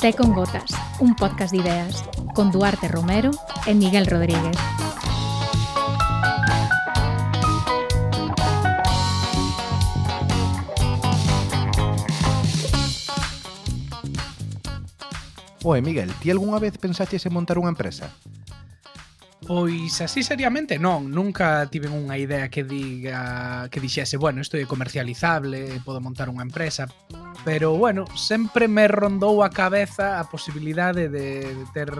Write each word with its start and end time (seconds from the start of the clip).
Té 0.00 0.14
con 0.14 0.32
Gotas, 0.32 0.72
un 1.00 1.14
podcast 1.14 1.52
de 1.52 1.58
ideas, 1.58 2.04
con 2.34 2.50
Duarte 2.50 2.88
Romero 2.88 3.30
e 3.66 3.74
Miguel 3.74 4.06
Rodríguez. 4.06 4.56
Oe, 15.62 15.82
Miguel, 15.82 16.10
ti 16.22 16.30
algunha 16.30 16.58
vez 16.58 16.78
pensaches 16.78 17.26
en 17.28 17.36
montar 17.36 17.60
unha 17.60 17.68
empresa? 17.68 18.08
Pois 19.50 20.00
así 20.00 20.22
seriamente 20.22 20.78
non, 20.78 21.10
nunca 21.10 21.66
tiven 21.66 21.90
unha 21.90 22.14
idea 22.14 22.46
que 22.46 22.62
diga 22.62 23.66
que 23.66 23.82
dixese, 23.82 24.14
bueno, 24.14 24.38
isto 24.38 24.54
é 24.54 24.62
comercializable, 24.62 25.82
podo 25.82 25.98
montar 25.98 26.30
unha 26.30 26.46
empresa, 26.46 26.86
pero 27.42 27.74
bueno, 27.74 28.06
sempre 28.14 28.70
me 28.70 28.86
rondou 28.86 29.42
a 29.42 29.50
cabeza 29.50 30.22
a 30.22 30.30
posibilidade 30.30 31.10
de, 31.10 31.42
de 31.50 31.66
ter 31.74 31.90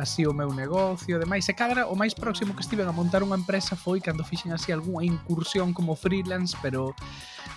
así 0.00 0.26
o 0.26 0.32
meu 0.32 0.50
negocio 0.50 1.16
e 1.16 1.20
demais. 1.20 1.46
E 1.48 1.54
cadra, 1.54 1.86
o 1.86 1.94
máis 1.94 2.16
próximo 2.16 2.56
que 2.56 2.64
estiven 2.64 2.88
a 2.88 2.94
montar 2.96 3.20
unha 3.22 3.36
empresa 3.36 3.76
foi 3.76 4.00
cando 4.00 4.24
fixen 4.24 4.50
así 4.56 4.72
algunha 4.72 5.04
incursión 5.04 5.76
como 5.76 5.94
freelance, 5.94 6.56
pero 6.64 6.96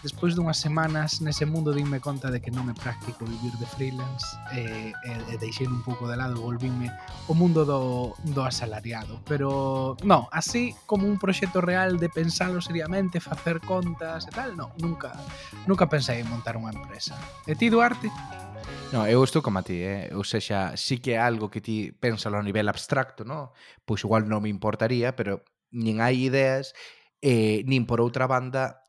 despois 0.04 0.36
dunhas 0.36 0.60
semanas 0.60 1.24
nese 1.24 1.48
mundo 1.48 1.72
dime 1.72 2.04
conta 2.04 2.28
de 2.28 2.44
que 2.44 2.52
non 2.52 2.68
é 2.68 2.76
práctico 2.76 3.24
vivir 3.24 3.56
de 3.56 3.68
freelance 3.68 4.36
e, 4.52 4.92
e, 4.92 5.12
e 5.32 5.34
deixei 5.40 5.66
un 5.66 5.80
pouco 5.82 6.06
de 6.12 6.20
lado 6.20 6.36
e 6.36 6.44
volvíme 6.44 6.92
o 7.32 7.34
mundo 7.34 7.64
do, 7.64 8.12
do 8.36 8.42
asalariado. 8.44 9.24
Pero, 9.24 9.96
non, 10.04 10.28
así 10.36 10.76
como 10.84 11.08
un 11.08 11.16
proxecto 11.16 11.64
real 11.64 11.96
de 11.96 12.12
pensalo 12.12 12.60
seriamente, 12.60 13.24
facer 13.24 13.64
contas 13.64 14.28
e 14.28 14.32
tal, 14.36 14.60
non, 14.60 14.76
nunca, 14.84 15.16
nunca 15.66 15.88
pensei 15.88 16.20
en 16.20 16.28
montar 16.28 16.60
unha 16.60 16.76
empresa. 16.76 17.16
E 17.48 17.56
ti, 17.56 17.72
Duarte? 17.72 18.12
No, 18.94 19.08
eu 19.10 19.24
estou 19.24 19.42
como 19.42 19.58
a 19.58 19.66
ti, 19.66 19.82
eh? 19.82 20.14
ou 20.14 20.22
seja, 20.22 20.78
sí 20.78 21.02
que 21.02 21.18
é 21.18 21.20
algo 21.20 21.50
que 21.50 21.66
ti 21.66 21.90
pensalo 21.98 22.38
a 22.38 22.46
nivel 22.46 22.70
abstracto, 22.70 23.26
no? 23.26 23.50
pois 23.90 24.06
igual 24.06 24.30
non 24.30 24.46
me 24.46 24.54
importaría, 24.54 25.18
pero 25.18 25.42
nin 25.74 25.98
hai 25.98 26.30
ideas, 26.30 26.78
eh, 27.24 27.66
nin 27.66 27.90
por 27.90 27.98
outra 28.06 28.30
banda 28.30 28.86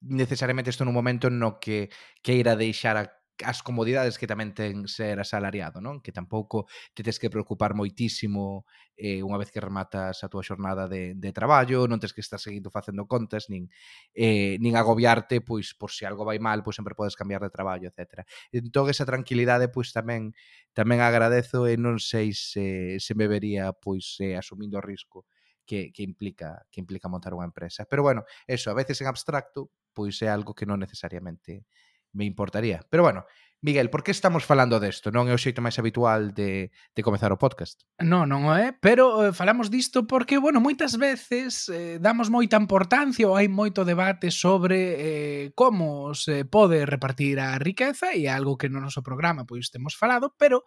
necesariamente 0.00 0.72
estou 0.72 0.88
nun 0.88 0.96
momento 0.96 1.28
no 1.28 1.60
que 1.60 1.92
queira 2.24 2.56
deixar 2.56 2.96
a 2.96 3.19
as 3.44 3.64
comodidades 3.64 4.18
que 4.20 4.28
tamén 4.28 4.52
ten 4.52 4.84
ser 4.90 5.18
asalariado, 5.20 5.80
non? 5.80 6.00
Que 6.04 6.12
tampouco 6.12 6.68
te 6.92 7.02
tes 7.04 7.18
que 7.20 7.32
preocupar 7.32 7.72
moitísimo 7.72 8.68
eh, 8.96 9.24
unha 9.24 9.40
vez 9.40 9.48
que 9.48 9.60
rematas 9.64 10.20
a 10.20 10.28
túa 10.28 10.44
xornada 10.44 10.84
de, 10.86 11.16
de 11.16 11.30
traballo, 11.32 11.88
non 11.88 11.96
tes 11.96 12.12
que 12.12 12.20
estar 12.20 12.38
seguindo 12.38 12.68
facendo 12.68 13.08
contas, 13.08 13.48
nin, 13.48 13.68
eh, 14.12 14.60
nin 14.60 14.76
agobiarte, 14.76 15.40
pois, 15.40 15.72
por 15.72 15.90
se 15.92 16.02
si 16.02 16.08
algo 16.08 16.24
vai 16.28 16.36
mal, 16.40 16.60
pois 16.60 16.76
sempre 16.76 16.96
podes 16.96 17.16
cambiar 17.16 17.40
de 17.40 17.52
traballo, 17.52 17.88
etc. 17.88 18.24
Entón, 18.52 18.92
esa 18.92 19.08
tranquilidade, 19.08 19.72
pois, 19.72 19.92
tamén 19.92 20.36
tamén 20.76 21.00
agradezo 21.00 21.64
e 21.66 21.74
non 21.80 21.98
sei 21.98 22.36
se, 22.36 23.00
se 23.00 23.12
me 23.16 23.26
vería, 23.26 23.72
pois, 23.72 24.20
eh, 24.20 24.36
asumindo 24.36 24.78
o 24.78 24.84
risco 24.84 25.24
que, 25.64 25.92
que 25.92 26.02
implica 26.02 26.66
que 26.70 26.80
implica 26.82 27.06
montar 27.06 27.32
unha 27.32 27.46
empresa. 27.46 27.86
Pero 27.86 28.02
bueno, 28.02 28.26
eso, 28.46 28.70
a 28.70 28.76
veces 28.76 28.98
en 29.00 29.06
abstracto, 29.06 29.70
pois 29.94 30.18
é 30.22 30.28
algo 30.28 30.54
que 30.54 30.66
non 30.66 30.82
necesariamente 30.82 31.64
me 32.12 32.24
importaría. 32.24 32.84
Pero 32.90 33.02
bueno, 33.02 33.24
Miguel, 33.62 33.90
por 33.90 34.02
que 34.02 34.10
estamos 34.10 34.44
falando 34.44 34.80
desto? 34.80 35.12
Non 35.12 35.28
é 35.28 35.36
o 35.36 35.42
xeito 35.42 35.60
máis 35.60 35.76
habitual 35.76 36.32
de, 36.32 36.72
de 36.96 37.04
comezar 37.04 37.28
o 37.28 37.36
podcast. 37.36 37.84
Non, 38.00 38.24
non 38.24 38.48
é, 38.56 38.72
pero 38.72 39.20
eh, 39.20 39.36
falamos 39.36 39.68
disto 39.68 40.08
porque, 40.08 40.40
bueno, 40.40 40.64
moitas 40.64 40.96
veces 40.96 41.68
eh, 41.68 42.00
damos 42.00 42.32
moita 42.32 42.56
importancia 42.56 43.28
ou 43.28 43.36
hai 43.36 43.52
moito 43.52 43.84
debate 43.84 44.32
sobre 44.32 44.96
eh, 44.96 45.44
como 45.52 46.16
se 46.16 46.48
pode 46.48 46.88
repartir 46.88 47.36
a 47.36 47.60
riqueza 47.60 48.16
e 48.16 48.32
algo 48.32 48.56
que 48.56 48.72
no 48.72 48.80
noso 48.80 49.04
programa 49.04 49.44
pois 49.44 49.68
temos 49.68 49.92
falado, 49.92 50.32
pero 50.40 50.64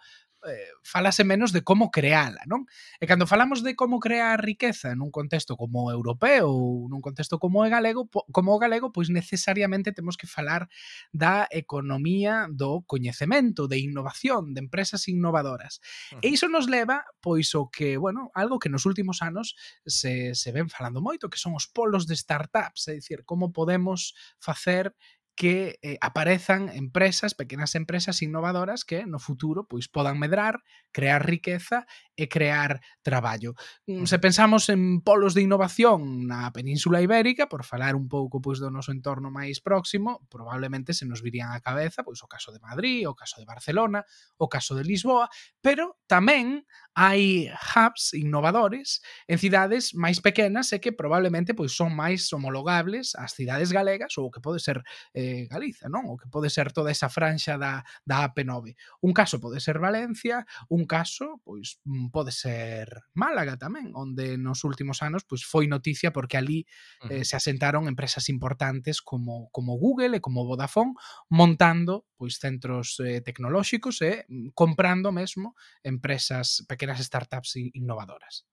eh, 0.48 0.68
falase 0.84 1.24
menos 1.24 1.52
de 1.52 1.64
como 1.64 1.92
creala, 1.92 2.44
non? 2.46 2.68
E 3.00 3.08
cando 3.08 3.28
falamos 3.28 3.64
de 3.64 3.76
como 3.76 4.00
crear 4.00 4.40
riqueza 4.44 4.94
nun 4.96 5.10
contexto 5.10 5.56
como 5.56 5.88
o 5.88 5.92
europeo 5.92 6.52
ou 6.52 6.88
nun 6.92 7.00
contexto 7.00 7.40
como 7.40 7.64
o 7.64 7.68
galego, 7.68 8.08
como 8.32 8.54
o 8.54 8.62
galego, 8.62 8.92
pois 8.92 9.10
necesariamente 9.10 9.96
temos 9.96 10.16
que 10.20 10.28
falar 10.28 10.68
da 11.12 11.48
economía 11.52 12.48
do 12.52 12.84
coñecemento, 12.84 13.68
de 13.68 13.80
innovación, 13.80 14.54
de 14.54 14.62
empresas 14.62 15.08
innovadoras. 15.08 15.80
Uh 16.12 16.20
-huh. 16.20 16.24
E 16.24 16.28
iso 16.36 16.48
nos 16.52 16.68
leva 16.68 17.08
pois 17.24 17.56
o 17.56 17.72
que, 17.72 17.98
bueno, 17.98 18.32
algo 18.36 18.60
que 18.60 18.70
nos 18.70 18.86
últimos 18.86 19.22
anos 19.24 19.56
se 19.86 20.36
se 20.36 20.52
ven 20.52 20.70
falando 20.70 21.02
moito, 21.02 21.30
que 21.30 21.42
son 21.42 21.56
os 21.56 21.68
polos 21.68 22.06
de 22.06 22.16
startups, 22.16 22.88
é 22.88 22.94
dicir, 22.94 23.24
como 23.26 23.52
podemos 23.56 24.14
facer 24.40 24.96
que 25.36 25.80
eh, 25.82 25.98
aparezan 26.02 26.70
empresas, 26.70 27.34
pequenas 27.34 27.76
empresas 27.76 28.22
innovadoras 28.22 28.86
que 28.86 29.06
no 29.06 29.20
futuro 29.20 29.68
pois 29.68 29.88
podan 29.88 30.20
medrar, 30.20 30.62
crear 30.92 31.26
riqueza 31.26 31.86
e 32.16 32.30
crear 32.30 32.82
traballo. 33.02 33.56
Mm, 33.88 34.06
se 34.06 34.18
mm. 34.18 34.22
pensamos 34.22 34.70
en 34.70 35.02
polos 35.02 35.34
de 35.34 35.42
innovación 35.42 36.28
na 36.30 36.54
Península 36.54 37.02
Ibérica, 37.02 37.50
por 37.50 37.66
falar 37.66 37.96
un 37.96 38.08
pouco 38.08 38.42
pois 38.42 38.62
do 38.62 38.70
noso 38.70 38.94
entorno 38.94 39.34
máis 39.34 39.60
próximo, 39.60 40.22
probablemente 40.30 40.94
se 40.94 41.10
nos 41.10 41.26
virían 41.26 41.50
á 41.50 41.60
cabeza 41.60 42.06
pois 42.06 42.22
o 42.22 42.30
caso 42.30 42.54
de 42.54 42.62
Madrid, 42.62 43.10
o 43.10 43.18
caso 43.18 43.42
de 43.42 43.50
Barcelona, 43.50 44.06
o 44.38 44.46
caso 44.46 44.78
de 44.78 44.86
Lisboa, 44.86 45.26
pero 45.62 45.98
tamén 46.06 46.62
hai 46.94 47.50
hubs 47.50 48.14
innovadores 48.14 49.02
en 49.26 49.42
cidades 49.42 49.98
máis 49.98 50.22
pequenas 50.22 50.70
e 50.70 50.78
que 50.78 50.94
probablemente 50.94 51.58
pois 51.58 51.74
son 51.74 51.98
máis 51.98 52.30
homologables 52.30 53.18
ás 53.18 53.34
cidades 53.34 53.74
galegas 53.74 54.14
ou 54.22 54.30
o 54.30 54.34
que 54.34 54.38
pode 54.38 54.62
ser 54.62 54.86
eh, 55.18 55.50
Galiza, 55.50 55.90
non? 55.90 56.06
O 56.14 56.18
que 56.22 56.30
pode 56.30 56.54
ser 56.54 56.70
toda 56.70 56.94
esa 56.94 57.10
franxa 57.10 57.58
da, 57.58 57.82
da 58.06 58.30
AP9. 58.30 58.78
Un 59.02 59.12
caso 59.12 59.42
pode 59.42 59.58
ser 59.58 59.82
Valencia, 59.82 60.46
un 60.70 60.86
caso 60.86 61.42
pois 61.42 61.82
pode 62.10 62.32
ser 62.34 62.90
Málaga 63.14 63.56
tamén, 63.56 63.94
onde 63.94 64.36
nos 64.42 64.66
últimos 64.66 65.06
anos 65.06 65.24
pois 65.24 65.46
foi 65.46 65.70
noticia 65.70 66.10
porque 66.10 66.36
ali 66.36 66.66
eh, 67.08 67.24
se 67.24 67.38
asentaron 67.38 67.88
empresas 67.88 68.28
importantes 68.28 69.00
como 69.00 69.54
como 69.54 69.78
Google 69.78 70.18
e 70.18 70.24
como 70.24 70.48
Vodafone 70.48 70.98
montando 71.30 72.10
pois 72.18 72.42
centros 72.42 73.00
eh, 73.00 73.22
tecnolóxicos 73.22 74.02
e 74.02 74.10
eh, 74.10 74.52
comprando 74.58 75.14
mesmo 75.14 75.54
empresas 75.86 76.66
pequenas 76.68 77.00
startups 77.00 77.56
innovadoras. 77.78 78.48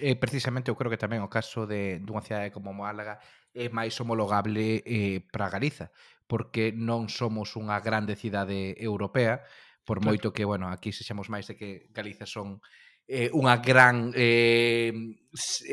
Eh, 0.00 0.16
precisamente 0.16 0.70
eu 0.70 0.78
creo 0.78 0.88
que 0.88 1.00
tamén 1.00 1.20
o 1.20 1.28
caso 1.28 1.68
de 1.68 2.00
dunha 2.00 2.24
cidade 2.24 2.48
como 2.54 2.72
Málaga 2.72 3.20
é 3.52 3.68
máis 3.68 3.92
homologable 4.00 4.80
eh, 4.86 5.20
para 5.28 5.52
Galiza, 5.52 5.92
porque 6.24 6.72
non 6.72 7.12
somos 7.12 7.52
unha 7.60 7.76
grande 7.84 8.16
cidade 8.16 8.72
europea, 8.80 9.44
por 9.86 10.02
moito 10.02 10.32
que, 10.32 10.48
bueno, 10.48 10.66
aquí 10.72 10.90
sexamos 10.90 11.28
máis 11.28 11.46
de 11.46 11.54
que 11.54 11.86
Galiza 11.92 12.24
son 12.26 12.58
eh, 13.08 13.30
unha 13.32 13.62
gran 13.62 14.10
eh, 14.18 14.90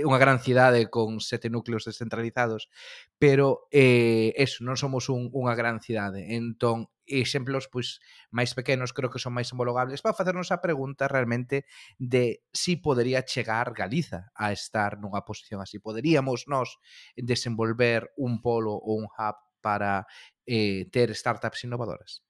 unha 0.04 0.20
gran 0.20 0.38
cidade 0.44 0.92
con 0.92 1.24
sete 1.24 1.50
núcleos 1.50 1.88
descentralizados, 1.88 2.70
pero 3.18 3.68
eh, 3.72 4.36
eso, 4.38 4.62
non 4.68 4.78
somos 4.78 5.08
un, 5.10 5.32
unha 5.34 5.56
gran 5.56 5.80
cidade. 5.80 6.36
Entón, 6.36 6.92
exemplos 7.08 7.68
pois 7.68 8.00
máis 8.32 8.56
pequenos 8.56 8.96
creo 8.96 9.12
que 9.12 9.20
son 9.20 9.36
máis 9.36 9.52
homologables 9.52 10.04
para 10.04 10.16
facernos 10.16 10.52
a 10.52 10.64
pregunta 10.64 11.08
realmente 11.08 11.66
de 12.00 12.44
si 12.52 12.80
podería 12.80 13.24
chegar 13.28 13.74
Galiza 13.76 14.32
a 14.36 14.52
estar 14.52 15.00
nunha 15.00 15.26
posición 15.28 15.60
así. 15.64 15.80
Poderíamos 15.80 16.48
nós 16.48 16.80
desenvolver 17.18 18.12
un 18.20 18.40
polo 18.44 18.76
ou 18.76 19.00
un 19.00 19.08
hub 19.08 19.38
para 19.64 20.06
eh, 20.46 20.92
ter 20.92 21.12
startups 21.16 21.64
innovadoras? 21.64 22.24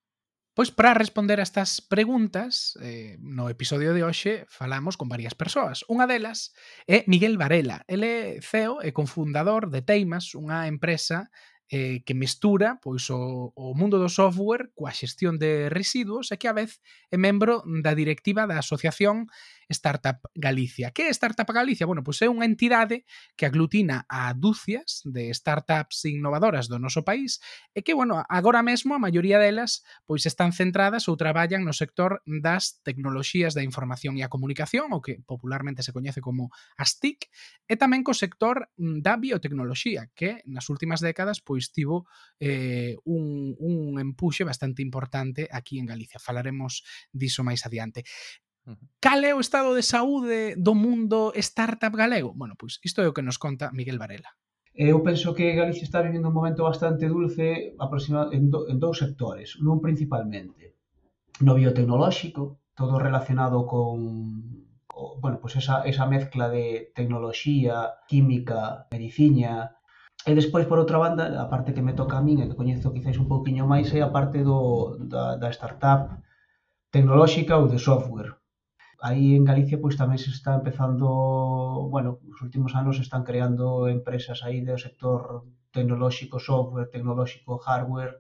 Pois 0.54 0.70
para 0.70 0.94
responder 0.94 1.40
a 1.40 1.44
estas 1.44 1.82
preguntas, 1.82 2.78
eh, 2.78 3.18
no 3.18 3.50
episodio 3.50 3.90
de 3.90 4.06
hoxe 4.06 4.46
falamos 4.46 5.02
con 5.02 5.10
varias 5.10 5.34
persoas. 5.34 5.82
Unha 5.90 6.06
delas 6.06 6.54
é 6.86 7.02
Miguel 7.10 7.42
Varela. 7.42 7.82
Ele 7.90 8.06
é 8.06 8.24
CEO 8.38 8.78
e 8.86 8.94
cofundador 8.94 9.74
de 9.74 9.82
Teimas, 9.82 10.38
unha 10.38 10.70
empresa 10.70 11.34
eh, 11.74 12.06
que 12.06 12.14
mestura 12.14 12.78
pois 12.86 13.10
o, 13.10 13.50
o 13.58 13.74
mundo 13.74 13.98
do 13.98 14.14
software 14.14 14.70
coa 14.78 14.94
xestión 14.94 15.42
de 15.42 15.74
residuos 15.74 16.30
e 16.30 16.38
que 16.38 16.46
a 16.46 16.54
vez 16.54 16.78
é 17.10 17.18
membro 17.18 17.66
da 17.66 17.98
directiva 17.98 18.46
da 18.46 18.62
Asociación 18.62 19.26
Startup 19.70 20.20
Galicia. 20.36 20.92
Que 20.92 21.08
é 21.08 21.10
Startup 21.10 21.48
Galicia? 21.52 21.86
Bueno, 21.86 22.04
pois 22.04 22.22
é 22.22 22.28
unha 22.28 22.48
entidade 22.48 23.06
que 23.36 23.46
aglutina 23.46 24.06
a 24.10 24.34
dúcias 24.34 25.04
de 25.06 25.32
startups 25.34 26.06
innovadoras 26.10 26.68
do 26.68 26.80
noso 26.80 27.06
país 27.06 27.40
e 27.72 27.82
que, 27.82 27.94
bueno, 27.94 28.24
agora 28.28 28.64
mesmo 28.64 28.96
a 28.96 29.02
maioría 29.02 29.40
delas 29.40 29.84
pois 30.06 30.26
están 30.26 30.52
centradas 30.52 31.08
ou 31.08 31.16
traballan 31.16 31.64
no 31.64 31.74
sector 31.74 32.22
das 32.26 32.84
tecnoloxías 32.84 33.54
da 33.56 33.64
información 33.64 34.20
e 34.20 34.24
a 34.24 34.32
comunicación, 34.32 34.92
o 34.92 35.00
que 35.00 35.22
popularmente 35.24 35.84
se 35.84 35.96
coñece 35.96 36.20
como 36.20 36.52
as 36.78 37.00
TIC, 37.00 37.30
e 37.68 37.76
tamén 37.80 38.04
co 38.04 38.16
sector 38.16 38.70
da 38.78 39.16
biotecnoloxía, 39.18 40.12
que 40.14 40.44
nas 40.50 40.68
últimas 40.70 41.00
décadas 41.00 41.40
pois 41.40 41.72
tivo 41.72 42.06
eh, 42.40 42.96
un, 43.06 43.56
un 43.60 44.00
empuxe 44.00 44.44
bastante 44.44 44.82
importante 44.82 45.48
aquí 45.52 45.80
en 45.80 45.88
Galicia. 45.88 46.20
Falaremos 46.20 46.84
diso 47.12 47.44
máis 47.44 47.64
adiante. 47.66 48.04
Cal 49.04 49.22
é 49.28 49.36
o 49.36 49.44
estado 49.44 49.76
de 49.76 49.84
saúde 49.84 50.56
do 50.56 50.74
mundo 50.74 51.36
startup 51.36 51.92
galego? 51.92 52.32
Bueno, 52.32 52.56
pois 52.56 52.80
isto 52.84 53.04
é 53.04 53.08
o 53.08 53.16
que 53.16 53.26
nos 53.26 53.38
conta 53.38 53.72
Miguel 53.76 54.00
Varela. 54.00 54.32
Eu 54.74 55.04
penso 55.04 55.36
que 55.38 55.54
Galicia 55.54 55.86
está 55.86 56.02
vivendo 56.02 56.32
un 56.32 56.38
momento 56.40 56.64
bastante 56.64 57.06
dulce 57.06 57.76
en, 58.32 58.50
do, 58.50 58.66
en 58.72 58.78
dous 58.80 58.98
sectores, 58.98 59.60
non 59.62 59.84
principalmente 59.84 60.80
no 61.46 61.54
biotecnolóxico, 61.54 62.64
todo 62.74 62.98
relacionado 62.98 63.68
con 63.68 64.66
o, 64.94 65.20
bueno, 65.20 65.38
pues 65.42 65.58
esa, 65.58 65.84
esa 65.84 66.06
mezcla 66.06 66.50
de 66.50 66.94
tecnoloxía, 66.96 68.02
química, 68.08 68.88
medicina, 68.90 69.78
E 70.24 70.32
despois, 70.32 70.64
por 70.72 70.80
outra 70.80 70.96
banda, 71.04 71.36
a 71.36 71.52
parte 71.52 71.76
que 71.76 71.84
me 71.84 71.92
toca 72.00 72.16
a 72.16 72.24
min 72.24 72.40
e 72.40 72.48
que 72.48 72.56
coñezo 72.56 72.96
quizáis 72.96 73.20
un 73.20 73.28
pouquiño 73.28 73.68
máis 73.68 73.92
é 73.92 74.00
a 74.00 74.14
parte 74.16 74.40
do, 74.40 74.96
da, 75.12 75.36
da 75.36 75.52
startup 75.52 76.24
tecnolóxica 76.96 77.60
ou 77.60 77.68
de 77.68 77.76
software 77.76 78.32
aí 79.08 79.36
en 79.36 79.44
Galicia 79.50 79.78
pois 79.84 80.00
tamén 80.02 80.20
se 80.24 80.32
está 80.32 80.52
empezando, 80.56 81.08
bueno, 81.94 82.10
nos 82.30 82.40
últimos 82.48 82.72
anos 82.80 82.96
se 82.98 83.04
están 83.08 83.24
creando 83.28 83.92
empresas 83.98 84.40
aí 84.48 84.64
do 84.64 84.80
sector 84.80 85.44
tecnolóxico, 85.76 86.40
software, 86.40 86.88
tecnolóxico, 86.96 87.60
hardware, 87.66 88.16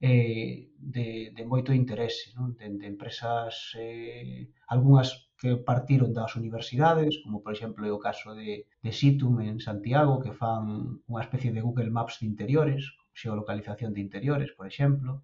eh, 0.00 0.72
de, 0.78 1.32
de 1.36 1.44
moito 1.52 1.70
interese, 1.76 2.32
non? 2.36 2.56
De, 2.56 2.66
de 2.80 2.86
empresas, 2.88 3.76
eh, 3.76 4.48
algunhas 4.74 5.08
que 5.40 5.60
partiron 5.70 6.16
das 6.16 6.32
universidades, 6.40 7.20
como 7.22 7.44
por 7.44 7.52
exemplo 7.52 7.84
é 7.84 7.92
o 7.92 8.00
caso 8.08 8.32
de, 8.32 8.64
de 8.84 8.90
Situm 8.98 9.44
en 9.44 9.60
Santiago, 9.60 10.22
que 10.24 10.32
fan 10.40 10.64
unha 11.04 11.24
especie 11.26 11.52
de 11.52 11.64
Google 11.66 11.92
Maps 11.92 12.16
de 12.20 12.28
interiores, 12.32 12.82
xeolocalización 13.12 13.92
de 13.92 14.00
interiores, 14.06 14.50
por 14.56 14.66
exemplo, 14.70 15.20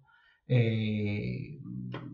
eh, 0.47 1.59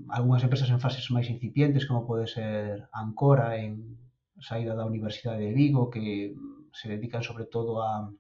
algunhas 0.10 0.44
empresas 0.44 0.70
en 0.72 0.80
fases 0.80 1.08
máis 1.12 1.28
incipientes, 1.28 1.86
como 1.88 2.08
pode 2.08 2.28
ser 2.28 2.88
Ancora, 2.92 3.60
en 3.60 3.98
saída 4.40 4.76
da 4.76 4.86
Universidade 4.86 5.44
de 5.46 5.54
Vigo, 5.54 5.90
que 5.90 6.36
se 6.74 6.90
dedican 6.90 7.24
sobre 7.24 7.46
todo 7.46 7.82
a, 7.82 8.12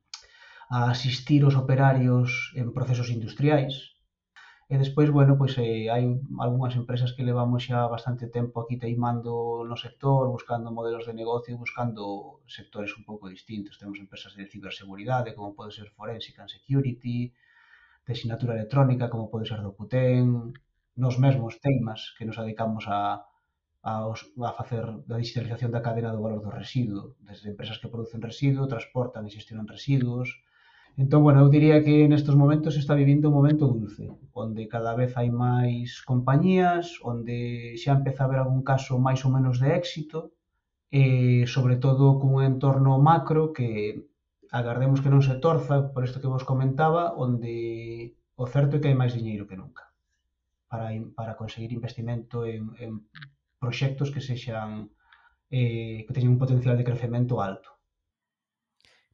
a 0.69 0.91
asistir 0.91 1.45
os 1.45 1.55
operarios 1.55 2.51
en 2.59 2.73
procesos 2.73 3.09
industriais. 3.09 3.97
E 4.67 4.75
despois, 4.75 5.07
bueno, 5.07 5.39
pois 5.39 5.55
eh, 5.63 5.87
hai 5.87 6.03
algunhas 6.43 6.75
empresas 6.75 7.15
que 7.15 7.23
levamos 7.23 7.63
xa 7.63 7.87
bastante 7.87 8.27
tempo 8.27 8.59
aquí 8.59 8.75
teimando 8.75 9.63
no 9.63 9.77
sector, 9.79 10.27
buscando 10.27 10.75
modelos 10.75 11.07
de 11.07 11.15
negocio, 11.15 11.55
buscando 11.55 12.43
sectores 12.43 12.91
un 12.99 13.07
pouco 13.07 13.31
distintos. 13.31 13.79
Temos 13.79 13.95
empresas 13.95 14.35
de 14.35 14.43
ciberseguridade, 14.51 15.31
como 15.31 15.55
pode 15.55 15.71
ser 15.71 15.87
Forensic 15.95 16.35
and 16.43 16.51
Security, 16.51 17.31
de 18.07 18.15
sinatura 18.15 18.55
electrónica, 18.55 19.11
como 19.11 19.29
pode 19.29 19.45
ser 19.45 19.59
do 19.61 19.75
Puten, 19.77 20.55
nos 20.95 21.15
mesmos 21.19 21.59
teimas 21.59 22.15
que 22.17 22.25
nos 22.25 22.39
adicamos 22.39 22.87
a, 22.87 23.27
a, 23.83 24.07
os, 24.07 24.25
a 24.41 24.51
facer 24.59 24.83
da 25.09 25.19
digitalización 25.21 25.69
da 25.71 25.83
cadena 25.85 26.15
do 26.15 26.23
valor 26.25 26.41
do 26.41 26.51
residuo, 26.61 27.19
desde 27.27 27.51
empresas 27.51 27.77
que 27.77 27.91
producen 27.91 28.23
residuo, 28.23 28.71
transportan 28.71 29.27
e 29.27 29.33
xestionan 29.35 29.67
residuos. 29.67 30.29
Entón, 30.97 31.21
bueno, 31.21 31.45
eu 31.45 31.49
diría 31.53 31.83
que 31.85 32.09
nestes 32.09 32.33
momentos 32.33 32.73
se 32.73 32.81
está 32.81 32.97
vivindo 32.97 33.29
un 33.29 33.37
momento 33.37 33.69
dulce, 33.69 34.09
onde 34.33 34.65
cada 34.65 34.97
vez 34.97 35.13
hai 35.19 35.29
máis 35.29 36.01
compañías, 36.01 36.97
onde 37.05 37.77
xa 37.77 37.93
empeza 37.93 38.23
a 38.23 38.27
haber 38.27 38.39
algún 38.41 38.63
caso 38.65 38.97
máis 38.97 39.21
ou 39.27 39.29
menos 39.35 39.61
de 39.61 39.69
éxito, 39.77 40.33
e 40.89 41.43
sobre 41.45 41.75
todo 41.83 42.17
cun 42.17 42.41
entorno 42.41 42.97
macro 42.97 43.51
que 43.51 43.69
agardemos 44.51 45.01
que 45.01 45.11
non 45.11 45.23
se 45.23 45.39
torza 45.39 45.91
por 45.91 46.03
isto 46.03 46.19
que 46.21 46.31
vos 46.31 46.47
comentaba, 46.47 47.15
onde 47.15 48.15
o 48.37 48.45
certo 48.45 48.77
é 48.77 48.79
que 48.79 48.89
hai 48.89 48.97
máis 48.97 49.13
diñeiro 49.17 49.49
que 49.49 49.57
nunca 49.57 49.87
para, 50.67 50.91
para 51.15 51.35
conseguir 51.35 51.73
investimento 51.73 52.45
en, 52.45 52.71
en 52.77 53.07
proxectos 53.59 54.11
que 54.11 54.21
sexan 54.21 54.91
eh, 55.49 56.03
que 56.05 56.13
teñen 56.13 56.35
un 56.35 56.41
potencial 56.41 56.75
de 56.77 56.83
crecemento 56.83 57.41
alto. 57.41 57.77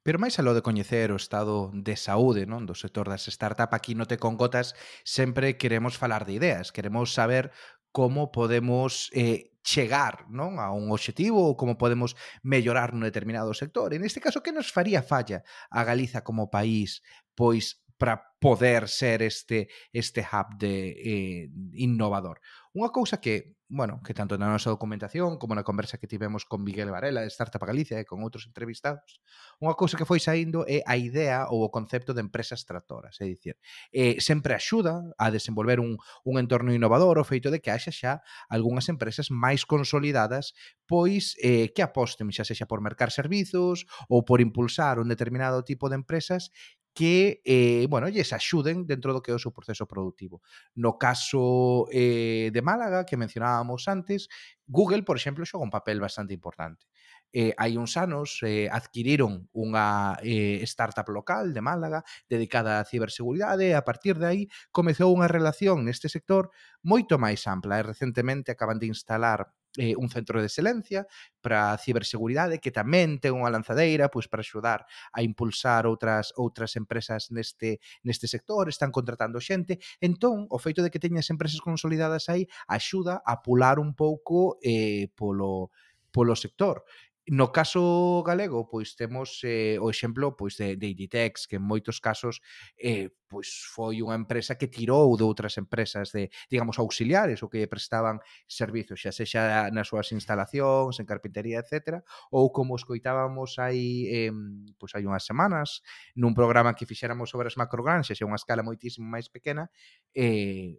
Pero 0.04 0.20
máis 0.20 0.36
aló 0.36 0.52
de 0.52 0.66
coñecer 0.66 1.16
o 1.16 1.22
estado 1.22 1.72
de 1.72 1.96
saúde 1.96 2.44
non 2.44 2.68
do 2.68 2.76
sector 2.76 3.08
das 3.08 3.32
startup 3.32 3.72
aquí 3.72 3.96
no 3.96 4.04
te 4.04 4.20
con 4.20 4.36
gotas, 4.36 4.76
sempre 5.08 5.56
queremos 5.56 5.96
falar 5.96 6.28
de 6.28 6.36
ideas, 6.36 6.76
queremos 6.76 7.16
saber 7.16 7.56
como 7.96 8.34
podemos 8.36 9.08
eh, 9.16 9.53
chegar 9.64 10.28
non 10.28 10.60
a 10.60 10.76
un 10.76 10.92
obxectivo 10.92 11.40
ou 11.40 11.56
como 11.56 11.80
podemos 11.80 12.14
mellorar 12.44 12.92
nun 12.92 13.08
determinado 13.08 13.56
sector. 13.56 13.96
En 13.96 14.04
este 14.04 14.20
caso, 14.20 14.44
que 14.44 14.52
nos 14.52 14.70
faría 14.70 15.02
falla 15.02 15.42
a 15.72 15.82
Galiza 15.88 16.22
como 16.22 16.52
país 16.52 17.02
pois 17.34 17.82
para 18.04 18.36
poder 18.42 18.90
ser 18.90 19.22
este 19.22 19.70
este 19.94 20.28
hub 20.30 20.58
de 20.60 20.90
eh, 20.90 21.50
innovador. 21.72 22.42
Unha 22.76 22.92
cousa 22.92 23.24
que, 23.24 23.56
bueno, 23.72 24.04
que 24.04 24.12
tanto 24.12 24.36
na 24.36 24.52
nosa 24.52 24.68
documentación 24.68 25.40
como 25.40 25.56
na 25.56 25.64
conversa 25.64 25.96
que 25.96 26.12
tivemos 26.12 26.44
con 26.44 26.68
Miguel 26.68 26.92
Varela 26.92 27.24
de 27.24 27.32
Startup 27.32 27.64
Galicia 27.64 27.96
e 27.96 28.04
con 28.04 28.20
outros 28.20 28.44
entrevistados, 28.44 29.24
unha 29.64 29.72
cousa 29.80 29.96
que 29.96 30.04
foi 30.04 30.20
saindo 30.20 30.68
é 30.68 30.84
a 30.84 31.00
idea 31.00 31.48
ou 31.48 31.64
o 31.64 31.72
concepto 31.72 32.12
de 32.12 32.20
empresas 32.20 32.68
tractoras, 32.68 33.16
é 33.24 33.26
dicir, 33.32 33.56
eh, 33.96 34.20
sempre 34.20 34.52
axuda 34.52 35.00
a 35.16 35.32
desenvolver 35.32 35.80
un, 35.80 35.96
un 36.28 36.36
entorno 36.36 36.76
innovador 36.76 37.16
o 37.16 37.24
feito 37.24 37.48
de 37.48 37.64
que 37.64 37.72
haxa 37.72 37.96
xa 37.96 38.20
algunhas 38.52 38.92
empresas 38.92 39.32
máis 39.32 39.64
consolidadas 39.64 40.52
pois 40.84 41.40
eh, 41.40 41.72
que 41.72 41.80
aposten 41.80 42.28
xa 42.36 42.44
sexa 42.44 42.68
por 42.68 42.84
mercar 42.84 43.16
servizos 43.16 43.88
ou 44.12 44.28
por 44.28 44.44
impulsar 44.44 45.00
un 45.00 45.08
determinado 45.08 45.64
tipo 45.64 45.88
de 45.88 45.96
empresas 45.96 46.52
que, 46.94 47.42
eh, 47.44 47.88
bueno, 47.90 48.08
lles 48.10 48.34
axuden 48.34 48.86
dentro 48.86 49.14
do 49.14 49.22
que 49.22 49.32
é 49.32 49.36
o 49.36 49.42
seu 49.42 49.52
proceso 49.52 49.90
productivo. 49.90 50.42
No 50.78 50.98
caso 51.02 51.90
eh, 51.92 52.50
de 52.54 52.62
Málaga, 52.62 53.06
que 53.06 53.18
mencionábamos 53.18 53.90
antes, 53.90 54.30
Google, 54.66 55.04
por 55.04 55.18
exemplo, 55.18 55.46
xoga 55.46 55.66
un 55.66 55.74
papel 55.74 56.00
bastante 56.00 56.34
importante 56.34 56.86
eh, 57.34 57.52
hai 57.58 57.76
uns 57.82 57.98
anos 57.98 58.40
eh, 58.46 58.70
adquiriron 58.70 59.50
unha 59.58 60.16
eh, 60.22 60.62
startup 60.70 61.10
local 61.10 61.50
de 61.50 61.66
Málaga 61.66 62.06
dedicada 62.30 62.78
á 62.78 62.86
ciberseguridade 62.86 63.74
e 63.74 63.76
a 63.76 63.82
partir 63.82 64.22
de 64.22 64.28
aí 64.30 64.42
comezou 64.70 65.10
unha 65.10 65.26
relación 65.26 65.82
neste 65.82 66.08
sector 66.14 66.54
moito 66.86 67.18
máis 67.18 67.42
ampla 67.50 67.82
e 67.82 67.84
recentemente 67.84 68.54
acaban 68.54 68.78
de 68.78 68.88
instalar 68.94 69.50
eh, 69.78 69.96
un 69.98 70.10
centro 70.10 70.40
de 70.40 70.48
excelencia 70.48 71.08
para 71.42 71.74
a 71.74 71.78
ciberseguridade 71.78 72.62
que 72.62 72.70
tamén 72.70 73.18
ten 73.18 73.34
unha 73.34 73.50
lanzadeira 73.50 74.10
pois 74.14 74.30
para 74.30 74.46
axudar 74.46 74.86
a 75.12 75.20
impulsar 75.26 75.90
outras 75.90 76.30
outras 76.38 76.78
empresas 76.78 77.34
neste 77.34 77.82
neste 78.06 78.30
sector, 78.30 78.70
están 78.70 78.94
contratando 78.94 79.42
xente. 79.42 79.82
Entón, 79.98 80.46
o 80.50 80.58
feito 80.62 80.86
de 80.86 80.94
que 80.94 81.02
teñas 81.02 81.30
empresas 81.34 81.62
consolidadas 81.62 82.30
aí 82.30 82.46
axuda 82.70 83.22
a 83.26 83.42
pular 83.42 83.82
un 83.82 83.98
pouco 83.98 84.62
eh, 84.62 85.10
polo 85.18 85.74
polo 86.14 86.38
sector. 86.38 86.86
No 87.26 87.54
caso 87.54 88.22
galego, 88.28 88.68
pois 88.68 89.00
temos 89.00 89.40
eh, 89.48 89.80
o 89.80 89.88
exemplo 89.88 90.36
pois 90.36 90.60
de, 90.60 90.76
de 90.76 90.92
Inditex, 90.92 91.48
que 91.48 91.56
en 91.56 91.64
moitos 91.64 92.04
casos 92.04 92.44
eh, 92.76 93.16
pois 93.32 93.64
foi 93.72 94.04
unha 94.04 94.20
empresa 94.20 94.60
que 94.60 94.68
tirou 94.68 95.16
de 95.16 95.24
outras 95.24 95.56
empresas 95.56 96.12
de, 96.12 96.28
digamos, 96.52 96.84
auxiliares 96.84 97.40
ou 97.40 97.48
que 97.48 97.64
prestaban 97.72 98.20
servizos, 98.44 99.00
xa 99.00 99.16
sexa 99.16 99.72
nas 99.72 99.88
súas 99.88 100.12
instalacións, 100.12 101.00
en 101.00 101.08
carpintería, 101.08 101.64
etc. 101.64 102.04
Ou 102.28 102.52
como 102.52 102.76
escoitábamos 102.76 103.56
aí 103.56 104.12
eh, 104.12 104.36
pois 104.76 104.92
hai 104.92 105.08
unhas 105.08 105.24
semanas 105.24 105.80
nun 106.20 106.36
programa 106.36 106.76
que 106.76 106.84
fixéramos 106.84 107.32
sobre 107.32 107.48
as 107.48 107.56
macrogranxas 107.56 108.20
e 108.20 108.28
unha 108.28 108.36
escala 108.36 108.68
moitísimo 108.68 109.08
máis 109.08 109.32
pequena, 109.32 109.72
eh, 110.12 110.76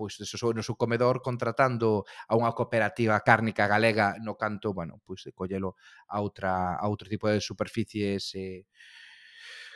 pois, 0.00 0.16
pues, 0.16 0.56
no 0.56 0.64
seu 0.64 0.80
comedor 0.80 1.20
contratando 1.20 2.08
a 2.24 2.32
unha 2.40 2.56
cooperativa 2.56 3.20
cárnica 3.20 3.68
galega 3.68 4.16
no 4.24 4.40
canto, 4.40 4.72
bueno, 4.72 4.96
pois, 5.04 5.20
pues, 5.20 5.28
de 5.28 5.36
collelo 5.36 5.76
a, 6.08 6.24
outra, 6.24 6.80
a 6.80 6.88
outro 6.88 7.04
tipo 7.12 7.28
de 7.28 7.44
superficies 7.44 8.32
eh, 8.32 8.64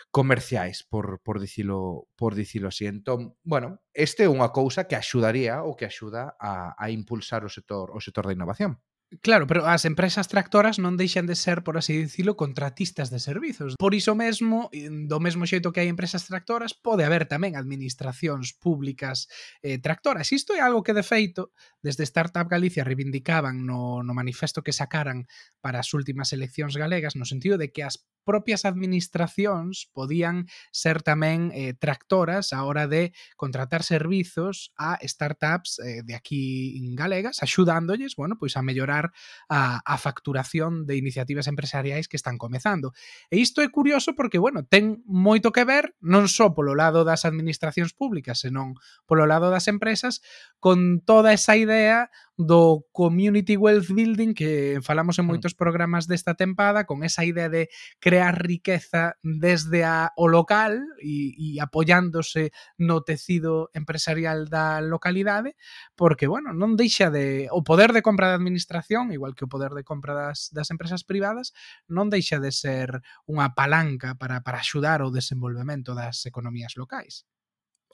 comerciais, 0.08 0.80
por, 0.88 1.20
por, 1.20 1.36
dicilo, 1.40 2.08
por 2.16 2.32
dicilo 2.34 2.72
así. 2.72 2.86
Entón, 2.88 3.36
bueno, 3.44 3.84
este 3.92 4.24
é 4.24 4.32
unha 4.32 4.48
cousa 4.48 4.88
que 4.88 4.96
axudaría 4.96 5.60
ou 5.60 5.76
que 5.76 5.84
axuda 5.84 6.40
a, 6.40 6.72
a 6.72 6.88
impulsar 6.88 7.44
o 7.44 7.52
sector, 7.52 7.92
o 7.92 8.00
sector 8.00 8.24
da 8.24 8.32
innovación. 8.32 8.80
Claro, 9.22 9.46
pero 9.46 9.66
as 9.66 9.84
empresas 9.84 10.26
tractoras 10.26 10.82
non 10.82 10.98
deixan 10.98 11.28
de 11.30 11.38
ser, 11.38 11.62
por 11.62 11.78
así 11.78 11.94
dicilo, 11.94 12.34
contratistas 12.34 13.14
de 13.14 13.22
servizos. 13.22 13.78
Por 13.78 13.94
iso 13.94 14.18
mesmo, 14.18 14.74
do 14.74 15.18
mesmo 15.22 15.46
xeito 15.46 15.70
que 15.70 15.86
hai 15.86 15.88
empresas 15.92 16.26
tractoras, 16.26 16.74
pode 16.74 17.06
haber 17.06 17.30
tamén 17.30 17.54
administracións 17.54 18.58
públicas 18.58 19.30
eh, 19.62 19.78
tractoras. 19.78 20.34
Isto 20.34 20.58
é 20.58 20.60
algo 20.64 20.82
que, 20.82 20.96
de 20.96 21.06
feito, 21.06 21.54
desde 21.78 22.02
Startup 22.02 22.48
Galicia 22.48 22.82
reivindicaban 22.82 23.62
no, 23.62 24.02
no 24.02 24.12
manifesto 24.18 24.66
que 24.66 24.74
sacaran 24.74 25.30
para 25.62 25.78
as 25.78 25.94
últimas 25.94 26.34
eleccións 26.34 26.74
galegas, 26.74 27.14
no 27.14 27.28
sentido 27.28 27.54
de 27.54 27.70
que 27.70 27.86
as 27.86 28.02
propias 28.24 28.64
administracións 28.64 29.92
podían 29.92 30.48
ser 30.72 31.04
tamén 31.04 31.52
eh, 31.52 31.76
tractoras 31.76 32.56
a 32.56 32.64
hora 32.64 32.88
de 32.88 33.12
contratar 33.36 33.84
servizos 33.84 34.72
a 34.80 34.96
startups 35.04 35.76
eh, 35.84 36.00
de 36.02 36.16
aquí 36.16 36.80
en 36.80 36.96
galegas, 36.96 37.44
axudándolles, 37.44 38.16
bueno, 38.16 38.40
pois 38.40 38.56
a 38.56 38.64
mellorar 38.64 38.93
mellorar 38.94 39.12
a, 39.48 39.80
a 39.84 39.98
facturación 39.98 40.86
de 40.86 40.96
iniciativas 40.96 41.46
empresariais 41.46 42.08
que 42.08 42.16
están 42.16 42.38
comezando. 42.38 42.92
E 43.30 43.38
isto 43.38 43.62
é 43.62 43.68
curioso 43.68 44.14
porque, 44.14 44.38
bueno, 44.38 44.64
ten 44.64 45.02
moito 45.06 45.50
que 45.52 45.64
ver 45.66 45.94
non 46.00 46.30
só 46.30 46.54
polo 46.54 46.74
lado 46.74 47.02
das 47.02 47.26
administracións 47.26 47.92
públicas, 47.92 48.40
senón 48.40 48.78
polo 49.06 49.26
lado 49.26 49.50
das 49.50 49.66
empresas, 49.66 50.22
con 50.60 51.02
toda 51.04 51.34
esa 51.34 51.56
idea 51.56 52.10
do 52.36 52.86
community 52.90 53.56
wealth 53.56 53.94
building 53.94 54.34
que 54.34 54.80
falamos 54.82 55.18
en 55.18 55.26
mm. 55.26 55.30
moitos 55.30 55.54
programas 55.54 56.10
desta 56.10 56.34
tempada 56.34 56.82
con 56.82 57.06
esa 57.06 57.22
idea 57.22 57.46
de 57.46 57.70
crear 58.02 58.42
riqueza 58.42 59.14
desde 59.22 59.86
a, 59.86 60.10
o 60.18 60.26
local 60.26 60.82
e, 60.98 61.30
e 61.38 61.62
apoiándose 61.62 62.50
no 62.74 63.06
tecido 63.06 63.70
empresarial 63.70 64.50
da 64.50 64.82
localidade 64.82 65.54
porque, 65.94 66.26
bueno, 66.26 66.50
non 66.50 66.74
deixa 66.74 67.06
de 67.06 67.46
o 67.54 67.62
poder 67.62 67.94
de 67.94 68.02
compra 68.02 68.34
da 68.34 68.38
administración 68.38 68.83
igual 68.90 69.34
que 69.34 69.44
o 69.44 69.50
poder 69.50 69.72
de 69.72 69.84
compra 69.84 70.14
das, 70.14 70.50
das 70.52 70.70
empresas 70.70 71.04
privadas, 71.04 71.52
non 71.88 72.10
deixa 72.12 72.36
de 72.40 72.52
ser 72.52 73.00
unha 73.28 73.52
palanca 73.52 74.16
para, 74.16 74.40
para 74.44 74.60
axudar 74.60 75.00
o 75.00 75.12
desenvolvemento 75.12 75.94
das 75.94 76.24
economías 76.28 76.76
locais. 76.76 77.24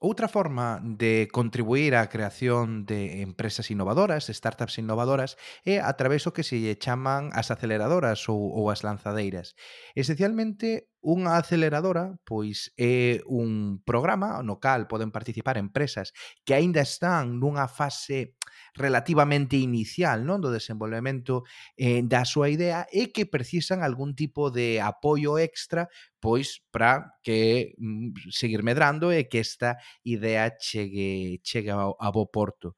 Outra 0.00 0.32
forma 0.32 0.80
de 0.80 1.28
contribuir 1.28 1.92
á 1.92 2.09
creación 2.09 2.88
de 2.88 3.20
empresas 3.20 3.68
innovadoras, 3.68 4.32
startups 4.32 4.80
innovadoras, 4.80 5.37
é 5.61 5.76
a 5.76 5.92
través 5.92 6.25
o 6.25 6.32
que 6.32 6.40
se 6.40 6.56
lle 6.56 6.80
chaman 6.80 7.28
as 7.37 7.52
aceleradoras 7.52 8.25
ou, 8.32 8.40
ou 8.49 8.73
as 8.73 8.80
lanzadeiras. 8.80 9.52
Esencialmente, 9.92 10.88
Unha 11.00 11.40
aceleradora, 11.40 12.21
pois, 12.28 12.69
é 12.76 13.25
un 13.25 13.80
programa 13.88 14.45
no 14.45 14.61
cal 14.61 14.85
poden 14.85 15.09
participar 15.09 15.57
empresas 15.57 16.12
que 16.45 16.52
aínda 16.52 16.85
están 16.85 17.40
nunha 17.40 17.73
fase 17.73 18.37
relativamente 18.76 19.57
inicial 19.57 20.28
non 20.28 20.45
do 20.45 20.52
desenvolvemento 20.52 21.49
eh, 21.80 22.04
da 22.04 22.28
súa 22.28 22.52
idea 22.52 22.85
e 22.92 23.09
que 23.09 23.25
precisan 23.25 23.80
algún 23.80 24.12
tipo 24.12 24.52
de 24.52 24.76
apoio 24.85 25.40
extra 25.40 25.88
pois 26.21 26.61
para 26.69 27.16
que 27.25 27.73
mm, 27.80 28.28
seguir 28.28 28.61
medrando 28.61 29.09
e 29.09 29.25
que 29.25 29.40
esta 29.40 29.80
idea 30.04 30.52
chegue, 30.61 31.40
chegue 31.40 31.73
a, 31.73 31.88
a 31.97 32.09
bo 32.12 32.28
porto 32.28 32.76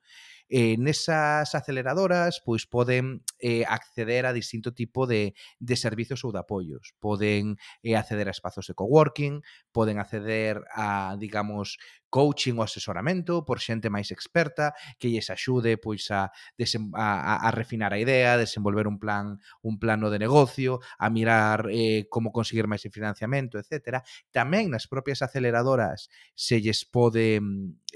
eh, 0.53 0.77
nesas 0.77 1.57
aceleradoras 1.57 2.45
pois 2.45 2.69
poden 2.69 3.25
eh, 3.41 3.65
acceder 3.65 4.29
a 4.29 4.37
distinto 4.37 4.77
tipo 4.77 5.09
de, 5.09 5.33
de 5.57 5.77
servizos 5.81 6.29
ou 6.29 6.31
de 6.31 6.45
apoios. 6.45 6.93
Poden 7.01 7.57
eh, 7.81 7.97
acceder 7.97 8.29
a 8.29 8.37
espazos 8.37 8.69
de 8.69 8.77
coworking, 8.77 9.41
poden 9.73 9.97
acceder 9.97 10.61
a, 10.77 11.17
digamos, 11.17 11.81
coaching 12.13 12.61
ou 12.61 12.69
asesoramento 12.69 13.49
por 13.49 13.65
xente 13.65 13.89
máis 13.89 14.13
experta 14.13 14.77
que 15.01 15.09
lles 15.09 15.33
axude 15.33 15.81
pois 15.81 16.13
a, 16.13 16.29
a, 16.29 17.09
a 17.49 17.51
refinar 17.57 17.97
a 17.97 18.03
idea, 18.05 18.37
a 18.37 18.43
desenvolver 18.45 18.85
un 18.85 19.01
plan 19.01 19.41
un 19.65 19.81
plano 19.81 20.13
de 20.13 20.21
negocio, 20.21 20.85
a 21.01 21.09
mirar 21.09 21.73
eh, 21.73 22.05
como 22.13 22.29
conseguir 22.29 22.69
máis 22.69 22.85
financiamento, 22.93 23.57
etc. 23.57 24.05
Tamén 24.29 24.69
nas 24.69 24.85
propias 24.85 25.25
aceleradoras 25.25 26.13
se 26.37 26.61
lles 26.61 26.85
pode 26.85 27.41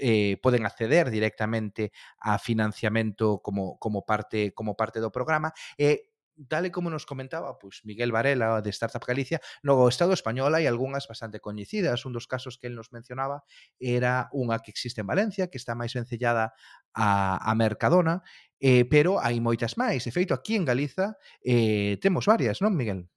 eh, 0.01 0.41
poden 0.41 0.65
acceder 0.65 1.13
directamente 1.13 1.93
a 2.17 2.41
financiamento 2.47 3.43
como, 3.43 3.75
como, 3.83 4.07
parte, 4.07 4.55
como 4.55 4.79
parte 4.79 5.03
do 5.03 5.11
programa. 5.11 5.51
E 5.75 6.15
Dale 6.37 6.69
como 6.69 6.91
nos 6.91 7.07
comentaba, 7.07 7.57
pois 7.57 7.81
Miguel 7.83 8.11
Varela 8.11 8.61
de 8.61 8.69
Startup 8.69 9.01
Galicia, 9.01 9.41
no 9.65 9.89
Estado 9.89 10.13
español 10.13 10.53
hai 10.53 10.69
algunhas 10.69 11.09
bastante 11.09 11.41
coñecidas, 11.41 12.05
un 12.05 12.13
dos 12.13 12.29
casos 12.29 12.61
que 12.61 12.69
el 12.69 12.77
nos 12.77 12.93
mencionaba 12.93 13.41
era 13.81 14.29
unha 14.29 14.61
que 14.61 14.69
existe 14.69 15.01
en 15.01 15.09
Valencia, 15.09 15.49
que 15.49 15.57
está 15.57 15.73
máis 15.73 15.97
vencellada 15.97 16.53
a, 16.93 17.41
a 17.41 17.51
Mercadona, 17.57 18.21
eh, 18.61 18.85
pero 18.85 19.17
hai 19.17 19.41
moitas 19.41 19.81
máis, 19.81 20.05
de 20.05 20.13
feito 20.13 20.37
aquí 20.37 20.53
en 20.53 20.69
Galiza 20.69 21.17
eh, 21.41 21.97
temos 22.05 22.29
varias, 22.29 22.61
non 22.61 22.77
Miguel? 22.77 23.09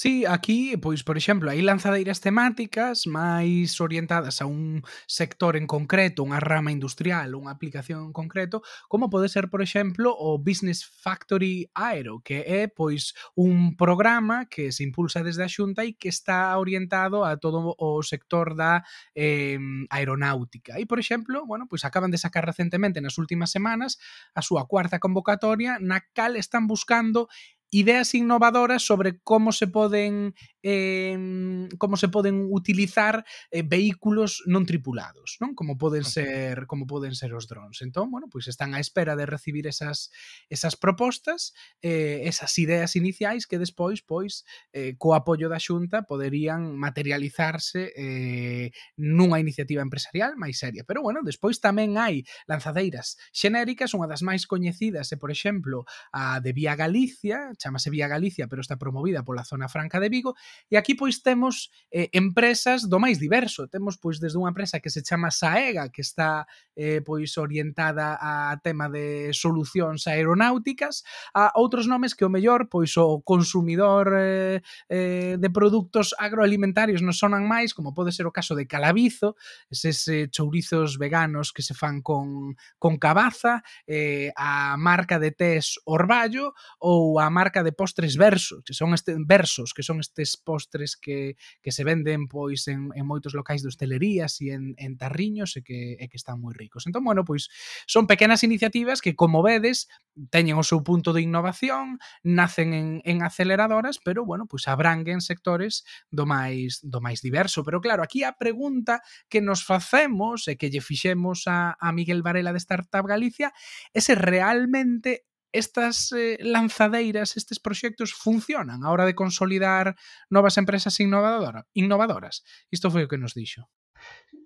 Sí, 0.00 0.24
aquí, 0.26 0.76
pois, 0.76 1.02
por 1.02 1.18
exemplo, 1.18 1.50
hai 1.50 1.58
lanzadeiras 1.58 2.22
temáticas 2.22 3.10
máis 3.10 3.82
orientadas 3.82 4.38
a 4.38 4.46
un 4.46 4.86
sector 5.10 5.58
en 5.58 5.66
concreto, 5.66 6.22
unha 6.22 6.38
rama 6.38 6.70
industrial, 6.70 7.34
unha 7.34 7.50
aplicación 7.50 8.06
en 8.06 8.14
concreto, 8.14 8.62
como 8.86 9.10
pode 9.10 9.26
ser, 9.26 9.50
por 9.50 9.58
exemplo, 9.58 10.14
o 10.14 10.38
Business 10.38 10.86
Factory 10.86 11.66
Aero, 11.74 12.22
que 12.22 12.46
é, 12.46 12.70
pois, 12.70 13.10
un 13.34 13.74
programa 13.74 14.46
que 14.46 14.70
se 14.70 14.86
impulsa 14.86 15.26
desde 15.26 15.42
a 15.42 15.50
Xunta 15.50 15.82
e 15.82 15.98
que 15.98 16.14
está 16.14 16.54
orientado 16.54 17.26
a 17.26 17.34
todo 17.42 17.74
o 17.74 17.98
sector 18.06 18.54
da 18.54 18.86
eh, 19.18 19.58
aeronáutica. 19.90 20.78
E, 20.78 20.86
por 20.86 21.02
exemplo, 21.02 21.42
bueno, 21.42 21.66
pois 21.66 21.82
acaban 21.82 22.14
de 22.14 22.22
sacar 22.22 22.46
recentemente 22.46 23.02
nas 23.02 23.18
últimas 23.18 23.50
semanas 23.50 23.98
a 24.30 24.46
súa 24.46 24.62
cuarta 24.70 25.02
convocatoria 25.02 25.82
na 25.82 26.06
cal 26.14 26.38
están 26.38 26.70
buscando 26.70 27.26
ideas 27.70 28.14
innovadoras 28.14 28.82
sobre 28.84 29.20
como 29.20 29.52
se 29.52 29.66
poden 29.66 30.34
eh, 30.62 31.68
como 31.78 31.96
se 31.96 32.08
poden 32.08 32.48
utilizar 32.50 33.24
eh, 33.50 33.62
vehículos 33.62 34.42
non 34.46 34.66
tripulados, 34.66 35.38
non? 35.38 35.54
Como 35.54 35.78
poden 35.78 36.02
ser 36.02 36.66
como 36.66 36.86
poden 36.86 37.14
ser 37.14 37.34
os 37.34 37.46
drones. 37.46 37.80
Entón, 37.82 38.10
bueno, 38.10 38.26
pois 38.26 38.50
están 38.50 38.74
á 38.74 38.80
espera 38.80 39.14
de 39.14 39.26
recibir 39.26 39.66
esas 39.66 40.10
esas 40.50 40.74
propostas, 40.74 41.54
eh, 41.82 42.26
esas 42.26 42.52
ideas 42.58 42.96
iniciais 42.96 43.46
que 43.46 43.58
despois 43.58 44.02
pois 44.02 44.42
eh, 44.72 44.98
co 44.98 45.14
apoio 45.14 45.46
da 45.46 45.62
Xunta 45.62 46.02
poderían 46.04 46.74
materializarse 46.74 47.92
eh, 47.94 48.70
nunha 48.98 49.38
iniciativa 49.38 49.82
empresarial 49.82 50.34
máis 50.34 50.58
seria. 50.58 50.82
Pero 50.82 51.02
bueno, 51.02 51.22
despois 51.22 51.62
tamén 51.62 51.94
hai 51.96 52.26
lanzadeiras 52.50 53.16
xenéricas, 53.30 53.94
unha 53.94 54.10
das 54.10 54.26
máis 54.26 54.44
coñecidas 54.48 55.10
é, 55.12 55.16
por 55.16 55.30
exemplo, 55.30 55.84
a 56.12 56.40
de 56.40 56.52
Vía 56.52 56.74
Galicia, 56.74 57.52
chamase 57.56 57.90
Vía 57.90 58.08
Galicia, 58.08 58.48
pero 58.48 58.60
está 58.62 58.76
promovida 58.76 59.22
pola 59.22 59.46
zona 59.46 59.68
franca 59.68 60.00
de 60.00 60.08
Vigo, 60.08 60.34
E 60.70 60.76
aquí 60.76 60.94
pois 60.94 61.20
temos 61.22 61.70
eh, 61.90 62.08
empresas 62.12 62.88
do 62.88 63.00
máis 63.00 63.20
diverso. 63.20 63.68
Temos 63.68 64.00
pois 64.00 64.20
desde 64.20 64.40
unha 64.40 64.52
empresa 64.52 64.80
que 64.80 64.92
se 64.92 65.04
chama 65.04 65.32
Saega, 65.32 65.88
que 65.92 66.00
está 66.00 66.48
eh, 66.76 67.00
pois 67.04 67.36
orientada 67.36 68.16
a 68.20 68.56
tema 68.62 68.88
de 68.88 69.32
solucións 69.36 70.08
aeronáuticas, 70.08 71.04
a 71.34 71.52
outros 71.58 71.84
nomes 71.84 72.14
que 72.14 72.24
o 72.24 72.32
mellor 72.32 72.72
pois 72.72 72.96
o 72.96 73.20
consumidor 73.20 74.14
eh, 74.16 74.60
eh, 74.88 75.36
de 75.36 75.50
produtos 75.50 76.14
agroalimentarios 76.16 77.02
nos 77.02 77.18
sonan 77.18 77.44
máis, 77.44 77.74
como 77.74 77.92
pode 77.92 78.14
ser 78.14 78.24
o 78.24 78.32
caso 78.32 78.54
de 78.56 78.64
Calabizo, 78.64 79.36
eses 79.68 80.06
eh, 80.08 80.28
chourizos 80.30 80.96
veganos 80.96 81.52
que 81.52 81.62
se 81.62 81.74
fan 81.74 82.00
con, 82.00 82.56
con 82.78 82.96
cabaza, 82.96 83.62
eh, 83.86 84.32
a 84.36 84.76
marca 84.78 85.18
de 85.18 85.32
tés 85.32 85.76
Orballo 85.84 86.54
ou 86.78 87.20
a 87.20 87.28
marca 87.30 87.62
de 87.62 87.72
postres 87.72 88.16
Verso, 88.16 88.62
que 88.64 88.72
son 88.72 88.94
este, 88.94 89.16
Versos, 89.18 89.74
que 89.74 89.82
son 89.82 90.00
estes 90.00 90.36
postres 90.40 90.96
que, 90.96 91.36
que 91.62 91.72
se 91.72 91.84
venden 91.84 92.28
pois 92.28 92.66
en, 92.68 92.90
en 92.94 93.04
moitos 93.06 93.34
locais 93.34 93.62
de 93.62 93.68
hostelerías 93.68 94.40
e 94.40 94.54
en, 94.54 94.74
en 94.78 94.96
tarriños 94.96 95.56
e 95.56 95.62
que, 95.62 95.96
e 95.98 96.04
que 96.08 96.18
están 96.18 96.40
moi 96.40 96.54
ricos. 96.56 96.86
Entón, 96.86 97.04
bueno, 97.04 97.22
pois 97.22 97.52
son 97.86 98.06
pequenas 98.06 98.42
iniciativas 98.42 99.00
que, 99.00 99.14
como 99.14 99.42
vedes, 99.42 99.86
teñen 100.34 100.58
o 100.58 100.66
seu 100.66 100.82
punto 100.82 101.14
de 101.14 101.22
innovación, 101.22 102.02
nacen 102.26 102.74
en, 102.74 102.88
en 103.04 103.22
aceleradoras, 103.22 104.02
pero, 104.02 104.24
bueno, 104.24 104.50
pois 104.50 104.66
abranguen 104.66 105.22
sectores 105.22 105.86
do 106.10 106.26
máis, 106.26 106.82
do 106.82 106.98
máis 106.98 107.22
diverso. 107.22 107.62
Pero, 107.62 107.78
claro, 107.78 108.02
aquí 108.02 108.24
a 108.24 108.34
pregunta 108.34 109.00
que 109.28 109.38
nos 109.38 109.62
facemos 109.62 110.48
e 110.48 110.58
que 110.58 110.72
lle 110.72 110.82
fixemos 110.82 111.46
a, 111.46 111.78
a 111.78 111.88
Miguel 111.92 112.24
Varela 112.24 112.50
de 112.50 112.62
Startup 112.62 113.06
Galicia 113.06 113.52
é 113.94 114.00
se 114.02 114.14
realmente 114.18 115.27
estas 115.52 116.12
eh, 116.12 116.38
lanzadeiras, 116.40 117.36
estes 117.36 117.58
proxectos 117.60 118.12
funcionan 118.12 118.84
a 118.84 118.90
hora 118.90 119.06
de 119.06 119.14
consolidar 119.14 119.96
novas 120.30 120.56
empresas 120.58 121.00
innovadora, 121.00 121.66
innovadoras? 121.74 122.44
Isto 122.70 122.90
foi 122.90 123.04
o 123.04 123.10
que 123.10 123.18
nos 123.18 123.34
dixo. 123.34 123.68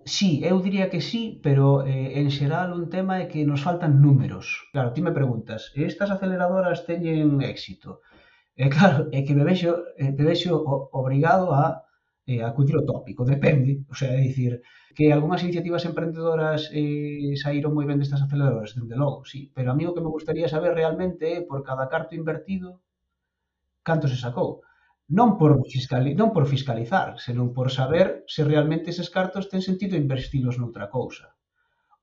Sí, 0.04 0.42
eu 0.42 0.58
diría 0.58 0.90
que 0.90 1.00
sí, 1.00 1.38
pero 1.42 1.86
eh, 1.86 2.18
en 2.18 2.30
xeral 2.30 2.74
un 2.74 2.90
tema 2.90 3.22
é 3.22 3.28
que 3.30 3.46
nos 3.46 3.62
faltan 3.62 4.02
números. 4.02 4.66
Claro, 4.74 4.90
ti 4.90 5.00
me 5.02 5.14
preguntas, 5.14 5.70
estas 5.78 6.10
aceleradoras 6.10 6.82
teñen 6.88 7.38
éxito? 7.42 8.02
E 8.58 8.66
claro, 8.68 9.06
é 9.14 9.22
que 9.22 9.34
me 9.38 9.46
vexo, 9.46 9.94
eh, 9.96 10.10
me 10.10 10.24
vexo 10.26 10.58
obrigado 10.90 11.54
a 11.54 11.86
eh, 12.26 12.42
acudir 12.42 12.76
ao 12.76 12.86
tópico, 12.86 13.24
depende, 13.26 13.82
o 13.90 13.94
sea, 13.98 14.14
é 14.14 14.20
dicir, 14.22 14.62
que 14.94 15.10
algunhas 15.10 15.42
iniciativas 15.42 15.84
emprendedoras 15.90 16.70
eh, 16.70 17.34
saíron 17.42 17.74
moi 17.74 17.86
ben 17.88 17.98
destas 17.98 18.22
aceleradoras, 18.22 18.74
dende 18.78 18.94
logo, 18.94 19.26
sí, 19.26 19.50
pero 19.56 19.72
a 19.72 19.76
mí 19.76 19.84
o 19.86 19.94
que 19.94 20.04
me 20.04 20.14
gustaría 20.14 20.46
saber 20.46 20.72
realmente 20.76 21.24
é 21.36 21.40
por 21.42 21.60
cada 21.66 21.90
carto 21.92 22.14
invertido, 22.14 22.82
canto 23.82 24.06
se 24.06 24.18
sacou. 24.20 24.62
Non 25.18 25.36
por, 25.36 25.52
fiscali 25.66 26.14
non 26.14 26.30
por 26.30 26.46
fiscalizar, 26.46 27.18
senón 27.18 27.50
por 27.56 27.68
saber 27.74 28.22
se 28.30 28.46
realmente 28.46 28.94
eses 28.94 29.10
cartos 29.10 29.50
ten 29.50 29.60
sentido 29.60 29.98
investilos 29.98 30.56
noutra 30.56 30.86
cousa. 30.88 31.34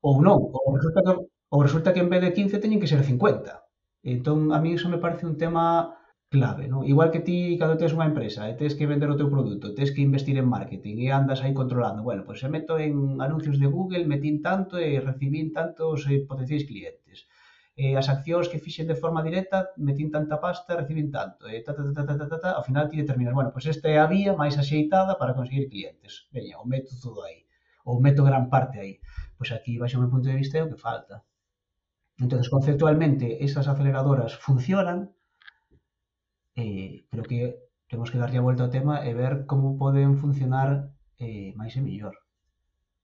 Ou 0.04 0.20
non, 0.20 0.38
ou 0.52 0.68
resulta 0.76 1.00
que, 1.06 1.12
ou 1.50 1.58
resulta 1.64 1.92
que 1.94 2.02
en 2.04 2.12
vez 2.12 2.22
de 2.22 2.34
15 2.36 2.62
teñen 2.62 2.80
que 2.80 2.90
ser 2.92 3.02
50. 3.02 3.64
Entón, 4.04 4.52
a 4.52 4.58
mí 4.62 4.76
iso 4.76 4.88
me 4.92 5.02
parece 5.02 5.24
un 5.26 5.36
tema 5.36 5.99
clave, 6.30 6.64
non? 6.70 6.86
Igual 6.86 7.10
que 7.10 7.24
ti 7.26 7.58
cando 7.58 7.74
tes 7.74 7.90
unha 7.90 8.06
empresa 8.06 8.46
e 8.46 8.54
tes 8.54 8.78
que 8.78 8.86
vender 8.86 9.10
o 9.10 9.18
teu 9.18 9.26
produto, 9.34 9.74
tes 9.74 9.90
que 9.90 10.06
investir 10.08 10.38
en 10.38 10.46
marketing 10.46 10.96
e 11.02 11.06
andas 11.10 11.42
aí 11.42 11.50
controlando, 11.50 12.06
bueno, 12.06 12.22
pois 12.22 12.38
pues 12.38 12.46
se 12.46 12.52
meto 12.54 12.78
en 12.78 13.18
anuncios 13.18 13.58
de 13.58 13.66
Google, 13.66 14.06
metín 14.06 14.38
tanto 14.38 14.78
e 14.78 15.02
recibín 15.02 15.50
tantos 15.50 16.06
eh, 16.06 16.22
potenciais 16.30 16.64
clientes. 16.70 17.26
Eh, 17.74 17.98
as 17.98 18.06
accións 18.14 18.46
que 18.46 18.62
fixen 18.62 18.86
de 18.86 18.94
forma 18.94 19.26
directa, 19.26 19.74
metín 19.74 20.08
tanta 20.14 20.38
pasta, 20.38 20.78
recibín 20.78 21.10
tanto, 21.10 21.50
e 21.50 21.58
eh, 21.58 21.60
ta, 21.66 21.74
ta, 21.74 21.82
ta, 21.82 22.02
ta, 22.06 22.14
ta, 22.14 22.26
ta, 22.30 22.38
ta, 22.38 22.50
ao 22.54 22.62
final 22.62 22.86
ti 22.86 22.94
determinas, 23.02 23.34
bueno, 23.34 23.50
pois 23.50 23.66
pues 23.66 23.74
esta 23.74 23.90
é 23.90 23.98
a 23.98 24.06
vía 24.06 24.30
máis 24.38 24.54
axeitada 24.54 25.18
para 25.18 25.34
conseguir 25.34 25.66
clientes. 25.66 26.30
Veña, 26.30 26.62
o 26.62 26.66
meto 26.72 26.94
todo 27.02 27.26
aí, 27.26 27.42
ou 27.82 27.98
meto 27.98 28.22
gran 28.22 28.46
parte 28.46 28.78
aí. 28.78 29.02
Pois 29.34 29.50
aquí, 29.50 29.82
baixo 29.82 29.98
o 29.98 30.02
meu 30.06 30.12
punto 30.14 30.30
de 30.30 30.38
vista, 30.38 30.54
é 30.58 30.62
o 30.62 30.70
que 30.70 30.78
falta. 30.78 31.26
Entón, 32.22 32.38
conceptualmente, 32.46 33.42
esas 33.42 33.66
aceleradoras 33.66 34.38
funcionan, 34.38 35.10
eh, 36.56 37.06
creo 37.10 37.24
que 37.24 37.40
temos 37.90 38.10
que 38.10 38.18
darlle 38.18 38.38
a 38.38 38.46
volta 38.46 38.62
ao 38.64 38.72
tema 38.72 39.02
e 39.02 39.10
ver 39.14 39.46
como 39.50 39.74
poden 39.74 40.16
funcionar 40.16 40.94
eh, 41.18 41.52
máis 41.58 41.74
e 41.76 41.82
mellor. 41.82 42.14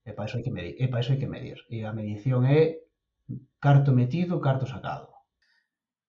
E 0.07 0.15
para 0.15 0.31
iso 0.31 0.39
hai 0.39 0.45
que 0.47 0.55
medir, 0.55 0.75
e 0.79 0.87
para 0.87 1.03
iso 1.03 1.13
hai 1.13 1.21
que 1.21 1.31
medir. 1.31 1.59
E 1.67 1.83
a 1.83 1.91
medición 1.91 2.47
é 2.47 2.87
carto 3.59 3.91
metido, 3.91 4.39
carto 4.39 4.67
sacado. 4.67 5.11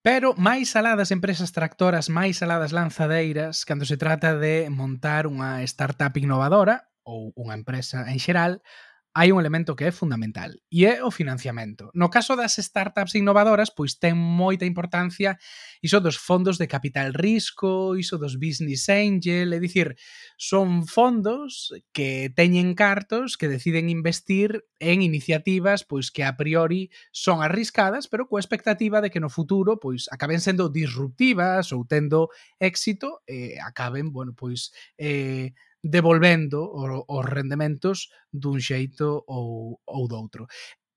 Pero 0.05 0.37
máis 0.37 0.71
alá 0.77 0.95
das 0.95 1.11
empresas 1.11 1.51
tractoras, 1.51 2.07
máis 2.07 2.39
alá 2.45 2.61
das 2.61 2.71
lanzadeiras, 2.71 3.65
cando 3.65 3.83
se 3.83 3.97
trata 3.97 4.37
de 4.37 4.69
montar 4.69 5.27
unha 5.27 5.65
startup 5.65 6.13
innovadora 6.15 6.87
ou 7.03 7.33
unha 7.35 7.57
empresa 7.57 8.07
en 8.07 8.21
xeral, 8.21 8.61
hai 9.17 9.33
un 9.33 9.41
elemento 9.41 9.73
que 9.73 9.89
é 9.89 9.91
fundamental 9.91 10.53
e 10.69 10.85
é 10.85 11.01
o 11.01 11.09
financiamento. 11.09 11.89
No 11.97 12.13
caso 12.13 12.37
das 12.37 12.61
startups 12.61 13.17
innovadoras, 13.17 13.73
pois 13.73 13.97
ten 13.97 14.13
moita 14.13 14.61
importancia 14.61 15.41
iso 15.81 15.97
dos 15.97 16.21
fondos 16.21 16.61
de 16.61 16.69
capital 16.69 17.17
risco, 17.17 17.97
iso 17.97 18.21
dos 18.21 18.37
business 18.37 18.85
angel, 18.93 19.57
é 19.57 19.59
dicir, 19.59 19.97
son 20.37 20.85
fondos 20.85 21.73
que 21.89 22.29
teñen 22.29 22.77
cartos 22.77 23.41
que 23.41 23.49
deciden 23.49 23.89
investir 23.89 24.69
en 24.77 25.01
iniciativas 25.01 25.81
pois 25.81 26.13
que 26.13 26.21
a 26.21 26.37
priori 26.37 26.93
son 27.09 27.41
arriscadas, 27.41 28.05
pero 28.05 28.29
coa 28.29 28.37
expectativa 28.37 29.01
de 29.01 29.09
que 29.09 29.17
no 29.17 29.33
futuro 29.33 29.81
pois 29.81 30.05
acaben 30.13 30.45
sendo 30.45 30.69
disruptivas 30.69 31.73
ou 31.73 31.89
tendo 31.89 32.29
éxito 32.61 33.25
e 33.25 33.57
eh, 33.57 33.65
acaben, 33.65 34.13
bueno, 34.13 34.37
pois 34.37 34.69
eh, 35.01 35.57
devolvendo 35.95 36.59
os 37.07 37.25
rendementos 37.25 38.09
dun 38.31 38.59
xeito 38.59 39.23
ou, 39.27 39.79
ou 39.85 40.03
doutro. 40.07 40.45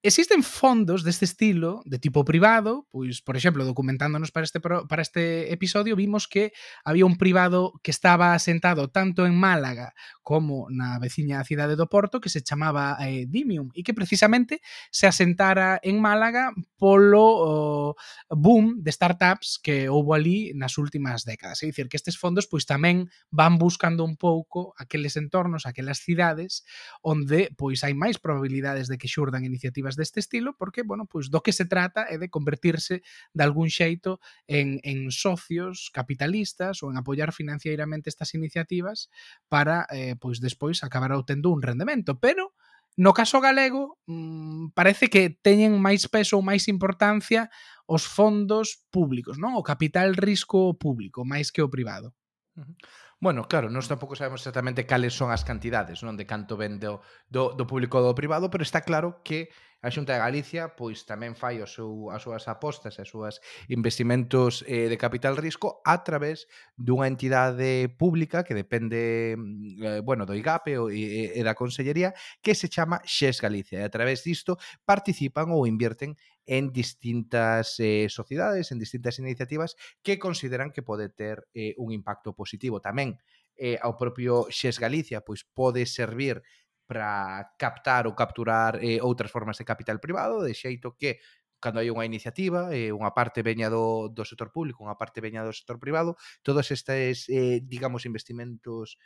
Existen 0.03 0.43
fondos 0.43 1.05
deste 1.05 1.27
estilo 1.27 1.83
de 1.85 1.99
tipo 1.99 2.25
privado, 2.25 2.89
pois, 2.89 3.21
por 3.21 3.37
exemplo, 3.37 3.67
documentándonos 3.69 4.33
para 4.33 4.45
este 4.45 4.59
para 4.59 5.03
este 5.03 5.53
episodio 5.53 5.95
vimos 5.95 6.27
que 6.27 6.53
había 6.85 7.05
un 7.05 7.19
privado 7.19 7.75
que 7.83 7.91
estaba 7.91 8.33
asentado 8.33 8.89
tanto 8.89 9.27
en 9.27 9.37
Málaga 9.37 9.93
como 10.23 10.73
na 10.73 10.97
veciña 10.97 11.45
cidade 11.45 11.77
do 11.77 11.85
Porto 11.93 12.17
que 12.17 12.33
se 12.33 12.41
chamaba 12.41 12.97
eh, 13.05 13.29
Dimium 13.29 13.69
e 13.77 13.85
que 13.85 13.93
precisamente 13.93 14.65
se 14.89 15.05
asentara 15.05 15.77
en 15.85 16.01
Málaga 16.01 16.57
polo 16.81 17.93
oh, 17.93 17.93
boom 18.33 18.81
de 18.81 18.97
startups 18.97 19.61
que 19.61 19.93
houve 19.93 20.17
ali 20.17 20.39
nas 20.57 20.81
últimas 20.81 21.29
décadas. 21.29 21.61
É 21.61 21.69
dicir, 21.69 21.93
que 21.93 22.01
estes 22.01 22.17
fondos 22.17 22.49
pois 22.49 22.65
tamén 22.65 23.13
van 23.29 23.61
buscando 23.61 24.01
un 24.01 24.17
pouco 24.17 24.73
aqueles 24.81 25.21
entornos, 25.21 25.69
aquelas 25.69 26.01
cidades 26.01 26.65
onde 27.05 27.53
pois 27.53 27.85
hai 27.85 27.93
máis 27.93 28.17
probabilidades 28.17 28.89
de 28.89 28.97
que 28.97 29.05
xurdan 29.05 29.45
iniciativas 29.45 29.90
películas 29.91 29.97
deste 29.97 30.21
estilo 30.21 30.57
porque, 30.57 30.83
bueno, 30.83 31.07
pois 31.07 31.31
do 31.31 31.43
que 31.43 31.53
se 31.53 31.65
trata 31.67 32.07
é 32.09 32.19
de 32.19 32.31
convertirse 32.31 33.03
de 33.35 33.43
algún 33.43 33.71
xeito 33.71 34.21
en, 34.47 34.79
en 34.83 35.11
socios 35.11 35.91
capitalistas 35.93 36.83
ou 36.83 36.91
en 36.91 36.99
apoiar 36.99 37.33
financieramente 37.33 38.11
estas 38.11 38.35
iniciativas 38.35 39.11
para, 39.49 39.87
eh, 39.91 40.15
pois 40.19 40.41
despois 40.41 40.83
acabar 40.83 41.13
obtendo 41.13 41.51
un 41.51 41.63
rendemento, 41.63 42.19
pero 42.19 42.55
No 42.99 43.15
caso 43.15 43.41
galego, 43.41 44.03
mmm, 44.11 44.75
parece 44.75 45.09
que 45.09 45.31
teñen 45.31 45.79
máis 45.79 46.11
peso 46.11 46.37
ou 46.37 46.43
máis 46.43 46.67
importancia 46.67 47.49
os 47.87 48.03
fondos 48.03 48.83
públicos, 48.91 49.39
non? 49.39 49.55
O 49.55 49.63
capital 49.63 50.19
risco 50.19 50.75
público, 50.75 51.23
máis 51.23 51.55
que 51.55 51.63
o 51.63 51.71
privado. 51.71 52.13
Uh 52.59 52.67
-huh. 52.67 52.75
Bueno, 53.21 53.45
claro, 53.45 53.69
nós 53.69 53.85
tampouco 53.85 54.17
sabemos 54.17 54.41
exactamente 54.41 54.89
cales 54.89 55.13
son 55.13 55.29
as 55.29 55.45
cantidades, 55.45 56.01
non 56.01 56.17
de 56.17 56.25
canto 56.25 56.57
ven 56.57 56.81
do, 56.81 57.05
do, 57.29 57.53
do 57.53 57.69
público 57.69 58.01
do 58.01 58.17
privado, 58.17 58.49
pero 58.49 58.65
está 58.65 58.81
claro 58.81 59.21
que 59.21 59.53
a 59.85 59.93
Xunta 59.93 60.17
de 60.17 60.25
Galicia 60.25 60.73
pois 60.73 61.05
tamén 61.05 61.37
fai 61.37 61.61
o 61.61 61.69
seu, 61.69 62.09
as 62.09 62.25
súas 62.25 62.49
apostas, 62.49 62.97
as 62.97 63.13
súas 63.13 63.45
investimentos 63.69 64.65
eh, 64.65 64.89
de 64.89 64.97
capital 64.97 65.37
risco 65.37 65.85
a 65.85 66.01
través 66.01 66.49
dunha 66.81 67.13
entidade 67.13 67.93
pública 67.93 68.41
que 68.41 68.57
depende 68.57 69.37
mm, 69.37 69.85
eh, 69.85 70.01
bueno, 70.01 70.25
do 70.25 70.33
IGAPE 70.33 70.81
e, 70.89 71.37
e 71.37 71.41
da 71.45 71.53
Consellería 71.53 72.17
que 72.41 72.57
se 72.57 72.73
chama 72.73 73.05
Xes 73.05 73.45
Galicia 73.45 73.81
e 73.81 73.87
a 73.89 73.93
través 73.93 74.25
disto 74.25 74.57
participan 74.89 75.53
ou 75.53 75.69
invierten 75.69 76.17
en 76.51 76.73
distintas 76.75 77.79
eh, 77.79 78.09
sociedades, 78.11 78.73
en 78.73 78.83
distintas 78.83 79.21
iniciativas 79.21 79.77
que 80.03 80.19
consideran 80.19 80.73
que 80.75 80.83
pode 80.83 81.09
ter 81.09 81.47
eh, 81.55 81.79
un 81.79 81.95
impacto 81.95 82.35
positivo. 82.35 82.83
Tamén 82.83 83.23
eh, 83.55 83.79
ao 83.79 83.95
propio 83.95 84.51
Xes 84.51 84.83
Galicia 84.83 85.23
pois 85.23 85.47
pode 85.47 85.87
servir 85.87 86.43
para 86.91 87.55
captar 87.55 88.11
ou 88.11 88.19
capturar 88.19 88.83
eh, 88.83 88.99
outras 88.99 89.31
formas 89.31 89.63
de 89.63 89.69
capital 89.69 90.03
privado, 90.03 90.43
de 90.43 90.51
xeito 90.51 90.99
que 90.99 91.23
cando 91.63 91.79
hai 91.79 91.93
unha 91.93 92.09
iniciativa, 92.09 92.75
eh, 92.75 92.91
unha 92.91 93.15
parte 93.15 93.47
veña 93.47 93.71
do, 93.71 94.11
do 94.11 94.27
sector 94.27 94.51
público, 94.51 94.83
unha 94.83 94.99
parte 94.99 95.23
veña 95.23 95.47
do 95.47 95.55
sector 95.55 95.79
privado, 95.79 96.19
todos 96.43 96.67
estes, 96.75 97.31
eh, 97.31 97.63
digamos, 97.63 98.09
investimentos 98.11 98.99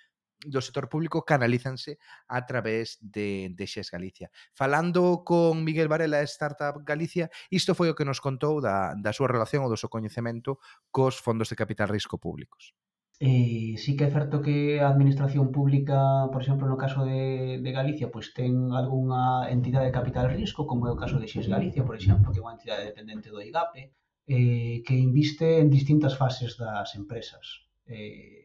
do 0.42 0.60
sector 0.60 0.88
público 0.88 1.24
canalízanse 1.24 1.98
a 2.28 2.44
través 2.46 2.98
de, 3.00 3.52
de 3.54 3.64
Xes 3.66 3.90
Galicia. 3.90 4.30
Falando 4.52 5.24
con 5.24 5.64
Miguel 5.64 5.88
Varela 5.88 6.18
de 6.18 6.28
Startup 6.28 6.76
Galicia, 6.84 7.30
isto 7.50 7.74
foi 7.74 7.90
o 7.90 7.96
que 7.96 8.04
nos 8.04 8.20
contou 8.20 8.60
da, 8.60 8.94
da 8.94 9.14
súa 9.14 9.30
relación 9.30 9.64
ou 9.64 9.70
do 9.72 9.80
seu 9.80 9.88
coñecemento 9.88 10.60
cos 10.92 11.16
fondos 11.20 11.48
de 11.48 11.58
capital 11.58 11.88
risco 11.88 12.18
públicos. 12.20 12.74
Eh, 13.20 13.78
sí 13.78 13.94
que 13.96 14.04
é 14.04 14.10
certo 14.10 14.42
que 14.42 14.82
a 14.82 14.90
administración 14.90 15.46
pública, 15.56 16.28
por 16.32 16.42
exemplo, 16.42 16.66
no 16.66 16.76
caso 16.76 17.06
de, 17.06 17.62
de 17.62 17.70
Galicia, 17.70 18.10
pois 18.10 18.34
ten 18.34 18.74
algunha 18.74 19.46
entidade 19.56 19.86
de 19.88 19.96
capital 19.98 20.26
risco, 20.28 20.66
como 20.66 20.84
é 20.88 20.90
o 20.92 21.00
caso 21.02 21.16
de 21.22 21.30
Xes 21.30 21.46
Galicia, 21.46 21.86
por 21.86 21.94
exemplo, 21.94 22.34
que 22.34 22.42
é 22.42 22.44
unha 22.44 22.58
entidade 22.58 22.88
dependente 22.90 23.30
do 23.30 23.38
IGAPE, 23.38 23.82
eh, 24.26 24.82
que 24.82 24.94
inviste 24.98 25.62
en 25.62 25.70
distintas 25.70 26.18
fases 26.20 26.58
das 26.58 26.98
empresas. 27.00 27.70
Eh, 27.86 28.43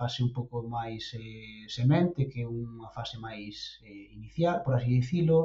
fase 0.00 0.24
un 0.26 0.32
pouco 0.36 0.56
máis 0.76 1.04
eh, 1.12 1.68
semente, 1.76 2.20
que 2.32 2.42
unha 2.48 2.88
fase 2.96 3.16
máis 3.26 3.54
eh, 3.84 4.06
inicial, 4.18 4.56
por 4.64 4.72
así 4.74 4.88
dicilo, 5.00 5.38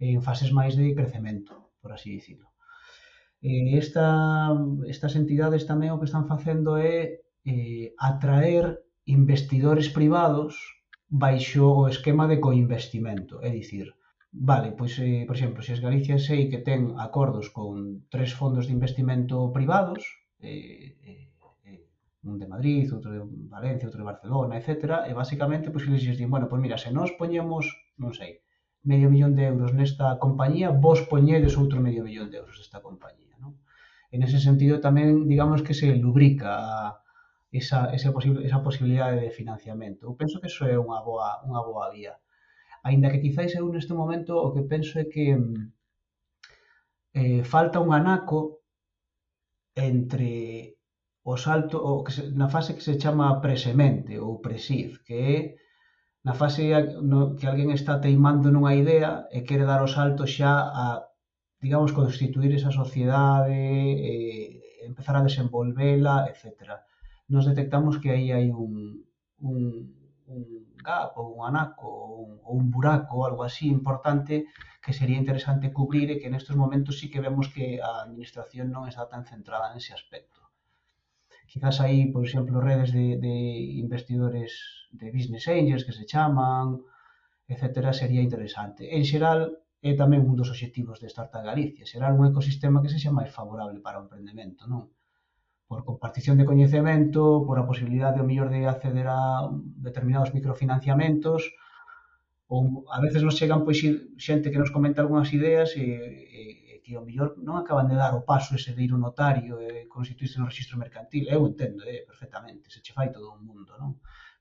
en 0.00 0.24
fases 0.26 0.50
máis 0.58 0.72
de 0.80 0.96
crecemento, 0.98 1.52
por 1.82 1.90
así 1.92 2.08
dicilo. 2.16 2.46
Eh, 3.44 3.76
esta, 3.82 4.08
estas 4.94 5.12
entidades 5.20 5.68
tamén 5.70 5.92
o 5.92 6.00
que 6.00 6.08
están 6.08 6.24
facendo 6.32 6.70
é 6.80 7.20
eh, 7.44 7.86
atraer 8.00 8.80
investidores 9.04 9.88
privados 9.98 10.56
baixo 11.12 11.64
o 11.84 11.90
esquema 11.92 12.24
de 12.30 12.40
coinvestimento, 12.46 13.34
é 13.44 13.50
dicir, 13.52 13.92
Vale, 14.32 14.72
pois, 14.72 14.98
eh, 14.98 15.24
por 15.26 15.36
exemplo, 15.36 15.62
se 15.62 15.74
es 15.74 15.84
Galicia 15.86 16.16
sei 16.16 16.48
que 16.50 16.64
ten 16.68 16.80
acordos 17.06 17.46
con 17.56 18.08
tres 18.08 18.30
fondos 18.38 18.64
de 18.64 18.72
investimento 18.78 19.36
privados, 19.52 20.02
eh, 20.40 20.96
eh, 21.04 21.31
un 22.24 22.38
de 22.38 22.46
Madrid, 22.46 22.86
outro 22.92 23.10
de 23.10 23.20
Valencia, 23.50 23.86
outro 23.88 24.00
de 24.02 24.10
Barcelona, 24.10 24.54
etc. 24.58 25.06
E 25.10 25.12
basicamente, 25.14 25.70
pois, 25.70 25.84
eles 25.86 26.02
dixen, 26.06 26.30
bueno, 26.30 26.46
pois 26.46 26.62
mira, 26.62 26.78
se 26.78 26.94
nós 26.94 27.10
poñemos, 27.18 27.66
non 27.98 28.14
sei, 28.14 28.42
medio 28.86 29.10
millón 29.10 29.34
de 29.34 29.46
euros 29.50 29.74
nesta 29.74 30.18
compañía, 30.22 30.70
vos 30.70 31.02
poñedes 31.06 31.58
outro 31.58 31.78
medio 31.82 32.02
millón 32.06 32.30
de 32.30 32.38
euros 32.42 32.58
nesta 32.58 32.78
compañía. 32.78 33.34
Non? 33.42 33.58
En 34.14 34.22
ese 34.22 34.38
sentido, 34.38 34.78
tamén, 34.78 35.26
digamos 35.26 35.66
que 35.66 35.74
se 35.74 35.90
lubrica 35.98 37.02
esa, 37.50 37.90
esa, 37.90 38.10
posible, 38.12 38.46
esa 38.46 38.62
posibilidade 38.62 39.20
de 39.20 39.30
financiamento. 39.30 40.06
Eu 40.06 40.14
penso 40.14 40.40
que 40.40 40.50
iso 40.50 40.64
é 40.66 40.78
unha 40.78 41.02
boa, 41.02 41.42
unha 41.46 41.62
boa 41.62 41.90
vía. 41.90 42.14
Ainda 42.82 43.10
que 43.10 43.22
quizáis 43.22 43.54
eu 43.54 43.66
neste 43.70 43.94
momento 43.94 44.38
o 44.38 44.50
que 44.54 44.62
penso 44.66 44.98
é 44.98 45.06
que 45.06 45.38
eh, 47.14 47.42
falta 47.44 47.78
un 47.78 47.90
anaco 47.92 48.62
entre 49.74 50.30
o 51.24 51.34
salto 51.36 51.76
o 51.78 52.02
que 52.04 52.12
se, 52.16 52.22
na 52.40 52.48
fase 52.54 52.74
que 52.76 52.86
se 52.88 52.98
chama 53.02 53.40
presemente 53.40 54.18
ou 54.18 54.42
presiv, 54.46 54.88
que 55.06 55.16
é 55.36 55.38
na 56.26 56.34
fase 56.40 56.64
no, 57.10 57.34
que 57.36 57.46
alguén 57.46 57.70
está 57.74 57.98
teimando 58.04 58.50
nunha 58.50 58.74
idea 58.82 59.26
e 59.36 59.38
quere 59.46 59.66
dar 59.70 59.82
o 59.82 59.92
salto 59.96 60.22
xa 60.26 60.54
a, 60.82 60.86
digamos, 61.62 61.90
constituir 61.94 62.52
esa 62.54 62.72
sociedade, 62.80 63.54
e 63.54 64.14
empezar 64.90 65.16
a 65.16 65.26
desenvolvela, 65.28 66.26
etc. 66.30 66.82
Nos 67.32 67.46
detectamos 67.46 67.98
que 68.02 68.10
aí 68.10 68.34
hai 68.34 68.50
un, 68.50 69.06
un, 69.50 69.58
un 70.26 70.42
gap 70.82 71.14
ou 71.22 71.38
un 71.38 71.42
anaco 71.46 71.86
ou 71.86 72.14
un, 72.26 72.32
ou 72.46 72.54
un 72.58 72.66
buraco 72.74 73.12
ou 73.18 73.24
algo 73.24 73.42
así 73.46 73.66
importante 73.70 74.34
que 74.82 74.92
sería 74.98 75.22
interesante 75.22 75.70
cubrir 75.70 76.10
e 76.10 76.18
que 76.20 76.30
nestes 76.30 76.58
momentos 76.58 76.98
sí 76.98 77.06
que 77.10 77.22
vemos 77.22 77.46
que 77.54 77.78
a 77.78 78.02
administración 78.02 78.74
non 78.74 78.90
está 78.90 79.06
tan 79.06 79.22
centrada 79.22 79.70
nese 79.70 79.94
aspecto. 79.94 80.41
Quizás 81.52 81.76
aí, 81.84 82.00
por 82.14 82.22
exemplo, 82.24 82.64
redes 82.70 82.90
de, 82.96 83.06
de 83.24 83.36
investidores 83.84 84.50
de 84.98 85.06
business 85.16 85.44
angels 85.58 85.84
que 85.84 85.96
se 85.98 86.08
chaman, 86.10 86.80
etcétera, 87.52 87.92
sería 87.92 88.24
interesante. 88.28 88.82
En 88.96 89.04
xeral, 89.10 89.40
é 89.82 89.92
tamén 90.02 90.24
un 90.24 90.34
dos 90.38 90.48
obxectivos 90.54 90.96
de 91.02 91.12
Startup 91.12 91.44
Galicia, 91.44 91.84
será 91.92 92.06
un 92.08 92.24
ecosistema 92.30 92.80
que 92.80 92.92
sexa 92.94 93.12
máis 93.18 93.30
favorable 93.38 93.84
para 93.84 94.00
o 94.00 94.04
emprendemento, 94.06 94.62
non? 94.72 94.82
por 95.68 95.84
compartición 95.88 96.36
de 96.36 96.48
coñecemento, 96.50 97.44
por 97.46 97.56
a 97.60 97.68
posibilidade 97.68 98.20
o 98.22 98.28
mellor 98.28 98.48
de 98.52 98.60
acceder 98.72 99.08
a 99.08 99.48
determinados 99.88 100.32
microfinanciamentos, 100.36 101.40
ou 102.52 102.84
a 102.96 102.98
veces 103.04 103.20
nos 103.24 103.36
chegan 103.36 103.64
pois 103.66 103.80
xente 104.26 104.48
que 104.52 104.60
nos 104.62 104.72
comenta 104.72 105.00
algunhas 105.00 105.32
ideas 105.36 105.68
e, 105.76 105.84
que 106.82 106.92
ao 106.96 107.06
mellor 107.06 107.38
non 107.46 107.56
acaban 107.56 107.86
de 107.90 107.96
dar 108.02 108.12
o 108.18 108.26
paso 108.30 108.50
ese 108.58 108.74
de 108.76 108.82
ir 108.86 108.92
ao 108.92 109.04
notario 109.06 109.54
e 109.62 109.86
constituirse 109.86 110.36
no 110.38 110.50
registro 110.50 110.80
mercantil. 110.84 111.24
Eu 111.30 111.46
entendo 111.50 111.80
eh, 111.86 112.02
perfectamente, 112.10 112.70
se 112.72 112.82
che 112.84 112.92
fai 112.96 113.08
todo 113.14 113.32
un 113.36 113.42
mundo, 113.48 113.70
non? 113.82 113.92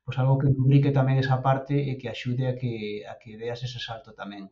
Pois 0.04 0.18
algo 0.18 0.40
que 0.42 0.50
rubrique 0.50 0.98
tamén 1.00 1.22
esa 1.22 1.38
parte 1.48 1.76
e 1.90 1.92
que 2.00 2.10
axude 2.10 2.44
a 2.50 2.54
que, 2.60 2.74
a 3.12 3.14
que 3.22 3.38
deas 3.42 3.62
ese 3.68 3.80
salto 3.88 4.10
tamén. 4.22 4.44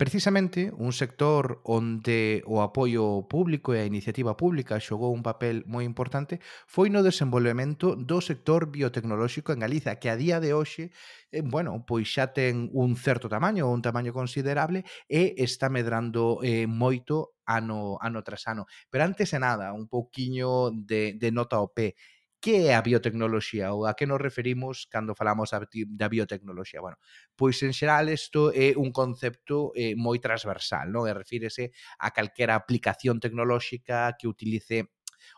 Precisamente 0.00 0.72
un 0.78 0.94
sector 0.94 1.60
onde 1.62 2.40
o 2.48 2.64
apoio 2.64 3.28
público 3.28 3.76
e 3.76 3.84
a 3.84 3.90
iniciativa 3.92 4.32
pública 4.32 4.80
xogou 4.80 5.12
un 5.12 5.20
papel 5.20 5.60
moi 5.68 5.84
importante 5.84 6.40
foi 6.64 6.88
no 6.88 7.04
desenvolvemento 7.04 8.00
do 8.00 8.24
sector 8.24 8.72
biotecnolóxico 8.72 9.52
en 9.52 9.60
Galiza, 9.60 10.00
que 10.00 10.08
a 10.08 10.16
día 10.16 10.40
de 10.40 10.56
hoxe, 10.56 10.88
eh, 11.36 11.44
bueno, 11.44 11.84
pois 11.84 12.08
xa 12.08 12.32
ten 12.32 12.72
un 12.72 12.96
certo 12.96 13.28
tamaño, 13.28 13.68
un 13.68 13.84
tamaño 13.84 14.16
considerable 14.16 14.88
e 15.04 15.36
está 15.36 15.68
medrando 15.68 16.40
eh, 16.40 16.64
moito 16.64 17.36
ano 17.44 18.00
ano 18.00 18.24
tras 18.24 18.48
ano. 18.48 18.64
Pero 18.88 19.04
antes 19.04 19.36
de 19.36 19.38
nada, 19.44 19.76
un 19.76 19.84
pouquiño 19.84 20.72
de, 20.72 21.12
de 21.20 21.28
nota 21.28 21.60
ao 21.60 21.76
pé. 21.76 21.92
Que 22.40 22.72
é 22.72 22.74
a 22.74 22.80
biotecnoloxía 22.80 23.68
ou 23.76 23.84
a 23.84 23.92
que 23.92 24.08
nos 24.08 24.16
referimos 24.16 24.88
cando 24.88 25.12
falamos 25.12 25.52
da 25.52 26.08
biotecnoloxía? 26.08 26.80
Bueno, 26.80 26.96
pois 27.36 27.60
en 27.60 27.76
xeral 27.76 28.08
isto 28.08 28.48
é 28.56 28.72
un 28.80 28.96
concepto 28.96 29.76
eh, 29.76 29.92
moi 29.92 30.16
transversal, 30.24 30.88
non? 30.88 31.04
E 31.04 31.12
refírese 31.12 31.76
a 32.00 32.08
calquera 32.16 32.56
aplicación 32.56 33.20
tecnolóxica 33.20 34.16
que 34.16 34.24
utilice 34.24 34.88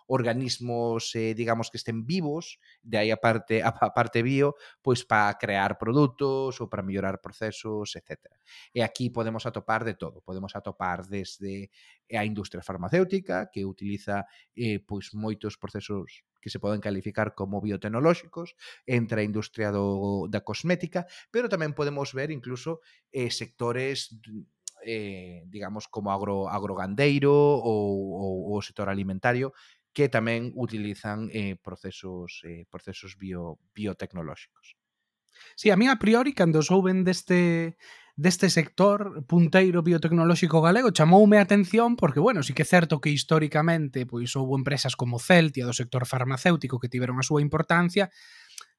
organismos, 0.06 1.14
eh, 1.14 1.34
digamos, 1.34 1.70
que 1.70 1.76
estén 1.82 2.06
vivos, 2.06 2.58
de 2.82 2.98
aí 2.98 3.10
a 3.10 3.18
parte, 3.18 3.62
a 3.66 3.72
parte 3.94 4.22
bio, 4.22 4.54
pois 4.82 5.04
para 5.04 5.34
crear 5.38 5.78
produtos 5.78 6.60
ou 6.60 6.70
para 6.70 6.86
mellorar 6.86 7.18
procesos, 7.18 7.98
etc. 7.98 8.30
E 8.74 8.82
aquí 8.82 9.10
podemos 9.10 9.42
atopar 9.46 9.84
de 9.84 9.94
todo, 9.94 10.22
podemos 10.22 10.54
atopar 10.54 11.06
desde 11.06 11.70
a 12.14 12.24
industria 12.24 12.62
farmacéutica, 12.62 13.50
que 13.50 13.64
utiliza 13.66 14.26
eh, 14.54 14.78
pois 14.78 15.14
moitos 15.14 15.58
procesos 15.58 16.22
que 16.42 16.50
se 16.50 16.58
poden 16.58 16.82
calificar 16.82 17.38
como 17.38 17.62
biotecnolóxicos, 17.62 18.58
entre 18.84 19.22
a 19.22 19.24
industria 19.24 19.70
do, 19.70 20.26
da 20.26 20.42
cosmética, 20.42 21.06
pero 21.30 21.46
tamén 21.46 21.72
podemos 21.78 22.10
ver 22.10 22.34
incluso 22.34 22.82
eh, 23.14 23.30
sectores 23.30 24.10
eh, 24.82 25.46
digamos, 25.46 25.86
como 25.86 26.10
agro, 26.10 26.50
agrogandeiro 26.50 27.30
ou, 27.30 28.50
ou 28.50 28.58
o 28.58 28.62
sector 28.66 28.90
alimentario 28.90 29.54
que 29.92 30.08
tamén 30.08 30.50
utilizan 30.56 31.28
eh, 31.30 31.54
procesos 31.60 32.40
eh, 32.48 32.64
procesos 32.66 33.14
bio, 33.20 33.60
biotecnolóxicos. 33.76 34.74
Sí, 35.54 35.68
a 35.68 35.76
mí 35.76 35.86
a 35.86 36.00
priori 36.00 36.32
cando 36.32 36.64
souben 36.64 37.04
deste 37.04 37.76
deste 38.14 38.50
sector 38.50 39.24
punteiro 39.24 39.82
biotecnolóxico 39.82 40.60
galego 40.60 40.92
chamoume 40.92 41.38
a 41.38 41.46
atención 41.48 41.96
porque, 41.96 42.20
bueno, 42.20 42.42
sí 42.42 42.52
que 42.52 42.62
é 42.62 42.68
certo 42.68 43.00
que 43.00 43.08
históricamente 43.08 44.04
pois 44.04 44.36
houve 44.36 44.58
empresas 44.58 44.96
como 44.96 45.16
Celtia 45.16 45.64
do 45.64 45.72
sector 45.72 46.04
farmacéutico 46.04 46.76
que 46.76 46.92
tiveron 46.92 47.16
a 47.16 47.24
súa 47.24 47.40
importancia, 47.40 48.12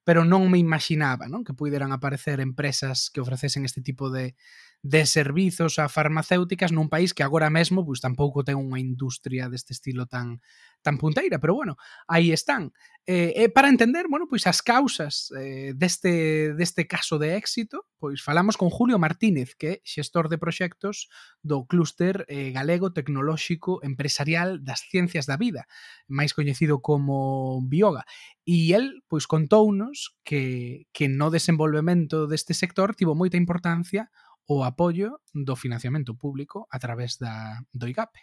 pero 0.05 0.21
non 0.21 0.51
me 0.53 0.61
imaginaba 0.61 1.25
non? 1.25 1.41
que 1.41 1.57
puderan 1.57 1.89
aparecer 1.89 2.43
empresas 2.45 3.09
que 3.09 3.25
ofrecesen 3.25 3.65
este 3.65 3.81
tipo 3.81 4.13
de, 4.13 4.37
de 4.83 5.05
servizos 5.05 5.79
a 5.79 5.87
farmacéuticas 5.87 6.75
nun 6.75 6.91
país 6.91 7.15
que 7.15 7.23
agora 7.23 7.47
mesmo 7.47 7.87
pois 7.87 8.03
tampouco 8.03 8.43
ten 8.43 8.59
unha 8.59 8.83
industria 8.83 9.47
deste 9.47 9.71
estilo 9.71 10.11
tan 10.11 10.43
tan 10.83 10.99
punteira, 10.99 11.39
pero 11.39 11.55
bueno, 11.55 11.79
aí 12.05 12.35
están. 12.35 12.75
Eh, 13.07 13.31
eh, 13.35 13.49
para 13.49 13.67
entender, 13.71 14.07
bueno, 14.11 14.27
pois 14.27 14.43
as 14.43 14.59
causas 14.59 15.31
eh, 15.39 15.71
deste 15.71 16.51
deste 16.59 16.83
caso 16.83 17.15
de 17.15 17.39
éxito, 17.39 17.87
pois 17.95 18.19
falamos 18.19 18.59
con 18.59 18.67
Julio 18.67 18.99
Martínez, 18.99 19.55
que 19.55 19.79
é 19.79 19.81
xestor 19.87 20.27
de 20.27 20.35
proxectos 20.35 21.07
do 21.39 21.63
Clúster 21.63 22.27
eh, 22.27 22.51
Galego 22.51 22.91
Tecnolóxico 22.91 23.79
Empresarial 23.87 24.67
das 24.67 24.83
Ciencias 24.83 25.23
da 25.23 25.39
Vida, 25.39 25.63
máis 26.11 26.35
coñecido 26.35 26.83
como 26.83 27.63
Bioga. 27.63 28.03
E 28.43 28.75
el 28.75 28.99
pois 29.07 29.31
contounos 29.31 30.19
que 30.27 30.91
que 30.91 31.07
no 31.07 31.31
desenvolvemento 31.31 32.27
deste 32.27 32.51
sector 32.51 32.99
tivo 32.99 33.15
moita 33.15 33.39
importancia 33.39 34.11
o 34.47 34.63
apoio 34.63 35.19
do 35.33 35.55
financiamento 35.55 36.15
público 36.15 36.67
a 36.71 36.79
través 36.79 37.17
da, 37.17 37.63
do 37.71 37.87
IGAPE. 37.87 38.19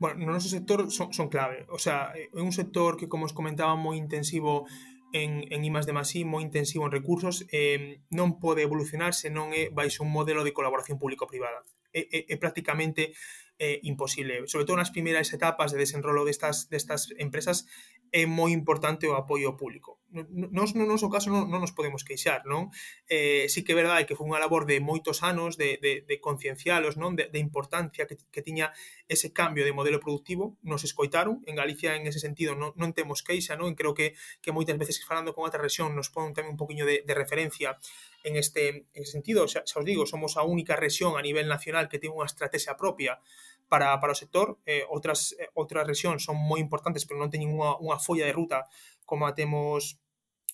Bueno, 0.00 0.24
no 0.24 0.32
noso 0.32 0.48
sector 0.48 0.88
son, 0.88 1.12
son 1.12 1.28
clave. 1.28 1.68
O 1.68 1.76
sea, 1.76 2.16
é 2.16 2.40
un 2.40 2.56
sector 2.56 2.96
que, 2.96 3.08
como 3.08 3.28
os 3.28 3.36
comentaba, 3.36 3.76
moi 3.76 4.00
intensivo 4.00 4.64
en, 5.12 5.44
en 5.52 5.60
I 5.64 5.70
de 5.84 5.92
Masí, 5.92 6.24
moi 6.24 6.40
intensivo 6.40 6.88
en 6.88 6.92
recursos, 6.92 7.44
eh, 7.52 8.00
non 8.08 8.40
pode 8.40 8.64
evolucionar 8.64 9.12
se 9.12 9.28
non 9.28 9.52
é 9.52 9.68
baixo 9.68 10.00
un 10.00 10.08
modelo 10.08 10.40
de 10.40 10.56
colaboración 10.56 10.96
público-privada. 10.96 11.60
É, 11.92 12.06
é, 12.16 12.20
é 12.32 12.36
prácticamente 12.40 13.12
eh, 13.60 13.78
imposible. 13.84 14.48
Sobre 14.48 14.64
todo 14.64 14.80
nas 14.80 14.90
primeiras 14.90 15.28
etapas 15.36 15.70
de 15.70 15.78
desenrolo 15.78 16.24
destas, 16.24 16.72
destas 16.72 17.12
empresas 17.20 17.68
é 18.10 18.26
moi 18.26 18.50
importante 18.50 19.06
o 19.06 19.14
apoio 19.14 19.54
público. 19.54 20.00
Nos, 20.10 20.74
no 20.74 20.88
noso 20.88 21.06
caso 21.06 21.30
non, 21.30 21.46
non 21.46 21.62
nos 21.62 21.76
podemos 21.76 22.02
queixar, 22.02 22.42
non? 22.48 22.74
Eh, 23.06 23.46
sí 23.46 23.62
que 23.62 23.76
é 23.76 23.78
verdade 23.78 24.08
que 24.08 24.16
foi 24.18 24.26
unha 24.26 24.42
labor 24.42 24.66
de 24.66 24.82
moitos 24.82 25.22
anos 25.22 25.54
de, 25.54 25.78
de, 25.78 26.02
de 26.02 26.16
conciencialos, 26.18 26.98
non? 26.98 27.14
De, 27.14 27.30
de 27.30 27.38
importancia 27.38 28.08
que, 28.08 28.18
que 28.18 28.42
tiña 28.42 28.72
ese 29.06 29.30
cambio 29.30 29.62
de 29.62 29.76
modelo 29.76 30.02
productivo, 30.02 30.58
nos 30.64 30.82
escoitaron, 30.82 31.44
en 31.46 31.54
Galicia 31.54 31.94
en 31.94 32.08
ese 32.08 32.18
sentido 32.18 32.56
non, 32.56 32.74
non 32.80 32.96
temos 32.96 33.22
queixa, 33.22 33.54
non? 33.54 33.76
Creo 33.78 33.94
que, 33.94 34.16
que 34.42 34.50
moitas 34.56 34.74
veces 34.80 34.98
falando 35.04 35.36
con 35.36 35.44
outra 35.46 35.62
rexión 35.62 35.94
nos 35.94 36.08
pon 36.10 36.32
tamén 36.34 36.56
un 36.56 36.58
poquinho 36.58 36.88
de, 36.88 37.04
de 37.06 37.14
referencia 37.14 37.76
en 38.24 38.34
este 38.36 38.90
en 38.96 39.04
sentido, 39.06 39.46
xa, 39.46 39.62
xa 39.68 39.78
os 39.80 39.86
digo, 39.86 40.08
somos 40.08 40.34
a 40.34 40.42
única 40.42 40.74
rexión 40.74 41.14
a 41.14 41.22
nivel 41.22 41.46
nacional 41.46 41.86
que 41.86 42.02
ten 42.02 42.10
unha 42.10 42.26
estrategia 42.26 42.74
propia 42.74 43.22
para, 43.70 43.94
para 44.02 44.12
o 44.12 44.18
sector. 44.18 44.58
Eh, 44.66 44.82
outras, 44.90 45.32
eh, 45.38 45.48
outras 45.54 45.86
rexións 45.86 46.26
son 46.26 46.36
moi 46.36 46.58
importantes, 46.58 47.06
pero 47.06 47.22
non 47.22 47.30
teñen 47.30 47.54
unha, 47.54 47.78
unha 47.78 47.96
folla 48.02 48.26
de 48.26 48.34
ruta 48.34 48.66
como 49.06 49.24
a 49.24 49.32
temos 49.32 50.02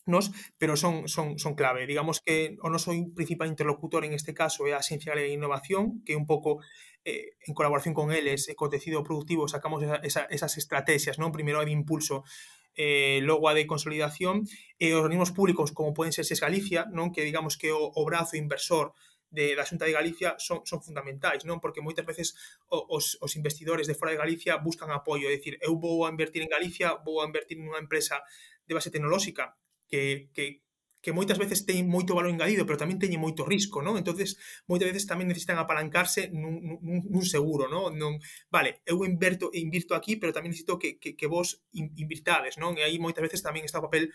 nos, 0.07 0.31
pero 0.57 0.77
son, 0.77 1.09
son, 1.09 1.39
son 1.39 1.55
clave. 1.59 1.89
Digamos 1.89 2.23
que 2.23 2.55
o 2.63 2.71
noso 2.71 2.95
principal 3.17 3.51
interlocutor 3.51 4.07
en 4.07 4.15
este 4.15 4.37
caso 4.37 4.69
é 4.69 4.73
a 4.77 4.85
Xencia 4.85 5.11
Galega 5.11 5.27
de 5.27 5.35
Innovación, 5.35 6.05
que 6.07 6.15
un 6.15 6.31
pouco 6.31 6.63
eh, 7.03 7.35
en 7.43 7.57
colaboración 7.59 7.97
con 7.97 8.15
eles 8.15 8.47
e 8.47 8.55
co 8.55 8.71
tecido 8.71 9.03
productivo 9.03 9.51
sacamos 9.51 9.83
esa, 9.83 9.99
esa, 10.07 10.23
esas 10.31 10.55
estrategias, 10.61 11.19
non? 11.19 11.35
Primeiro 11.35 11.59
a 11.59 11.67
de 11.67 11.75
impulso, 11.75 12.23
eh, 12.79 13.19
logo 13.27 13.51
a 13.51 13.57
de 13.57 13.67
consolidación, 13.67 14.47
e 14.79 14.95
os 14.95 15.03
organismos 15.03 15.35
públicos 15.35 15.75
como 15.75 15.97
poden 15.97 16.15
ser 16.15 16.23
SES 16.23 16.45
Galicia, 16.45 16.87
non? 16.95 17.11
Que 17.11 17.27
digamos 17.27 17.59
que 17.59 17.75
o, 17.75 17.91
o 17.91 18.03
brazo 18.07 18.39
inversor 18.39 18.95
de, 19.31 19.55
da 19.55 19.67
Xunta 19.67 19.85
de 19.85 19.93
Galicia 19.93 20.37
son, 20.39 20.63
son 20.65 20.81
fundamentais, 20.83 21.43
non? 21.45 21.59
Porque 21.59 21.83
moitas 21.83 22.07
veces 22.07 22.35
os, 22.71 23.19
os 23.21 23.33
investidores 23.35 23.87
de 23.87 23.99
fora 23.99 24.15
de 24.15 24.21
Galicia 24.21 24.59
buscan 24.63 24.91
apoio, 24.95 25.29
é 25.29 25.37
dicir, 25.37 25.59
eu 25.61 25.77
vou 25.77 26.07
a 26.07 26.13
invertir 26.13 26.43
en 26.43 26.51
Galicia, 26.51 26.99
vou 27.03 27.21
a 27.21 27.29
invertir 27.29 27.59
nunha 27.59 27.83
empresa 27.83 28.23
de 28.67 28.73
base 28.75 28.91
tecnolóxica 28.91 29.55
que, 29.91 30.31
que, 30.35 30.67
que 31.07 31.15
moitas 31.15 31.39
veces 31.39 31.63
teñen 31.63 31.87
moito 31.87 32.19
valor 32.19 32.35
engadido, 32.35 32.67
pero 32.67 32.83
tamén 32.83 32.99
teñen 32.99 33.23
moito 33.23 33.47
risco, 33.47 33.79
non? 33.79 33.95
Entonces, 33.95 34.35
moitas 34.67 34.91
veces 34.91 35.07
tamén 35.07 35.31
necesitan 35.31 35.55
apalancarse 35.55 36.35
nun, 36.35 36.59
nun, 36.83 36.99
nun 37.07 37.23
seguro, 37.23 37.71
non? 37.71 37.95
non? 37.95 38.19
Vale, 38.51 38.83
eu 38.83 39.07
inverto 39.07 39.55
invirto 39.55 39.95
aquí, 39.95 40.19
pero 40.19 40.35
tamén 40.35 40.51
necesito 40.51 40.83
que, 40.83 40.99
que, 40.99 41.15
que 41.15 41.31
vos 41.31 41.63
invirtades, 41.75 42.59
non? 42.59 42.75
E 42.75 42.83
aí 42.83 42.99
moitas 42.99 43.23
veces 43.23 43.39
tamén 43.39 43.63
está 43.63 43.79
o 43.79 43.87
papel 43.87 44.11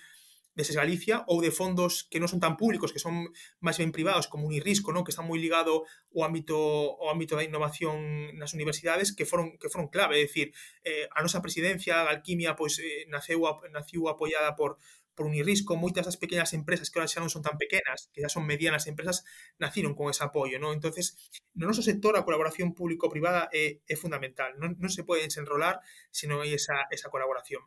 desde 0.54 0.76
Galicia 0.76 1.24
ou 1.32 1.40
de 1.40 1.52
fondos 1.52 2.08
que 2.12 2.20
non 2.20 2.28
son 2.28 2.44
tan 2.44 2.60
públicos, 2.60 2.92
que 2.92 3.00
son 3.00 3.32
máis 3.64 3.80
ben 3.80 3.96
privados, 3.96 4.28
como 4.28 4.48
Unirrisco, 4.48 4.92
non? 4.92 5.08
que 5.08 5.16
está 5.16 5.24
moi 5.24 5.40
ligado 5.40 5.88
ao 6.12 6.22
ámbito 6.28 6.58
ao 7.00 7.08
ámbito 7.08 7.40
da 7.40 7.48
innovación 7.48 8.36
nas 8.36 8.52
universidades, 8.52 9.16
que 9.16 9.24
foron 9.24 9.56
que 9.56 9.72
foron 9.72 9.88
clave, 9.88 10.20
é 10.20 10.28
dicir, 10.28 10.52
eh, 10.84 11.08
a 11.16 11.24
nosa 11.24 11.40
presidencia, 11.40 12.04
a 12.04 12.12
Alquimia, 12.12 12.60
pois 12.60 12.80
eh, 12.84 13.08
naceu 13.08 13.44
naciu 13.72 14.12
apoiada 14.12 14.52
por 14.60 14.76
por 15.16 15.28
Unirrisco, 15.28 15.76
moitas 15.76 16.08
das 16.08 16.18
pequenas 16.18 16.54
empresas 16.56 16.90
que 16.90 16.98
ahora 16.98 17.12
xa 17.12 17.20
non 17.22 17.32
son 17.32 17.44
tan 17.44 17.60
pequenas, 17.60 18.10
que 18.16 18.24
xa 18.24 18.32
son 18.32 18.48
medianas 18.48 18.88
empresas, 18.88 19.28
naciron 19.60 19.94
con 19.94 20.08
ese 20.08 20.24
apoio, 20.24 20.58
non? 20.58 20.72
Entonces, 20.74 21.20
no 21.54 21.68
noso 21.68 21.84
sector 21.84 22.16
a 22.16 22.26
colaboración 22.26 22.74
público-privada 22.74 23.52
é, 23.52 23.84
é 23.86 23.96
fundamental, 24.00 24.56
non, 24.58 24.80
non 24.80 24.92
se 24.92 25.04
pode 25.04 25.28
desenrolar 25.28 25.84
se 26.16 26.26
non 26.32 26.40
hai 26.42 26.56
esa, 26.56 26.88
esa 26.96 27.12
colaboración. 27.12 27.62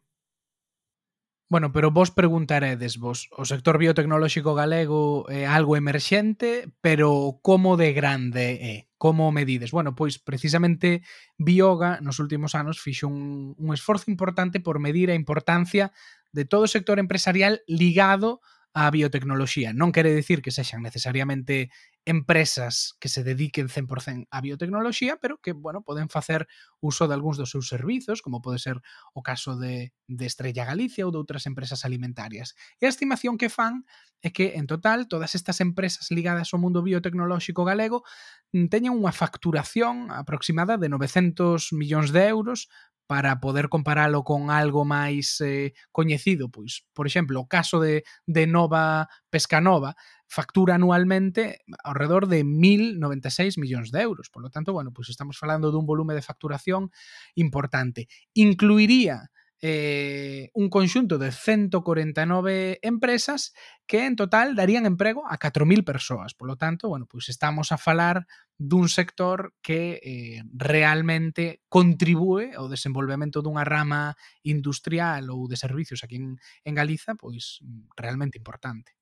Bueno, 1.54 1.70
pero 1.70 1.92
vos 1.92 2.10
preguntaredes 2.10 2.98
vos, 2.98 3.30
o 3.30 3.44
sector 3.44 3.78
biotecnolóxico 3.78 4.58
galego 4.58 5.30
é 5.30 5.46
algo 5.46 5.78
emerxente, 5.78 6.66
pero 6.82 7.38
como 7.46 7.78
de 7.78 7.94
grande 7.94 8.58
é? 8.58 8.76
Como 8.98 9.30
medides? 9.30 9.70
Bueno, 9.70 9.94
pois 9.94 10.18
precisamente 10.18 11.06
Bioga 11.38 12.02
nos 12.02 12.18
últimos 12.18 12.58
anos 12.58 12.82
fixo 12.82 13.06
un, 13.06 13.54
un 13.54 13.70
esforzo 13.70 14.10
importante 14.10 14.58
por 14.58 14.82
medir 14.82 15.14
a 15.14 15.14
importancia 15.14 15.94
de 16.34 16.42
todo 16.42 16.66
o 16.66 16.72
sector 16.74 16.98
empresarial 16.98 17.62
ligado 17.70 18.42
á 18.74 18.90
biotecnoloxía. 18.90 19.70
Non 19.70 19.94
quere 19.94 20.10
decir 20.10 20.42
que 20.42 20.50
sexan 20.50 20.82
necesariamente 20.82 21.70
empresas 22.04 22.96
que 23.00 23.08
se 23.08 23.24
dediquen 23.24 23.68
100% 23.68 24.28
á 24.28 24.40
biotecnoloxía, 24.44 25.16
pero 25.16 25.40
que, 25.40 25.52
bueno, 25.56 25.80
poden 25.80 26.12
facer 26.12 26.46
uso 26.80 27.08
de 27.08 27.14
algúns 27.16 27.40
dos 27.40 27.50
seus 27.50 27.68
servizos, 27.68 28.20
como 28.20 28.44
pode 28.44 28.60
ser 28.60 28.84
o 29.16 29.24
caso 29.24 29.56
de, 29.56 29.96
de 30.06 30.26
Estrella 30.28 30.68
Galicia 30.68 31.08
ou 31.08 31.12
de 31.12 31.20
outras 31.20 31.48
empresas 31.48 31.88
alimentarias. 31.88 32.52
E 32.76 32.84
a 32.84 32.92
estimación 32.92 33.40
que 33.40 33.48
fan 33.48 33.88
é 34.20 34.28
que, 34.28 34.60
en 34.60 34.68
total, 34.68 35.08
todas 35.08 35.32
estas 35.32 35.64
empresas 35.64 36.12
ligadas 36.12 36.52
ao 36.52 36.60
mundo 36.60 36.84
biotecnolóxico 36.84 37.64
galego 37.64 38.04
mm, 38.52 38.68
teñen 38.68 38.92
unha 38.92 39.12
facturación 39.12 40.12
aproximada 40.12 40.76
de 40.76 40.92
900 40.92 41.72
millóns 41.72 42.12
de 42.12 42.28
euros 42.28 42.68
para 43.06 43.40
poder 43.40 43.68
comparalo 43.68 44.24
con 44.24 44.48
algo 44.48 44.84
máis 44.84 45.40
eh, 45.44 45.76
coñecido, 45.92 46.48
pois, 46.48 46.88
por 46.96 47.04
exemplo, 47.04 47.40
o 47.40 47.48
caso 47.48 47.80
de, 47.80 48.04
de 48.24 48.48
Nova 48.48 49.08
Pescanova 49.28 49.92
factura 50.34 50.74
anualmente 50.74 51.62
alrededor 51.84 52.26
de 52.26 52.44
1.096 52.44 53.54
millóns 53.62 53.94
de 53.94 54.02
euros. 54.02 54.30
Por 54.30 54.42
lo 54.42 54.50
tanto, 54.50 54.72
bueno, 54.72 54.90
pues 54.90 55.08
estamos 55.08 55.38
falando 55.38 55.70
dun 55.70 55.86
volume 55.86 56.18
de 56.18 56.26
facturación 56.26 56.90
importante. 57.38 58.10
Incluiría 58.34 59.30
eh, 59.62 60.50
un 60.52 60.68
conxunto 60.68 61.16
de 61.16 61.30
149 61.30 62.80
empresas 62.82 63.54
que 63.86 64.04
en 64.04 64.16
total 64.16 64.56
darían 64.56 64.84
emprego 64.84 65.22
a 65.30 65.38
4.000 65.38 65.84
persoas. 65.84 66.34
Por 66.34 66.48
lo 66.48 66.56
tanto, 66.56 66.90
bueno, 66.90 67.06
pois 67.06 67.26
pues 67.26 67.28
estamos 67.30 67.70
a 67.70 67.78
falar 67.78 68.26
dun 68.58 68.90
sector 68.90 69.54
que 69.62 70.02
eh, 70.02 70.42
realmente 70.52 71.62
contribúe 71.70 72.58
ao 72.58 72.66
desenvolvemento 72.66 73.38
dunha 73.38 73.62
rama 73.62 74.18
industrial 74.42 75.30
ou 75.30 75.46
de 75.46 75.56
servicios 75.56 76.02
aquí 76.02 76.18
en, 76.18 76.42
en 76.66 76.74
Galiza, 76.74 77.14
pois 77.14 77.62
realmente 77.94 78.36
importante. 78.36 78.98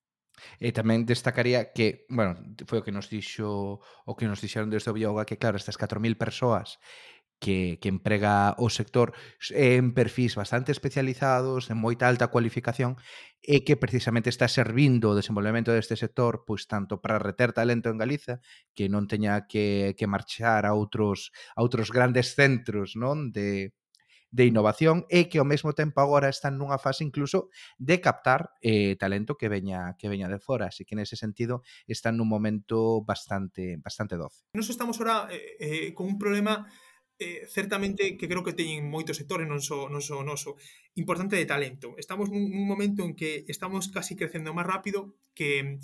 E 0.59 0.73
tamén 0.73 1.05
destacaría 1.05 1.71
que, 1.75 2.05
bueno, 2.09 2.35
foi 2.65 2.81
o 2.81 2.85
que 2.85 2.95
nos 2.95 3.07
dixo 3.07 3.79
o 3.79 4.11
que 4.17 4.27
nos 4.27 4.41
dixeron 4.41 4.73
desde 4.73 4.89
o 4.91 4.97
Bioga 4.97 5.27
que 5.29 5.39
claro, 5.41 5.57
estas 5.57 5.77
4000 5.77 6.17
persoas 6.17 6.81
que, 7.43 7.77
que 7.81 7.89
emprega 7.89 8.55
o 8.57 8.71
sector 8.71 9.11
en 9.51 9.93
perfis 9.93 10.39
bastante 10.39 10.71
especializados, 10.71 11.67
en 11.69 11.77
moita 11.77 12.07
alta 12.07 12.31
cualificación, 12.31 12.95
e 13.43 13.67
que 13.67 13.75
precisamente 13.75 14.31
está 14.31 14.47
servindo 14.47 15.11
o 15.11 15.17
desenvolvemento 15.19 15.75
deste 15.75 15.99
sector 15.99 16.47
pois 16.47 16.63
tanto 16.71 17.03
para 17.03 17.19
reter 17.19 17.51
talento 17.51 17.91
en 17.91 17.99
Galiza, 17.99 18.39
que 18.71 18.87
non 18.87 19.11
teña 19.11 19.43
que, 19.51 19.91
que 19.99 20.07
marchar 20.07 20.63
a 20.63 20.71
outros 20.71 21.35
a 21.59 21.59
outros 21.59 21.91
grandes 21.91 22.31
centros 22.39 22.95
non 22.95 23.35
de, 23.35 23.75
de 24.33 24.49
innovación 24.49 25.05
e 25.13 25.29
que 25.29 25.37
ao 25.37 25.45
mesmo 25.45 25.77
tempo 25.77 26.01
agora 26.01 26.25
están 26.25 26.57
nunha 26.57 26.81
fase 26.81 27.05
incluso 27.05 27.53
de 27.77 28.01
captar 28.01 28.49
eh, 28.65 28.97
talento 28.97 29.37
que 29.37 29.45
veña 29.45 29.93
que 30.01 30.09
veña 30.09 30.25
de 30.25 30.41
fora, 30.41 30.73
así 30.73 30.89
que 30.89 30.97
nese 30.97 31.13
sentido 31.13 31.61
están 31.85 32.17
nun 32.17 32.25
momento 32.25 33.05
bastante 33.05 33.77
bastante 33.77 34.17
doce. 34.17 34.49
Nos 34.57 34.73
estamos 34.73 34.97
ora 34.97 35.29
eh, 35.29 35.61
eh, 35.61 35.87
con 35.93 36.09
un 36.09 36.17
problema 36.17 36.65
eh, 37.21 37.45
certamente 37.45 38.17
que 38.17 38.25
creo 38.25 38.41
que 38.41 38.57
teñen 38.57 38.89
moitos 38.89 39.21
sectores, 39.21 39.45
non 39.45 39.61
só 39.61 39.85
so, 39.85 39.93
non 39.93 40.01
so 40.01 40.25
noso, 40.25 40.57
importante 40.97 41.37
de 41.37 41.45
talento. 41.45 41.93
Estamos 42.01 42.33
nun, 42.33 42.49
nun 42.49 42.65
momento 42.65 43.05
en 43.05 43.13
que 43.13 43.45
estamos 43.45 43.93
casi 43.93 44.17
crecendo 44.17 44.49
máis 44.49 44.65
rápido 44.65 45.13
que 45.37 45.77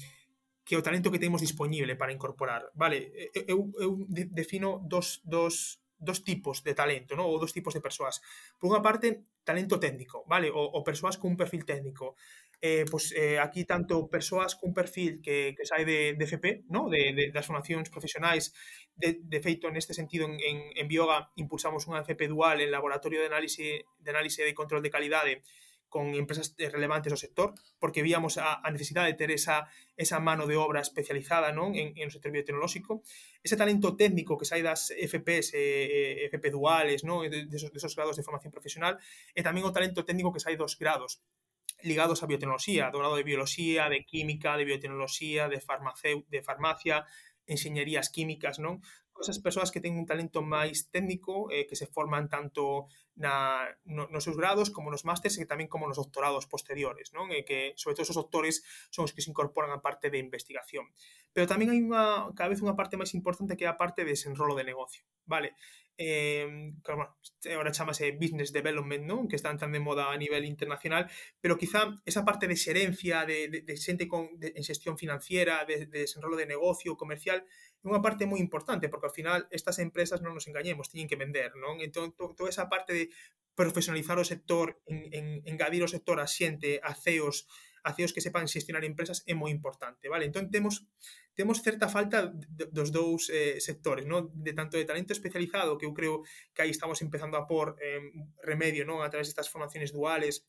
que 0.65 0.77
o 0.77 0.85
talento 0.85 1.09
que 1.13 1.21
temos 1.21 1.41
disponible 1.41 1.97
para 1.97 2.13
incorporar. 2.13 2.69
Vale, 2.77 3.09
eu, 3.49 3.73
eu 3.81 4.05
defino 4.09 4.81
dos, 4.85 5.17
dos 5.25 5.81
dos 5.99 6.23
tipos 6.23 6.63
de 6.63 6.73
talento, 6.73 7.15
¿no? 7.19 7.27
ou 7.27 7.37
dos 7.37 7.51
tipos 7.51 7.75
de 7.75 7.83
persoas. 7.83 8.23
Por 8.55 8.71
unha 8.71 8.79
parte, 8.79 9.27
talento 9.43 9.77
técnico, 9.77 10.23
vale? 10.25 10.47
O, 10.47 10.63
o 10.63 10.79
persoas 10.81 11.19
cun 11.19 11.35
perfil 11.35 11.67
técnico. 11.67 12.15
Eh, 12.59 12.83
pues, 12.91 13.11
eh, 13.15 13.39
aquí 13.39 13.63
tanto 13.63 14.07
persoas 14.07 14.55
cun 14.55 14.71
perfil 14.71 15.19
que, 15.19 15.55
que 15.55 15.67
sai 15.67 15.83
de, 15.83 16.15
de 16.15 16.25
FP, 16.25 16.67
¿no? 16.71 16.87
de, 16.87 17.11
de, 17.11 17.23
das 17.35 17.47
formacións 17.47 17.91
profesionais, 17.91 18.55
de, 18.95 19.19
de 19.19 19.39
feito 19.39 19.67
neste 19.71 19.95
sentido 19.95 20.27
en, 20.27 20.39
en, 20.39 20.57
en 20.75 20.85
Bioga 20.87 21.31
impulsamos 21.39 21.87
unha 21.87 22.03
FP 22.03 22.27
dual 22.27 22.59
en 22.59 22.71
laboratorio 22.71 23.23
de 23.23 23.31
análise 23.31 23.87
de 23.99 24.09
análise 24.11 24.43
de 24.43 24.51
control 24.51 24.83
de 24.83 24.91
calidade 24.91 25.33
con 25.89 26.13
empresas 26.13 26.53
eh, 26.61 26.69
relevantes 26.69 27.09
do 27.09 27.17
sector, 27.17 27.57
porque 27.81 28.05
víamos 28.05 28.37
a, 28.37 28.61
a 28.61 28.69
necesidade 28.69 29.09
de 29.09 29.17
ter 29.17 29.33
esa, 29.33 29.67
esa 29.97 30.21
mano 30.21 30.45
de 30.45 30.55
obra 30.55 30.79
especializada 30.79 31.49
non 31.51 31.73
en, 31.73 31.97
en 31.97 32.05
o 32.07 32.13
sector 32.13 32.29
biotecnolóxico, 32.29 33.01
ese 33.41 33.57
talento 33.57 33.97
técnico 33.97 34.37
que 34.37 34.45
sai 34.45 34.61
das 34.61 34.93
FPS, 34.93 35.57
eh, 35.57 36.23
eh 36.23 36.29
FP 36.29 36.53
duales, 36.53 37.01
non? 37.03 37.25
De, 37.25 37.49
de, 37.49 37.57
esos, 37.57 37.73
de 37.73 37.79
esos 37.81 37.97
grados 37.97 38.15
de 38.15 38.23
formación 38.23 38.53
profesional, 38.53 39.01
e 39.33 39.41
tamén 39.41 39.65
o 39.65 39.73
talento 39.73 40.05
técnico 40.05 40.31
que 40.31 40.39
sai 40.39 40.55
dos 40.55 40.77
grados 40.77 41.19
ligados 41.81 42.21
á 42.21 42.25
biotecnoloxía, 42.29 42.93
do 42.93 43.01
grado 43.01 43.17
de 43.17 43.25
bioloxía, 43.25 43.89
de 43.89 44.05
química, 44.05 44.55
de 44.55 44.67
biotecnoloxía, 44.69 45.49
de, 45.49 45.59
farmaceu, 45.59 46.23
de 46.29 46.39
farmacia, 46.45 47.07
enxeñerías 47.49 48.13
químicas, 48.13 48.61
non? 48.61 48.83
esas 49.19 49.39
persoas 49.39 49.71
que 49.71 49.83
teñen 49.83 49.99
un 49.99 50.07
talento 50.07 50.39
máis 50.39 50.87
técnico, 50.87 51.51
eh, 51.51 51.67
que 51.67 51.75
se 51.75 51.91
forman 51.91 52.31
tanto 52.31 52.87
na, 53.19 53.67
no, 53.83 54.07
nos 54.07 54.23
seus 54.23 54.39
grados 54.39 54.71
como 54.71 54.87
nos 54.87 55.03
másters 55.03 55.35
e 55.37 55.45
tamén 55.45 55.67
como 55.67 55.85
nos 55.85 55.99
doctorados 55.99 56.47
posteriores, 56.47 57.11
non? 57.11 57.29
E 57.35 57.43
que, 57.43 57.75
sobre 57.75 57.99
todo, 57.99 58.07
os 58.07 58.15
doctores 58.15 58.63
son 58.89 59.05
os 59.05 59.11
que 59.11 59.19
se 59.19 59.29
incorporan 59.29 59.75
a 59.75 59.83
parte 59.83 60.07
de 60.07 60.23
investigación. 60.23 60.87
Pero 61.35 61.45
tamén 61.45 61.69
hai 61.69 61.83
unha, 61.83 62.31
cada 62.33 62.49
vez 62.49 62.63
unha 62.63 62.79
parte 62.79 62.95
máis 62.95 63.11
importante 63.11 63.59
que 63.59 63.67
é 63.67 63.69
a 63.69 63.77
parte 63.77 64.07
de 64.07 64.15
desenrolo 64.15 64.55
de 64.55 64.63
negocio, 64.63 65.03
vale? 65.27 65.53
eh, 65.99 66.71
que, 66.83 66.93
bueno, 66.93 67.13
ahora 67.53 67.71
chamase 67.73 68.13
Business 68.13 68.53
Development, 68.53 69.05
¿no? 69.05 69.27
que 69.27 69.35
están 69.35 69.57
tan 69.57 69.73
de 69.73 69.81
moda 69.81 70.13
a 70.13 70.17
nivel 70.17 70.45
internacional, 70.45 71.11
pero 71.41 71.57
quizá 71.57 71.93
esa 72.05 72.23
parte 72.23 72.47
de 72.47 72.55
xerencia, 72.55 73.25
de, 73.25 73.49
de, 73.49 73.61
de 73.61 73.75
xente 73.75 74.07
con, 74.07 74.39
de, 74.39 74.53
en 74.55 74.63
xestión 74.63 74.97
financiera, 74.97 75.65
de, 75.65 75.85
de 75.91 76.07
desenrolo 76.07 76.37
de 76.37 76.47
negocio 76.47 76.95
comercial, 76.95 77.43
é 77.83 77.87
unha 77.87 77.99
parte 77.99 78.23
moi 78.23 78.39
importante, 78.39 78.87
porque 78.87 79.11
ao 79.11 79.15
final 79.15 79.47
estas 79.51 79.79
empresas 79.83 80.23
non 80.23 80.31
nos 80.31 80.47
engañemos, 80.47 80.87
teñen 80.87 81.11
que 81.11 81.19
vender, 81.19 81.51
non? 81.59 81.83
Entón, 81.83 82.15
to, 82.15 82.31
toda 82.31 82.47
esa 82.47 82.71
parte 82.71 82.95
de 82.95 83.08
profesionalizar 83.55 84.17
o 84.19 84.23
sector, 84.23 84.79
en, 84.87 85.11
en, 85.11 85.25
engadir 85.43 85.83
o 85.83 85.91
sector 85.91 86.23
a 86.23 86.27
xente, 86.27 86.79
a 86.79 86.95
CEOs, 86.95 87.47
a 87.83 87.91
CEOs 87.91 88.15
que 88.15 88.23
sepan 88.23 88.47
xestionar 88.47 88.83
empresas 88.87 89.23
é 89.27 89.35
moi 89.35 89.51
importante, 89.51 90.07
vale? 90.07 90.27
Entón 90.27 90.47
temos 90.47 90.87
temos 91.35 91.63
certa 91.63 91.87
falta 91.87 92.35
dos 92.75 92.91
dous 92.91 93.31
eh, 93.31 93.63
sectores, 93.63 94.03
non? 94.07 94.31
De 94.35 94.51
tanto 94.51 94.75
de 94.75 94.87
talento 94.87 95.15
especializado, 95.15 95.79
que 95.79 95.87
eu 95.87 95.95
creo 95.95 96.23
que 96.51 96.63
aí 96.63 96.71
estamos 96.71 96.99
empezando 96.99 97.35
a 97.39 97.47
pôr 97.47 97.79
eh, 97.79 98.03
remedio, 98.43 98.83
non? 98.83 98.99
A 99.03 99.11
través 99.11 99.31
destas 99.31 99.47
formaciones 99.47 99.95
duales, 99.95 100.47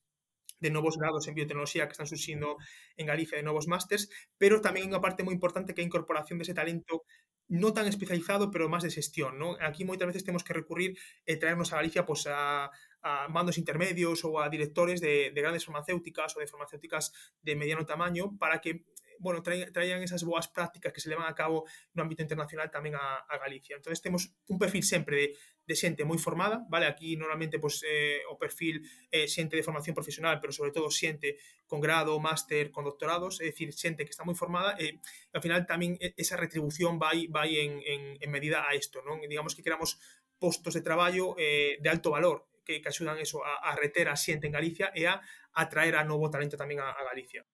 de 0.60 0.70
novos 0.70 0.98
grados 0.98 1.26
en 1.26 1.34
biotecnoloxía 1.34 1.86
que 1.86 1.92
están 1.96 2.06
surxindo 2.06 2.58
en 2.96 3.06
Galicia 3.06 3.38
de 3.38 3.42
novos 3.42 3.66
másters, 3.66 4.10
pero 4.36 4.60
tamén 4.60 4.86
unha 4.86 5.00
parte 5.00 5.24
moi 5.24 5.34
importante 5.34 5.72
que 5.72 5.80
é 5.80 5.84
a 5.84 5.88
incorporación 5.88 6.36
dese 6.36 6.54
talento 6.54 7.08
non 7.50 7.74
tan 7.74 7.90
especializado, 7.90 8.54
pero 8.54 8.70
máis 8.70 8.86
de 8.86 8.94
xestión, 8.94 9.34
non? 9.34 9.58
Aquí 9.58 9.82
moitas 9.82 10.06
veces 10.06 10.22
temos 10.22 10.46
que 10.46 10.54
recurrir 10.54 10.94
e 11.26 11.34
traernos 11.34 11.74
a 11.74 11.82
Galicia 11.82 12.06
pois, 12.06 12.30
a, 12.30 12.70
mandos 13.32 13.58
intermedios 13.58 14.22
ou 14.22 14.38
a 14.38 14.46
directores 14.46 15.02
de, 15.02 15.34
de 15.34 15.40
grandes 15.40 15.66
farmacéuticas 15.66 16.36
ou 16.36 16.40
de 16.44 16.46
farmacéuticas 16.46 17.10
de 17.42 17.58
mediano 17.58 17.82
tamaño 17.88 18.38
para 18.38 18.62
que 18.62 18.86
bueno, 19.20 19.42
traían 19.42 20.02
esas 20.02 20.24
boas 20.24 20.48
prácticas 20.48 20.92
que 20.92 21.00
se 21.00 21.10
levan 21.10 21.28
a 21.28 21.34
cabo 21.34 21.68
no 21.92 22.00
ámbito 22.00 22.24
internacional 22.24 22.72
tamén 22.72 22.96
a, 22.96 23.20
Galicia. 23.36 23.76
Entonces 23.76 24.00
temos 24.00 24.32
un 24.48 24.56
perfil 24.56 24.80
sempre 24.80 25.16
de, 25.16 25.26
de 25.70 25.78
xente 25.78 26.02
moi 26.02 26.18
formada, 26.18 26.66
vale? 26.66 26.90
Aquí 26.90 27.14
normalmente 27.14 27.62
pues, 27.62 27.86
eh, 27.86 28.26
o 28.26 28.34
perfil 28.34 28.82
eh, 29.14 29.30
de 29.30 29.62
formación 29.62 29.94
profesional, 29.94 30.42
pero 30.42 30.50
sobre 30.50 30.74
todo 30.74 30.90
xente 30.90 31.38
con 31.70 31.78
grado, 31.78 32.18
máster, 32.18 32.74
con 32.74 32.82
doctorados, 32.82 33.38
é 33.38 33.46
dicir, 33.54 33.70
xente 33.70 34.02
que 34.02 34.10
está 34.10 34.26
moi 34.26 34.34
formada 34.34 34.74
e 34.82 34.98
ao 35.30 35.38
final 35.38 35.62
tamén 35.70 35.94
esa 36.18 36.34
retribución 36.34 36.98
vai 36.98 37.30
vai 37.30 37.54
en, 37.62 37.78
en, 37.86 38.02
en 38.18 38.30
medida 38.34 38.66
a 38.66 38.74
isto, 38.74 38.98
non? 39.06 39.22
Digamos 39.22 39.54
que 39.54 39.62
queramos 39.62 40.02
postos 40.42 40.74
de 40.74 40.82
traballo 40.82 41.38
eh, 41.38 41.78
de 41.78 41.88
alto 41.88 42.10
valor 42.10 42.50
que, 42.66 42.82
que 42.82 42.90
axudan 42.90 43.22
eso 43.22 43.46
a, 43.46 43.70
a 43.70 43.78
reter 43.78 44.10
a 44.10 44.18
xente 44.18 44.50
en 44.50 44.56
Galicia 44.58 44.90
e 44.90 45.06
a 45.06 45.22
atraer 45.54 45.94
a 45.94 46.02
novo 46.02 46.26
talento 46.26 46.58
tamén 46.58 46.82
a, 46.82 46.90
a 46.90 47.02
Galicia. 47.06 47.46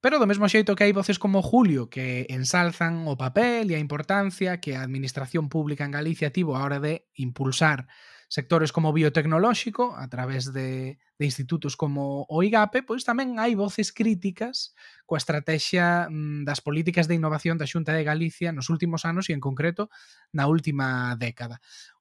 Pero 0.00 0.22
do 0.22 0.30
mesmo 0.30 0.46
xeito 0.46 0.78
que 0.78 0.86
hai 0.86 0.94
voces 0.94 1.18
como 1.18 1.42
Julio 1.42 1.90
que 1.90 2.30
ensalzan 2.30 3.10
o 3.10 3.18
papel 3.18 3.66
e 3.70 3.74
a 3.74 3.82
importancia 3.82 4.62
que 4.62 4.78
a 4.78 4.86
administración 4.86 5.50
pública 5.50 5.82
en 5.82 5.90
Galicia 5.90 6.30
tivo 6.30 6.54
a 6.54 6.62
hora 6.62 6.78
de 6.78 7.10
impulsar 7.18 7.90
sectores 8.28 8.72
como 8.72 8.92
biotecnolóxico 8.92 9.96
a 9.96 10.06
través 10.08 10.52
de, 10.52 10.98
de 11.18 11.24
institutos 11.24 11.76
como 11.76 12.26
o 12.28 12.42
IGAPE, 12.44 12.84
pois 12.84 13.02
tamén 13.02 13.40
hai 13.40 13.56
voces 13.56 13.90
críticas 13.90 14.76
coa 15.08 15.18
estrategia 15.18 16.06
mm, 16.06 16.44
das 16.44 16.60
políticas 16.60 17.08
de 17.08 17.16
innovación 17.16 17.58
da 17.58 17.66
Xunta 17.66 17.96
de 17.96 18.06
Galicia 18.06 18.54
nos 18.54 18.70
últimos 18.70 19.02
anos 19.02 19.26
e 19.26 19.34
en 19.34 19.42
concreto 19.42 19.90
na 20.30 20.46
última 20.46 21.16
década. 21.18 21.58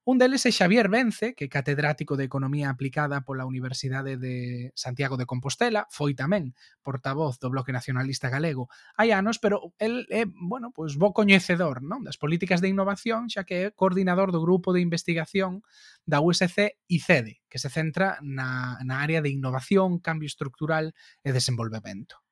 Un 0.07 0.17
deles 0.17 0.45
é 0.47 0.55
Xavier 0.55 0.87
Vence, 0.87 1.35
que 1.35 1.51
é 1.51 1.51
catedrático 1.51 2.15
de 2.15 2.23
Economía 2.23 2.71
Aplicada 2.71 3.27
pola 3.27 3.43
Universidade 3.43 4.15
de 4.15 4.71
Santiago 4.71 5.19
de 5.19 5.27
Compostela, 5.27 5.83
foi 5.91 6.15
tamén 6.15 6.55
portavoz 6.79 7.43
do 7.43 7.51
Bloque 7.51 7.75
Nacionalista 7.75 8.31
Galego 8.31 8.71
hai 8.95 9.11
anos, 9.11 9.35
pero 9.35 9.75
el 9.75 10.07
é, 10.07 10.23
bueno, 10.23 10.71
pois 10.71 10.95
bo 10.95 11.11
coñecedor 11.11 11.83
non 11.83 12.07
das 12.07 12.15
políticas 12.15 12.63
de 12.63 12.71
innovación, 12.71 13.27
xa 13.27 13.43
que 13.43 13.67
é 13.67 13.75
coordinador 13.75 14.31
do 14.31 14.39
grupo 14.39 14.71
de 14.71 14.79
investigación 14.79 15.59
da 16.07 16.23
USC 16.23 16.79
ICEDE, 16.87 17.43
que 17.51 17.59
se 17.59 17.67
centra 17.67 18.15
na, 18.23 18.79
na 18.87 19.03
área 19.03 19.19
de 19.19 19.27
innovación, 19.27 19.99
cambio 19.99 20.31
estructural 20.31 20.95
e 21.19 21.35
desenvolvemento. 21.35 22.23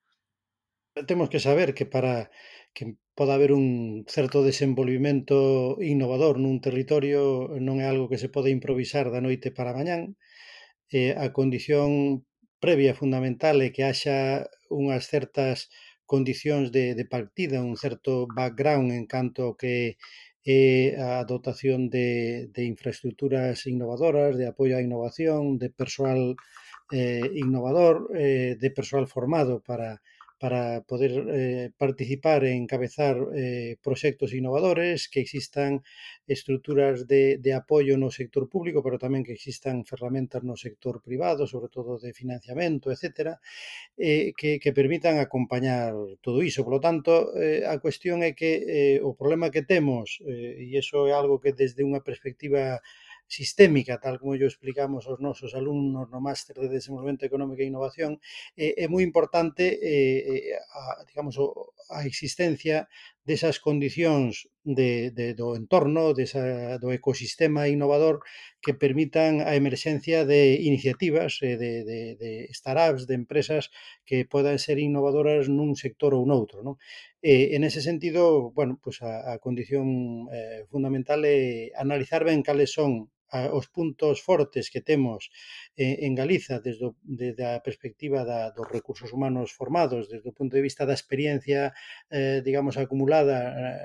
Temos 1.03 1.27
que 1.27 1.43
saber 1.43 1.75
que 1.75 1.83
para 1.83 2.31
que 2.71 2.95
pode 3.17 3.31
haber 3.33 3.51
un 3.53 4.03
certo 4.07 4.43
desenvolvimento 4.43 5.37
innovador 5.79 6.35
nun 6.37 6.59
territorio, 6.59 7.47
non 7.67 7.79
é 7.83 7.85
algo 7.87 8.11
que 8.11 8.21
se 8.21 8.29
pode 8.35 8.51
improvisar 8.51 9.07
da 9.09 9.23
noite 9.23 9.49
para 9.57 9.75
mañán. 9.77 10.01
Eh, 10.91 11.13
a 11.15 11.31
condición 11.31 11.89
previa 12.59 12.93
fundamental 13.01 13.57
é 13.65 13.69
que 13.73 13.83
haxa 13.87 14.19
unhas 14.69 15.03
certas 15.13 15.71
condicións 16.05 16.67
de, 16.75 16.85
de 16.99 17.05
partida, 17.15 17.65
un 17.71 17.77
certo 17.85 18.11
background 18.39 18.91
en 18.99 19.05
canto 19.15 19.43
que 19.61 19.97
é 20.45 20.93
a 21.01 21.25
dotación 21.25 21.89
de, 21.89 22.09
de 22.55 22.61
infraestructuras 22.73 23.65
innovadoras, 23.65 24.37
de 24.37 24.45
apoio 24.51 24.77
á 24.77 24.81
innovación, 24.87 25.57
de 25.61 25.69
persoal 25.73 26.21
eh, 26.93 27.25
innovador, 27.33 27.95
eh, 28.13 28.53
de 28.61 28.69
persoal 28.77 29.05
formado 29.15 29.53
para 29.65 29.89
para 30.37 30.81
poder 30.83 31.13
eh, 31.31 31.71
participar 31.77 32.43
e 32.43 32.51
encabezar 32.51 33.15
eh, 33.33 33.79
proxectos 33.79 34.35
innovadores, 34.35 35.07
que 35.07 35.23
existan 35.23 35.81
estruturas 36.27 37.07
de, 37.07 37.37
de 37.39 37.51
apoio 37.55 37.95
no 37.95 38.11
sector 38.11 38.51
público, 38.51 38.83
pero 38.83 38.99
tamén 38.99 39.23
que 39.23 39.31
existan 39.31 39.87
ferramentas 39.87 40.43
no 40.43 40.59
sector 40.59 40.99
privado, 40.99 41.47
sobre 41.47 41.71
todo 41.71 41.95
de 41.95 42.11
financiamento, 42.11 42.91
etc., 42.91 43.39
eh, 43.95 44.35
que, 44.35 44.59
que 44.59 44.75
permitan 44.75 45.23
acompañar 45.23 45.95
todo 46.19 46.43
iso. 46.43 46.67
Por 46.67 46.73
lo 46.77 46.81
tanto, 46.83 47.31
eh, 47.39 47.63
a 47.63 47.79
cuestión 47.79 48.19
é 48.19 48.35
que 48.35 48.51
eh, 48.67 48.97
o 48.99 49.15
problema 49.15 49.47
que 49.53 49.63
temos, 49.63 50.19
eh, 50.27 50.59
e 50.59 50.75
iso 50.75 51.07
é 51.07 51.15
algo 51.15 51.39
que 51.39 51.55
desde 51.55 51.81
unha 51.87 52.03
perspectiva 52.03 52.83
sistémica, 53.27 53.99
tal 53.99 54.19
como 54.19 54.35
yo 54.35 54.45
explicamos 54.47 55.07
aos 55.07 55.19
nosos 55.19 55.53
alumnos 55.55 56.09
no 56.09 56.21
Máster 56.21 56.57
de 56.61 56.69
Desenvolvemento 56.69 57.25
Económico 57.25 57.61
e 57.61 57.69
Innovación, 57.71 58.21
eh, 58.55 58.77
é 58.77 58.85
moi 58.87 59.01
importante 59.01 59.63
eh, 59.81 60.53
eh 60.53 60.59
a, 60.73 61.03
digamos, 61.09 61.35
a 61.89 62.05
existencia 62.05 62.87
desas 63.25 63.57
condicións 63.57 64.45
de, 64.63 65.09
de, 65.09 65.33
do 65.33 65.57
entorno, 65.57 66.13
desa, 66.13 66.77
do 66.77 66.93
ecosistema 66.93 67.65
innovador 67.65 68.21
que 68.61 68.77
permitan 68.77 69.41
a 69.41 69.57
emerxencia 69.57 70.25
de 70.25 70.61
iniciativas, 70.61 71.41
eh, 71.41 71.57
de, 71.57 71.83
de, 71.83 71.99
de 72.21 72.31
startups, 72.53 73.09
de 73.09 73.17
empresas 73.17 73.73
que 74.05 74.25
podan 74.25 74.61
ser 74.61 74.77
innovadoras 74.77 75.49
nun 75.49 75.73
sector 75.73 76.13
ou 76.13 76.25
noutro. 76.29 76.61
Non? 76.61 76.77
E, 77.25 77.57
en 77.57 77.65
ese 77.65 77.81
sentido, 77.81 78.53
bueno, 78.53 78.77
pues 78.77 79.01
a, 79.01 79.33
a 79.33 79.41
condición 79.41 80.29
eh, 80.29 80.69
fundamental 80.69 81.25
é 81.25 81.73
analizar 81.73 82.21
ben 82.21 82.45
cales 82.45 82.69
son 82.69 83.09
a, 83.31 83.49
os 83.53 83.67
puntos 83.67 84.21
fortes 84.21 84.69
que 84.69 84.81
temos 84.81 85.29
eh, 85.77 86.05
en 86.05 86.15
Galiza 86.15 86.59
desde, 86.59 86.85
o, 86.85 86.95
desde 87.01 87.45
a 87.45 87.61
perspectiva 87.63 88.23
da, 88.25 88.51
dos 88.51 88.67
recursos 88.69 89.13
humanos 89.13 89.53
formados, 89.53 90.09
desde 90.09 90.29
o 90.29 90.37
punto 90.37 90.55
de 90.55 90.65
vista 90.65 90.85
da 90.85 90.97
experiencia, 90.97 91.73
eh, 92.09 92.41
digamos, 92.45 92.77
acumulada 92.77 93.37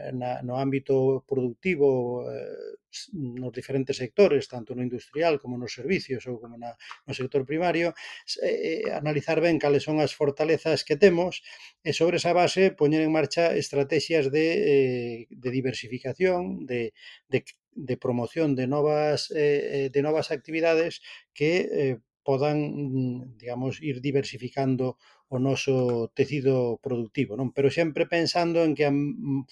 eh, 0.09 0.13
na, 0.13 0.43
no 0.43 0.61
ámbito 0.61 1.25
productivo 1.27 2.25
eh, 2.29 2.81
nos 3.13 3.53
diferentes 3.53 3.97
sectores, 3.97 4.49
tanto 4.49 4.75
no 4.75 4.83
industrial 4.83 5.39
como 5.39 5.57
nos 5.57 5.73
servicios 5.73 6.27
ou 6.27 6.43
como 6.43 6.59
na, 6.59 6.75
no 7.07 7.13
sector 7.15 7.47
primario, 7.47 7.95
eh, 8.43 8.83
eh, 8.87 8.93
analizar 8.93 9.39
ben 9.39 9.59
cales 9.63 9.87
son 9.87 10.03
as 10.03 10.13
fortalezas 10.13 10.83
que 10.83 10.99
temos 10.99 11.43
e 11.87 11.95
sobre 11.95 12.19
esa 12.19 12.35
base 12.35 12.75
poñer 12.75 13.03
en 13.07 13.15
marcha 13.15 13.55
estrategias 13.55 14.31
de, 14.35 14.47
eh, 14.59 15.19
de 15.31 15.51
diversificación, 15.51 16.67
de, 16.67 16.93
de 17.31 17.47
de 17.75 17.97
promoción 17.97 18.55
de 18.55 18.67
novas, 18.67 19.31
eh, 19.31 19.87
eh, 19.87 19.91
de 19.91 20.01
novas 20.03 20.31
actividades 20.31 21.03
que 21.33 21.69
eh, 21.73 21.99
podan, 22.23 22.59
mm, 22.61 23.39
digamos, 23.39 23.83
ir 23.83 24.01
diversificando 24.01 24.97
o 25.29 25.39
noso 25.39 26.11
tecido 26.19 26.79
productivo, 26.83 27.39
non? 27.39 27.55
Pero 27.55 27.71
sempre 27.71 28.05
pensando 28.07 28.59
en 28.67 28.75
que 28.77 28.85
a 28.87 28.95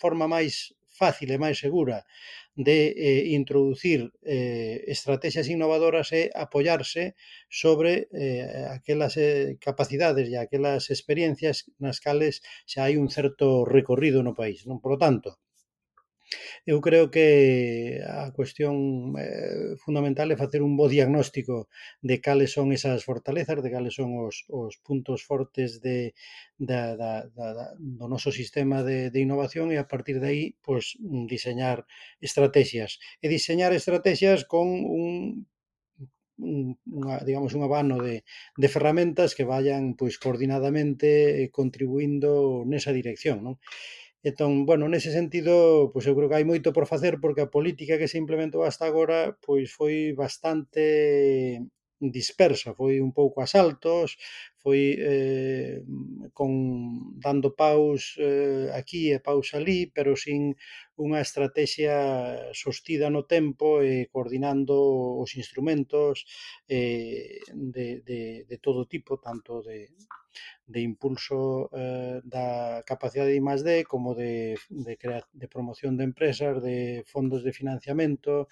forma 0.03 0.27
máis 0.27 0.75
fácil 1.01 1.29
e 1.31 1.39
máis 1.39 1.57
segura 1.63 1.99
de 2.59 2.79
eh, 2.91 3.25
introducir 3.39 4.11
eh, 4.27 4.83
estrategias 4.91 5.47
innovadoras 5.47 6.11
é 6.11 6.23
apoiarse 6.35 7.15
sobre 7.47 8.11
eh, 8.11 8.67
aquelas 8.77 9.15
eh, 9.15 9.55
capacidades 9.63 10.27
e 10.27 10.35
aquelas 10.35 10.91
experiencias 10.91 11.71
nas 11.79 12.03
cales 12.03 12.43
xa 12.67 12.81
hai 12.91 12.95
un 12.99 13.09
certo 13.17 13.63
recorrido 13.77 14.27
no 14.27 14.35
país. 14.35 14.67
Non? 14.67 14.83
Por 14.83 14.91
lo 14.95 14.99
tanto, 14.99 15.39
Eu 16.67 16.79
creo 16.87 17.11
que 17.15 17.29
a 18.05 18.31
cuestión 18.39 18.75
eh, 19.17 19.77
fundamental 19.85 20.29
é 20.31 20.37
facer 20.37 20.61
un 20.63 20.77
bo 20.79 20.87
diagnóstico 20.89 21.57
de 22.09 22.17
cales 22.27 22.51
son 22.57 22.73
esas 22.77 23.01
fortalezas, 23.09 23.63
de 23.65 23.71
cales 23.75 23.95
son 23.99 24.11
os, 24.27 24.45
os 24.49 24.77
puntos 24.87 25.21
fortes 25.29 25.81
de, 25.81 26.15
da, 26.59 26.97
da, 27.01 27.13
da, 27.37 27.47
da, 27.59 27.67
do 27.79 28.07
noso 28.13 28.31
sistema 28.41 28.85
de, 28.89 28.99
de 29.13 29.21
innovación 29.27 29.67
e 29.73 29.77
a 29.81 29.89
partir 29.93 30.17
de 30.21 30.29
aí 30.31 30.45
pues, 30.67 30.85
diseñar 31.33 31.87
estrategias. 32.21 33.01
E 33.25 33.27
diseñar 33.33 33.73
estrategias 33.73 34.45
con 34.45 34.67
un 34.85 35.49
unha, 36.39 37.19
digamos, 37.27 37.53
un 37.59 37.63
abano 37.67 37.99
de, 37.99 38.23
de 38.63 38.69
ferramentas 38.71 39.35
que 39.35 39.43
vayan 39.43 39.99
pois 39.99 40.23
coordinadamente 40.23 41.43
eh, 41.43 41.51
contribuindo 41.51 42.63
nesa 42.71 42.95
dirección, 42.95 43.43
non? 43.43 43.55
Entón, 44.25 44.67
bueno, 44.67 44.89
nese 44.91 45.13
sentido, 45.15 45.93
pois 45.95 46.03
eu 46.07 46.15
creo 46.19 46.27
que 46.29 46.35
hai 46.39 46.43
moito 46.51 46.75
por 46.75 46.91
facer 46.93 47.15
porque 47.23 47.43
a 47.47 47.53
política 47.57 47.99
que 48.01 48.11
se 48.11 48.19
implementou 48.23 48.67
hasta 48.67 48.83
agora 48.91 49.39
pois 49.47 49.71
foi 49.79 50.11
bastante 50.23 50.83
dispersa, 52.01 52.75
foi 52.75 53.01
un 53.01 53.13
pouco 53.13 53.43
a 53.43 53.47
saltos, 53.47 54.17
foi 54.63 54.95
eh, 54.99 55.83
con 56.33 56.51
dando 57.19 57.55
paus 57.55 58.15
eh, 58.19 58.71
aquí 58.75 59.11
e 59.11 59.19
paus 59.19 59.55
ali, 59.59 59.91
pero 59.91 60.15
sin 60.15 60.55
unha 60.99 61.21
estrategia 61.23 61.97
sostida 62.55 63.07
no 63.11 63.23
tempo 63.27 63.83
e 63.83 64.03
eh, 64.03 64.09
coordinando 64.11 64.75
os 65.23 65.35
instrumentos 65.35 66.27
eh, 66.71 67.39
de, 67.55 68.03
de, 68.03 68.21
de 68.51 68.57
todo 68.59 68.87
tipo, 68.87 69.19
tanto 69.19 69.63
de, 69.63 69.91
de 70.67 70.81
impulso 70.83 71.71
eh, 71.73 72.21
da 72.25 72.83
capacidade 72.85 73.33
de 73.33 73.41
I+D 73.41 73.85
como 73.85 74.15
de, 74.15 74.59
de, 74.69 74.95
crea, 75.01 75.23
de 75.33 75.49
promoción 75.49 75.97
de 75.97 76.05
empresas, 76.05 76.63
de 76.63 77.03
fondos 77.07 77.43
de 77.43 77.53
financiamento 77.53 78.49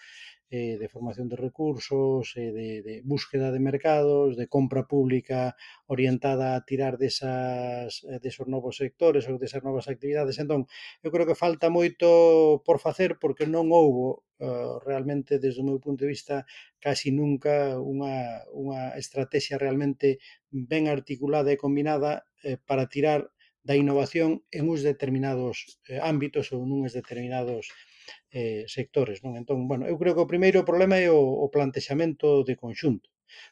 eh, 0.51 0.79
de 0.79 0.89
formación 0.89 1.29
de 1.29 1.37
recursos, 1.37 2.37
eh, 2.37 2.53
de, 2.53 2.83
de, 2.83 3.03
búsqueda 3.05 3.51
de 3.51 3.59
mercados, 3.59 4.37
de 4.37 4.47
compra 4.47 4.87
pública 4.87 5.57
orientada 5.87 6.55
a 6.55 6.65
tirar 6.65 6.99
desas, 6.99 8.05
eh, 8.05 8.19
desos 8.23 8.47
novos 8.47 8.77
sectores 8.79 9.27
ou 9.27 9.39
desas 9.43 9.63
novas 9.67 9.91
actividades. 9.91 10.39
Entón, 10.39 10.71
eu 11.03 11.11
creo 11.11 11.27
que 11.27 11.35
falta 11.35 11.67
moito 11.67 12.63
por 12.63 12.79
facer 12.79 13.19
porque 13.19 13.47
non 13.51 13.75
houbo 13.75 14.23
uh, 14.39 14.79
realmente, 14.87 15.43
desde 15.43 15.61
o 15.63 15.67
meu 15.67 15.79
punto 15.83 16.07
de 16.07 16.13
vista, 16.15 16.47
casi 16.79 17.11
nunca 17.11 17.75
unha, 17.83 18.47
unha 18.55 18.95
estrategia 18.95 19.59
realmente 19.59 20.23
ben 20.55 20.87
articulada 20.87 21.51
e 21.51 21.59
combinada 21.59 22.23
eh, 22.47 22.55
para 22.55 22.87
tirar 22.87 23.35
da 23.67 23.75
innovación 23.75 24.47
en 24.55 24.71
uns 24.71 24.87
determinados 24.87 25.83
eh, 25.91 25.99
ámbitos 25.99 26.55
ou 26.55 26.63
nuns 26.63 26.95
determinados 26.95 27.67
ámbitos 27.75 27.96
eh, 28.31 28.65
sectores. 28.69 29.23
Non? 29.25 29.33
Entón, 29.41 29.69
bueno, 29.71 29.85
eu 29.91 29.97
creo 30.01 30.15
que 30.15 30.25
o 30.25 30.33
primeiro 30.33 30.67
problema 30.69 30.97
é 30.99 31.09
o, 31.11 31.21
o 31.45 31.47
plantexamento 31.55 32.45
de 32.49 32.55
conxunto, 32.57 33.09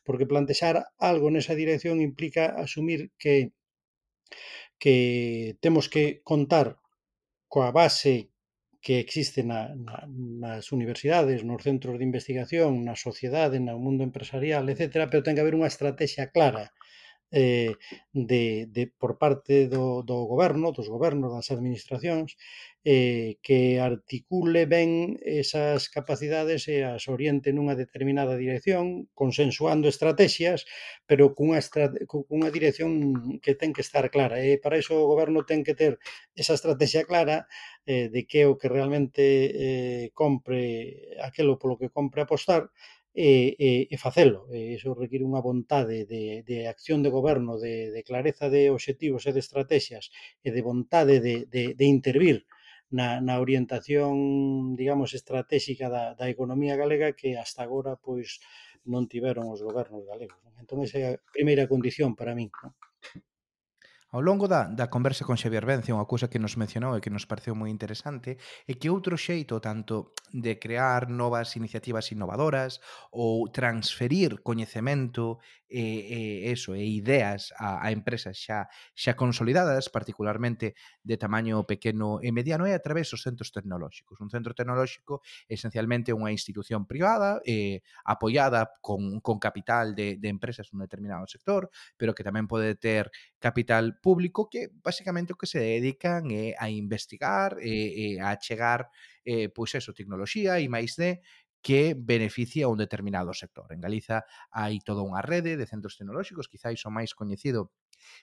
porque 0.07 0.31
plantexar 0.31 0.75
algo 0.99 1.29
nesa 1.31 1.55
dirección 1.59 2.01
implica 2.01 2.55
asumir 2.65 3.01
que 3.23 3.55
que 4.83 5.57
temos 5.65 5.89
que 5.89 6.21
contar 6.31 6.77
coa 7.53 7.71
base 7.71 8.35
que 8.85 9.01
existe 9.01 9.41
na, 9.51 9.73
na, 9.87 10.05
nas 10.45 10.69
universidades, 10.77 11.41
nos 11.41 11.65
centros 11.65 11.97
de 11.97 12.05
investigación, 12.11 12.85
na 12.85 12.97
sociedade, 13.07 13.57
no 13.57 13.81
mundo 13.81 14.05
empresarial, 14.05 14.69
etc., 14.69 15.09
pero 15.09 15.25
ten 15.25 15.35
que 15.35 15.43
haber 15.43 15.57
unha 15.57 15.73
estrategia 15.73 16.29
clara 16.35 16.65
eh, 17.35 17.75
de, 18.15 18.67
de, 18.71 18.87
por 18.87 19.19
parte 19.19 19.67
do, 19.67 20.07
do 20.07 20.23
goberno, 20.31 20.71
dos 20.71 20.87
gobernos, 20.87 21.35
das 21.35 21.51
administracións, 21.51 22.39
eh, 22.85 23.41
que 23.43 23.81
articule 23.81 24.67
ben 24.69 25.19
esas 25.25 25.89
capacidades 25.89 26.69
e 26.71 26.85
as 26.85 27.09
oriente 27.11 27.51
nunha 27.51 27.75
determinada 27.75 28.39
dirección, 28.39 29.11
consensuando 29.19 29.91
estrategias, 29.91 30.69
pero 31.09 31.35
cunha, 31.35 31.59
estrate, 31.59 32.07
cunha 32.07 32.55
dirección 32.55 33.41
que 33.43 33.59
ten 33.59 33.75
que 33.75 33.83
estar 33.83 34.07
clara. 34.15 34.39
E 34.45 34.61
para 34.63 34.79
iso 34.79 34.95
o 34.95 35.09
goberno 35.11 35.43
ten 35.49 35.67
que 35.67 35.75
ter 35.75 35.99
esa 36.37 36.55
estrategia 36.55 37.03
clara 37.09 37.51
eh, 37.89 38.13
de 38.15 38.21
que 38.29 38.45
é 38.45 38.47
o 38.47 38.61
que 38.61 38.69
realmente 38.69 39.25
eh, 39.25 40.05
compre 40.15 41.17
aquelo 41.19 41.59
polo 41.59 41.81
que 41.81 41.91
compre 41.91 42.23
apostar, 42.23 42.71
e, 43.15 43.55
e, 43.59 43.71
e 43.95 43.97
facelo. 43.97 44.51
E 44.51 44.75
iso 44.75 44.91
require 44.93 45.23
unha 45.23 45.39
vontade 45.39 46.03
de, 46.05 46.43
de 46.43 46.67
acción 46.67 47.01
de 47.07 47.15
goberno, 47.15 47.63
de, 47.63 47.95
de 47.95 48.03
clareza 48.03 48.51
de 48.51 48.75
obxectivos 48.75 49.23
e 49.25 49.33
de 49.33 49.41
estrategias 49.41 50.11
e 50.43 50.51
de 50.51 50.63
vontade 50.67 51.23
de, 51.23 51.47
de, 51.47 51.79
de 51.79 51.87
intervir 51.87 52.43
na, 52.91 53.23
na 53.23 53.39
orientación, 53.39 54.75
digamos, 54.75 55.15
estratégica 55.15 55.87
da, 55.89 56.19
da 56.19 56.27
economía 56.29 56.75
galega 56.75 57.15
que 57.15 57.39
hasta 57.39 57.63
agora 57.63 57.95
pois 57.97 58.43
non 58.85 59.07
tiveron 59.09 59.49
os 59.49 59.63
gobernos 59.63 60.03
galegos. 60.05 60.37
Non? 60.43 60.53
Entón, 60.59 60.83
esa 60.83 60.99
é 60.99 61.05
a 61.15 61.21
primeira 61.33 61.71
condición 61.71 62.19
para 62.19 62.35
min. 62.35 62.51
Non? 62.51 62.75
Ao 64.15 64.23
longo 64.23 64.47
da, 64.47 64.71
da 64.71 64.87
conversa 64.87 65.27
con 65.27 65.35
Xavier 65.35 65.67
Vence, 65.67 65.91
unha 65.91 66.07
cousa 66.07 66.31
que 66.31 66.39
nos 66.39 66.55
mencionou 66.55 66.95
e 66.95 67.03
que 67.03 67.11
nos 67.11 67.27
pareceu 67.27 67.59
moi 67.59 67.67
interesante 67.67 68.39
é 68.63 68.73
que 68.79 68.87
outro 68.87 69.19
xeito 69.19 69.59
tanto 69.59 70.15
de 70.31 70.55
crear 70.55 71.11
novas 71.11 71.59
iniciativas 71.59 72.15
innovadoras 72.15 72.79
ou 73.11 73.51
transferir 73.51 74.39
coñecemento 74.47 75.43
e, 75.75 76.47
e 76.47 76.55
eso, 76.55 76.79
e 76.79 76.87
ideas 76.87 77.51
a, 77.59 77.83
a 77.83 77.91
empresas 77.91 78.39
xa 78.39 78.71
xa 78.95 79.19
consolidadas, 79.19 79.91
particularmente 79.91 80.79
de 81.03 81.17
tamaño 81.19 81.67
pequeno 81.67 82.23
e 82.23 82.31
mediano, 82.31 82.71
e 82.71 82.73
a 82.73 82.79
través 82.79 83.11
dos 83.11 83.27
centros 83.27 83.51
tecnolóxicos. 83.51 84.23
Un 84.23 84.31
centro 84.31 84.55
tecnolóxico 84.55 85.19
esencialmente 85.51 86.15
unha 86.15 86.31
institución 86.31 86.87
privada 86.87 87.43
eh, 87.43 87.83
apoiada 88.07 88.79
con, 88.79 89.19
con 89.19 89.43
capital 89.43 89.99
de, 89.99 90.15
de 90.23 90.29
empresas 90.31 90.71
nun 90.71 90.87
determinado 90.87 91.27
sector, 91.27 91.67
pero 91.99 92.15
que 92.15 92.23
tamén 92.23 92.47
pode 92.47 92.79
ter 92.79 93.11
capital 93.43 93.99
público 93.99 94.47
que 94.47 94.71
basicamente 94.79 95.35
o 95.35 95.39
que 95.41 95.51
se 95.51 95.59
dedican 95.59 96.31
é 96.31 96.55
eh, 96.55 96.63
a 96.63 96.71
investigar, 96.71 97.59
eh, 97.59 98.15
eh, 98.15 98.17
a 98.23 98.39
chegar 98.39 98.87
eh, 99.25 99.49
pois 99.49 99.75
eso, 99.75 99.97
tecnoloxía 99.97 100.61
e 100.61 100.69
máis 100.69 100.95
de 101.01 101.25
que 101.65 101.97
beneficia 101.97 102.67
a 102.67 102.69
un 102.69 102.77
determinado 102.77 103.33
sector. 103.33 103.73
En 103.73 103.81
Galiza 103.81 104.29
hai 104.53 104.85
toda 104.85 105.01
unha 105.01 105.25
rede 105.25 105.57
de 105.57 105.65
centros 105.65 105.97
tecnolóxicos, 105.97 106.53
quizáis 106.53 106.85
o 106.85 106.93
máis 106.93 107.17
coñecido 107.17 107.73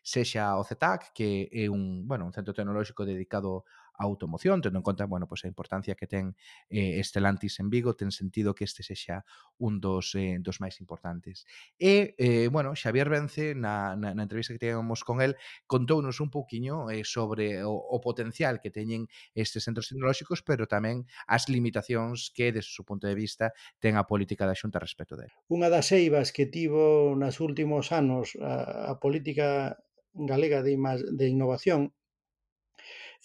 sexa 0.06 0.62
o 0.62 0.64
CETAC, 0.64 1.10
que 1.18 1.50
é 1.50 1.66
un, 1.66 2.06
bueno, 2.06 2.30
un 2.30 2.34
centro 2.38 2.54
tecnolóxico 2.54 3.02
dedicado 3.02 3.66
automoción, 4.02 4.62
tendo 4.62 4.80
en 4.80 4.84
conta, 4.84 5.06
bueno, 5.06 5.30
pois 5.30 5.46
a 5.46 5.48
importancia 5.48 5.94
que 5.94 6.10
ten 6.10 6.34
eh, 6.70 6.98
Estelantis 6.98 7.62
en 7.62 7.70
Vigo, 7.70 7.94
ten 7.94 8.10
sentido 8.10 8.58
que 8.58 8.66
este 8.66 8.82
sexa 8.82 9.24
un 9.62 9.80
dos, 9.80 10.18
eh, 10.18 10.42
dos 10.42 10.58
máis 10.58 10.82
importantes. 10.82 11.46
E, 11.78 12.18
eh, 12.18 12.50
bueno, 12.50 12.74
Xavier 12.74 13.08
Vence, 13.08 13.54
na, 13.54 13.96
na, 13.96 14.18
na 14.18 14.24
entrevista 14.26 14.54
que 14.54 14.62
tivemos 14.62 15.06
con 15.06 15.22
el, 15.22 15.38
contounos 15.70 16.20
un 16.20 16.34
pouquiño 16.34 16.90
eh, 16.90 17.06
sobre 17.06 17.64
o, 17.64 17.72
o 17.72 17.98
potencial 18.02 18.60
que 18.60 18.74
teñen 18.74 19.06
estes 19.38 19.64
centros 19.64 19.88
tecnolóxicos, 19.88 20.42
pero 20.42 20.66
tamén 20.66 21.06
as 21.30 21.46
limitacións 21.48 22.34
que, 22.34 22.50
desde 22.50 22.74
o 22.74 22.76
seu 22.82 22.86
punto 22.86 23.06
de 23.06 23.16
vista, 23.16 23.54
ten 23.78 23.96
a 23.96 24.10
política 24.10 24.50
da 24.50 24.58
Xunta 24.58 24.82
respecto 24.82 25.14
dele. 25.14 25.34
Unha 25.48 25.70
das 25.70 25.94
eivas 25.94 26.34
que 26.34 26.50
tivo 26.50 27.14
nas 27.14 27.38
últimos 27.38 27.94
anos 27.94 28.34
a, 28.42 28.92
a 28.92 28.94
política 28.98 29.78
galega 30.14 30.62
de, 30.64 30.76
de 30.76 31.26
innovación 31.28 31.94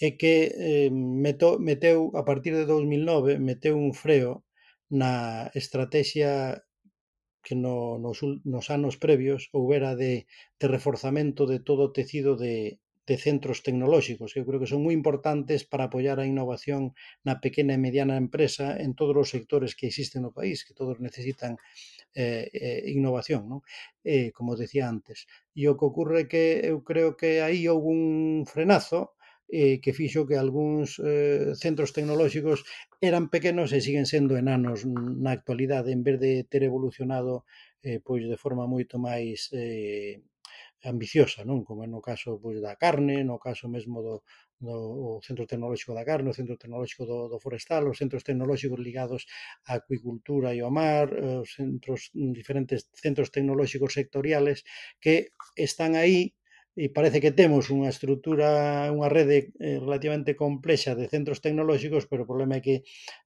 é 0.01 0.09
que 0.21 0.53
eh, 0.53 0.91
meto, 0.93 1.59
meteu, 1.59 2.13
a 2.21 2.23
partir 2.29 2.53
de 2.57 2.69
2009, 2.69 3.39
meteu 3.41 3.75
un 3.77 3.93
freo 3.97 4.45
na 4.91 5.51
estrategia 5.55 6.63
que 7.47 7.55
no, 7.55 7.99
nos, 7.99 8.19
nos 8.45 8.67
anos 8.71 8.97
previos 8.99 9.49
houbera 9.53 9.95
de, 9.95 10.27
de 10.61 10.67
reforzamento 10.69 11.47
de 11.47 11.59
todo 11.61 11.83
o 11.87 11.95
tecido 11.95 12.37
de, 12.37 12.81
de 13.07 13.17
centros 13.17 13.63
tecnolóxicos, 13.63 14.35
que 14.35 14.43
eu 14.43 14.47
creo 14.47 14.59
que 14.59 14.67
son 14.67 14.83
moi 14.83 14.91
importantes 14.91 15.63
para 15.63 15.87
apoiar 15.87 16.19
a 16.19 16.27
innovación 16.27 16.91
na 17.23 17.39
pequena 17.39 17.79
e 17.79 17.83
mediana 17.87 18.19
empresa 18.19 18.75
en 18.83 18.99
todos 18.99 19.15
os 19.15 19.31
sectores 19.31 19.79
que 19.79 19.87
existen 19.87 20.27
no 20.27 20.35
país, 20.35 20.67
que 20.67 20.75
todos 20.75 20.99
necesitan 20.99 21.55
eh, 22.19 22.51
eh, 22.51 22.83
innovación, 22.91 23.47
non? 23.47 23.61
Eh, 24.03 24.35
como 24.35 24.59
decía 24.59 24.91
antes. 24.91 25.31
E 25.55 25.71
o 25.71 25.79
que 25.79 25.87
ocorre 25.87 26.27
que 26.27 26.67
eu 26.67 26.83
creo 26.83 27.15
que 27.15 27.47
aí 27.47 27.71
houve 27.71 27.95
un 27.95 28.43
frenazo 28.43 29.15
eh, 29.49 29.79
que 29.83 29.93
fixo 29.93 30.27
que 30.29 30.37
algúns 30.37 30.99
eh, 30.99 31.55
centros 31.55 31.93
tecnolóxicos 31.97 32.65
eran 33.01 33.31
pequenos 33.35 33.71
e 33.73 33.79
siguen 33.85 34.07
sendo 34.07 34.35
enanos 34.37 34.83
na 34.87 35.31
actualidade 35.37 35.91
en 35.97 36.03
vez 36.07 36.19
de 36.19 36.33
ter 36.51 36.63
evolucionado 36.67 37.45
eh, 37.87 38.01
pois 38.07 38.23
de 38.27 38.37
forma 38.37 38.67
moito 38.67 38.99
máis 38.99 39.51
eh, 39.55 40.23
ambiciosa, 40.87 41.43
non? 41.49 41.67
Como 41.67 41.83
é 41.87 41.89
no 41.91 42.01
caso 42.01 42.39
pois, 42.43 42.59
da 42.63 42.75
carne, 42.79 43.25
no 43.25 43.39
caso 43.39 43.67
mesmo 43.67 43.99
do, 44.07 44.15
do 44.61 44.75
o 45.17 45.23
Centro 45.27 45.47
Tecnolóxico 45.47 45.93
da 45.95 46.05
Carne, 46.05 46.31
o 46.31 46.39
Centro 46.39 46.57
Tecnolóxico 46.57 47.05
do, 47.05 47.29
do 47.29 47.39
Forestal, 47.45 47.89
os 47.89 47.99
centros 47.99 48.25
tecnolóxicos 48.25 48.81
ligados 48.81 49.23
á 49.69 49.77
acuicultura 49.81 50.55
e 50.57 50.61
ao 50.63 50.71
mar, 50.71 51.07
eh, 51.13 51.43
os 51.45 51.51
centros 51.59 52.11
diferentes 52.15 52.81
centros 53.05 53.29
tecnolóxicos 53.35 53.93
sectoriales 53.99 54.65
que 55.03 55.33
están 55.57 55.93
aí 55.95 56.35
e 56.77 56.93
parece 56.93 57.25
que 57.25 57.33
temos 57.33 57.73
unha 57.73 57.89
estrutura, 57.89 58.93
unha 58.93 59.09
rede 59.09 59.57
eh, 59.57 59.81
relativamente 59.81 60.37
complexa 60.37 60.93
de 60.93 61.09
centros 61.09 61.41
tecnolóxicos, 61.41 62.05
pero 62.05 62.23
o 62.25 62.31
problema 62.31 62.61
é 62.61 62.63
que 62.63 62.77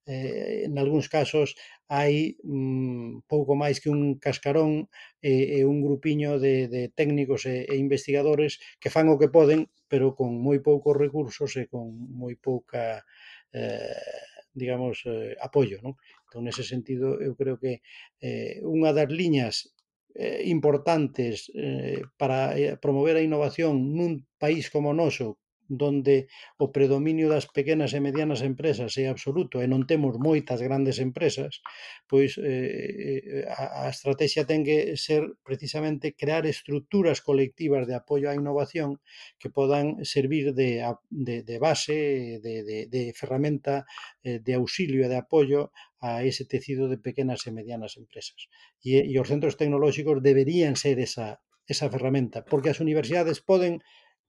eh, 0.07 0.71
en 0.71 0.79
algúns 0.79 1.11
casos 1.11 1.59
hai 1.91 2.39
mm, 2.47 3.27
pouco 3.27 3.59
máis 3.59 3.83
que 3.83 3.91
un 3.91 4.23
cascarón 4.23 4.87
e, 5.19 5.59
e 5.59 5.67
un 5.67 5.83
grupiño 5.83 6.39
de, 6.39 6.71
de 6.71 6.83
técnicos 6.95 7.43
e, 7.51 7.67
e 7.67 7.75
investigadores 7.75 8.63
que 8.79 8.93
fan 8.95 9.11
o 9.11 9.19
que 9.19 9.33
poden, 9.35 9.67
pero 9.91 10.15
con 10.15 10.31
moi 10.39 10.63
poucos 10.63 10.95
recursos 10.95 11.51
e 11.59 11.67
con 11.67 11.91
moi 12.15 12.39
pouca 12.39 13.03
eh, 13.51 14.31
digamos, 14.55 15.03
eh, 15.07 15.35
apoio, 15.43 15.79
non? 15.83 15.95
Entón, 16.27 16.47
nese 16.47 16.63
sentido, 16.63 17.19
eu 17.19 17.35
creo 17.35 17.59
que 17.59 17.83
eh, 18.23 18.63
unha 18.63 18.95
das 18.95 19.11
liñas 19.11 19.75
eh, 20.15 20.43
importantes 20.47 21.51
eh, 21.55 22.03
para 22.17 22.57
eh, 22.59 22.77
promover 22.77 23.17
a 23.17 23.25
innovación 23.25 23.97
nun 23.97 24.29
país 24.37 24.69
como 24.69 24.93
o 24.93 24.97
noso 24.97 25.40
donde 25.71 26.27
o 26.59 26.75
predominio 26.75 27.31
das 27.31 27.47
pequenas 27.47 27.95
e 27.95 28.03
medianas 28.03 28.43
empresas 28.43 28.99
é 28.99 29.07
absoluto 29.07 29.63
e 29.63 29.71
non 29.71 29.87
temos 29.87 30.19
moitas 30.19 30.59
grandes 30.59 30.99
empresas, 30.99 31.63
pois 32.11 32.35
eh, 32.43 33.47
eh 33.47 33.47
a, 33.47 33.87
a 33.87 33.89
estrategia 33.95 34.43
ten 34.43 34.67
que 34.67 34.99
ser 34.99 35.23
precisamente 35.47 36.11
crear 36.19 36.43
estructuras 36.45 37.23
colectivas 37.23 37.87
de 37.87 37.95
apoio 37.95 38.27
á 38.27 38.35
innovación 38.35 38.99
que 39.39 39.49
podan 39.55 40.03
servir 40.03 40.51
de, 40.59 40.83
de, 41.07 41.47
de 41.47 41.57
base, 41.63 42.43
de, 42.43 42.67
de, 42.67 42.79
de 42.91 43.03
ferramenta 43.15 43.87
eh, 44.27 44.43
de 44.43 44.53
auxilio 44.59 45.07
e 45.07 45.11
de 45.13 45.19
apoio 45.23 45.71
a 46.03 46.27
ese 46.27 46.45
tecido 46.51 46.91
de 46.91 46.99
pequenas 46.99 47.47
e 47.47 47.55
medianas 47.55 47.95
empresas. 47.95 48.51
E, 48.83 49.07
e 49.07 49.15
os 49.23 49.31
centros 49.31 49.55
tecnolóxicos 49.55 50.19
deberían 50.19 50.75
ser 50.75 50.99
esa, 50.99 51.39
esa 51.71 51.87
ferramenta, 51.87 52.43
porque 52.43 52.73
as 52.75 52.83
universidades 52.83 53.39
poden 53.39 53.79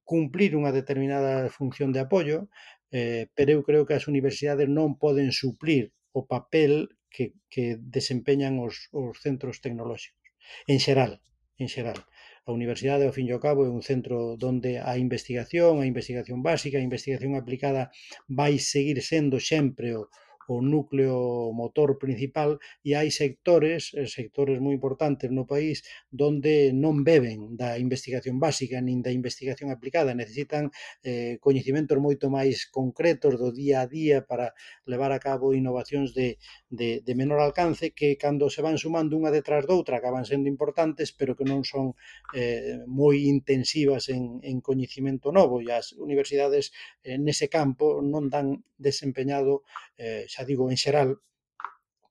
cumplir 0.04 0.56
unha 0.60 0.72
determinada 0.76 1.49
función 1.49 1.89
de 1.95 2.02
apoio, 2.04 2.49
eh, 2.91 3.28
pero 3.36 3.56
eu 3.56 3.62
creo 3.64 3.86
que 3.88 3.95
as 3.95 4.08
universidades 4.12 4.68
non 4.68 4.99
poden 4.99 5.32
suplir 5.32 5.95
o 6.12 6.28
papel 6.28 6.91
que, 7.14 7.36
que 7.54 7.80
desempeñan 7.80 8.60
os, 8.60 8.91
os 8.91 9.20
centros 9.20 9.60
tecnolóxicos. 9.64 10.28
En 10.68 10.80
xeral, 10.80 11.22
en 11.62 11.68
xeral. 11.68 11.99
A 12.47 12.52
universidade, 12.52 13.06
ao 13.06 13.16
fin 13.16 13.30
e 13.30 13.34
ao 13.34 13.43
cabo, 13.45 13.62
é 13.64 13.72
un 13.72 13.84
centro 13.86 14.36
onde 14.52 14.82
a 14.82 14.97
investigación, 14.97 15.74
a 15.78 15.86
investigación 15.86 16.39
básica, 16.41 16.76
a 16.78 16.88
investigación 16.89 17.38
aplicada 17.38 17.93
vai 18.28 18.58
seguir 18.58 18.97
sendo 19.12 19.38
sempre 19.39 19.88
o, 19.93 20.10
o 20.52 20.60
núcleo 20.60 21.56
motor 21.56 21.95
principal 21.95 22.60
e 22.84 22.99
hai 22.99 23.08
sectores, 23.08 23.95
eh, 23.95 24.08
sectores 24.12 24.60
moi 24.60 24.76
importantes 24.76 25.32
no 25.32 25.47
país 25.47 25.88
donde 26.12 26.76
non 26.76 27.08
beben 27.08 27.56
da 27.56 27.80
investigación 27.80 28.36
básica 28.43 28.84
nin 28.84 28.99
da 28.99 29.16
investigación 29.16 29.72
aplicada, 29.72 30.12
necesitan 30.12 30.68
eh, 31.08 31.39
coñecimentos 31.39 31.95
moito 32.04 32.28
máis 32.28 32.68
concretos 32.68 33.39
do 33.39 33.56
día 33.56 33.84
a 33.84 33.88
día 33.88 34.28
para 34.28 34.52
levar 34.84 35.16
a 35.16 35.24
cabo 35.24 35.56
innovacións 35.56 36.12
de, 36.12 36.36
de, 36.68 36.99
de 36.99 37.14
menor 37.16 37.39
alcance 37.39 37.95
que 37.95 38.20
cando 38.20 38.52
se 38.52 38.60
van 38.60 38.76
sumando 38.76 39.16
unha 39.16 39.32
detrás 39.32 39.64
doutra 39.64 40.04
acaban 40.04 40.28
sendo 40.28 40.52
importantes 40.52 41.16
pero 41.16 41.32
que 41.38 41.47
non 41.47 41.64
son 41.64 41.95
eh, 42.36 42.84
moi 42.89 43.16
intensivas 43.32 44.12
en, 44.12 44.43
en 44.43 44.60
coñecimento 44.60 45.32
novo. 45.32 45.64
E 45.64 45.72
as 45.72 45.95
universidades 45.95 46.76
eh, 47.08 47.16
nese 47.16 47.47
campo 47.47 48.04
non 48.04 48.28
dan 48.28 48.66
desempeñado 48.82 49.64
eh, 49.95 50.26
xa 50.26 50.40
xa 50.41 50.49
digo 50.49 50.65
en 50.73 50.77
xeral, 50.81 51.09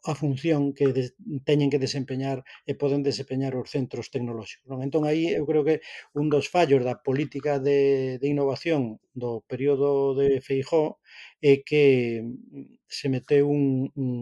a 0.04 0.14
función 0.14 0.72
que 0.72 0.86
de, 0.96 1.12
teñen 1.44 1.68
que 1.72 1.82
desempeñar 1.86 2.38
e 2.70 2.72
poden 2.80 3.04
desempeñar 3.04 3.52
os 3.60 3.68
centros 3.68 4.08
tecnolóxicos. 4.14 4.64
Non? 4.70 4.80
Entón, 4.86 5.02
aí 5.04 5.36
eu 5.36 5.44
creo 5.50 5.66
que 5.68 5.84
un 6.16 6.26
dos 6.32 6.46
fallos 6.54 6.80
da 6.88 6.96
política 7.06 7.60
de, 7.60 8.16
de 8.20 8.26
innovación 8.32 8.96
do 9.12 9.44
período 9.50 10.16
de 10.16 10.40
Feijó 10.46 10.84
é 11.42 11.60
que 11.68 11.84
se 12.88 13.06
meteu 13.12 13.44
un, 13.44 13.92
un, 13.92 14.12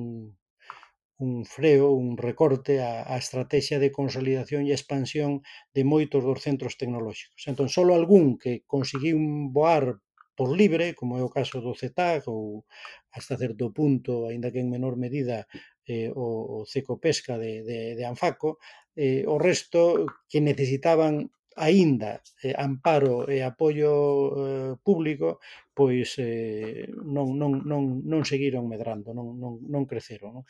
un 1.22 1.32
freo, 1.54 1.94
un 1.94 2.18
recorte 2.18 2.82
á, 2.82 3.06
á 3.06 3.14
estrategia 3.14 3.78
de 3.78 3.94
consolidación 3.94 4.66
e 4.66 4.74
expansión 4.74 5.46
de 5.76 5.82
moitos 5.86 6.26
dos 6.26 6.42
centros 6.42 6.74
tecnolóxicos. 6.80 7.46
Entón, 7.46 7.70
só 7.70 7.86
algún 7.86 8.34
que 8.42 8.66
conseguiu 8.66 9.14
voar 9.54 10.02
por 10.38 10.54
libre, 10.54 10.94
como 10.94 11.18
é 11.18 11.22
o 11.26 11.34
caso 11.34 11.58
do 11.58 11.74
CETAG 11.74 12.30
ou 12.30 12.62
hasta 13.10 13.34
certo 13.34 13.74
punto, 13.74 14.30
aínda 14.30 14.54
que 14.54 14.62
en 14.62 14.70
menor 14.70 14.94
medida, 14.94 15.50
eh, 15.82 16.14
o, 16.14 16.62
o 16.62 16.66
Ceco 16.70 17.02
Pesca 17.02 17.34
de, 17.34 17.66
de, 17.66 17.98
de 17.98 18.04
Anfaco, 18.06 18.62
eh, 18.94 19.26
o 19.26 19.34
resto 19.42 20.06
que 20.30 20.38
necesitaban 20.38 21.34
aínda 21.58 22.22
eh, 22.46 22.54
amparo 22.54 23.26
e 23.26 23.42
apoio 23.42 23.90
eh, 23.90 24.72
público, 24.78 25.42
pois 25.74 26.14
eh, 26.22 26.86
non, 27.02 27.34
non, 27.34 27.66
non, 27.66 28.06
non 28.06 28.22
seguiron 28.22 28.70
medrando, 28.70 29.10
non, 29.10 29.34
non, 29.42 29.58
non 29.66 29.90
creceron. 29.90 30.38
Non? 30.38 30.44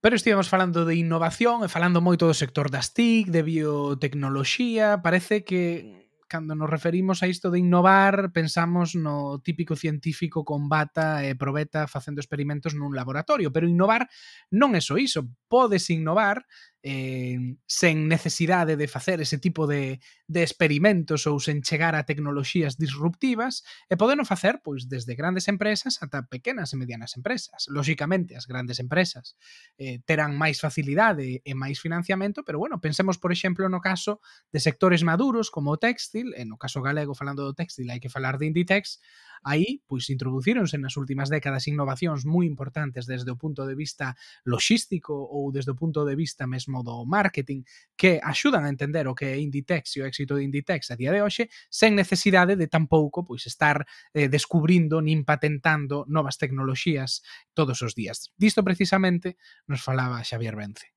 Pero 0.00 0.16
estivemos 0.16 0.48
falando 0.48 0.88
de 0.88 0.96
innovación 0.96 1.60
e 1.60 1.68
falando 1.68 2.00
moito 2.00 2.24
do 2.24 2.32
sector 2.32 2.72
das 2.72 2.96
TIC, 2.96 3.28
de 3.28 3.44
biotecnoloxía, 3.44 5.04
parece 5.04 5.44
que 5.44 6.05
cando 6.26 6.54
nos 6.54 6.70
referimos 6.70 7.22
a 7.22 7.30
isto 7.30 7.50
de 7.50 7.58
innovar, 7.58 8.30
pensamos 8.34 8.94
no 8.94 9.40
típico 9.42 9.74
científico 9.74 10.44
con 10.44 10.68
bata 10.68 11.22
e 11.22 11.38
probeta 11.38 11.86
facendo 11.86 12.18
experimentos 12.20 12.74
nun 12.74 12.92
laboratorio, 12.92 13.54
pero 13.54 13.70
innovar 13.70 14.10
non 14.50 14.74
é 14.74 14.82
só 14.82 14.98
iso, 14.98 15.30
podes 15.46 15.88
innovar 15.88 16.42
eh, 16.86 17.58
sen 17.66 18.06
necesidade 18.06 18.78
de 18.78 18.86
facer 18.86 19.20
ese 19.20 19.38
tipo 19.38 19.66
de, 19.66 19.98
de 20.30 20.46
experimentos 20.46 21.26
ou 21.26 21.42
sen 21.42 21.58
chegar 21.66 21.98
a 21.98 22.06
tecnoloxías 22.06 22.78
disruptivas 22.78 23.66
e 23.90 23.98
podeno 23.98 24.22
facer 24.22 24.62
pois 24.62 24.86
desde 24.86 25.18
grandes 25.18 25.50
empresas 25.50 25.98
ata 25.98 26.30
pequenas 26.30 26.70
e 26.70 26.78
medianas 26.78 27.18
empresas. 27.18 27.66
Lóxicamente, 27.66 28.38
as 28.38 28.46
grandes 28.46 28.78
empresas 28.78 29.34
eh, 29.82 29.98
terán 30.06 30.38
máis 30.38 30.62
facilidade 30.62 31.42
e 31.42 31.52
máis 31.58 31.82
financiamento, 31.82 32.46
pero 32.46 32.62
bueno, 32.62 32.78
pensemos, 32.78 33.18
por 33.18 33.34
exemplo, 33.34 33.66
no 33.66 33.82
caso 33.82 34.22
de 34.54 34.62
sectores 34.62 35.02
maduros 35.02 35.50
como 35.50 35.74
o 35.74 35.80
textil, 35.82 36.38
e 36.38 36.46
no 36.46 36.54
caso 36.54 36.78
galego 36.86 37.18
falando 37.18 37.42
do 37.42 37.58
textil 37.58 37.90
hai 37.90 37.98
que 37.98 38.14
falar 38.14 38.38
de 38.38 38.46
Inditex, 38.46 39.02
aí 39.42 39.82
pois 39.86 40.10
introducíronse 40.10 40.78
nas 40.78 40.94
últimas 40.94 41.28
décadas 41.30 41.66
innovacións 41.66 42.26
moi 42.26 42.46
importantes 42.46 43.06
desde 43.06 43.30
o 43.30 43.38
punto 43.38 43.66
de 43.66 43.74
vista 43.74 44.14
logístico 44.46 45.14
ou 45.14 45.50
desde 45.50 45.74
o 45.74 45.78
punto 45.78 46.06
de 46.06 46.14
vista 46.14 46.46
mesmo 46.46 46.75
marxismo, 46.76 46.82
do 46.82 47.06
marketing, 47.06 47.64
que 47.96 48.20
axudan 48.22 48.64
a 48.64 48.68
entender 48.68 49.08
o 49.08 49.14
que 49.14 49.26
é 49.32 49.40
Inditex 49.40 49.96
e 49.96 50.02
o 50.02 50.06
éxito 50.06 50.36
de 50.36 50.44
Inditex 50.44 50.90
a 50.90 50.96
día 50.96 51.12
de 51.12 51.22
hoxe, 51.22 51.48
sen 51.70 51.96
necesidade 51.96 52.56
de 52.56 52.68
tampouco 52.68 53.24
pois 53.24 53.46
estar 53.46 53.86
eh, 54.12 54.28
descubrindo 54.28 55.00
nin 55.00 55.24
patentando 55.24 56.04
novas 56.08 56.36
tecnoloxías 56.36 57.24
todos 57.56 57.80
os 57.80 57.96
días. 57.96 58.32
Disto 58.36 58.60
precisamente 58.60 59.40
nos 59.64 59.80
falaba 59.80 60.24
Xavier 60.24 60.56
Vence. 60.56 60.92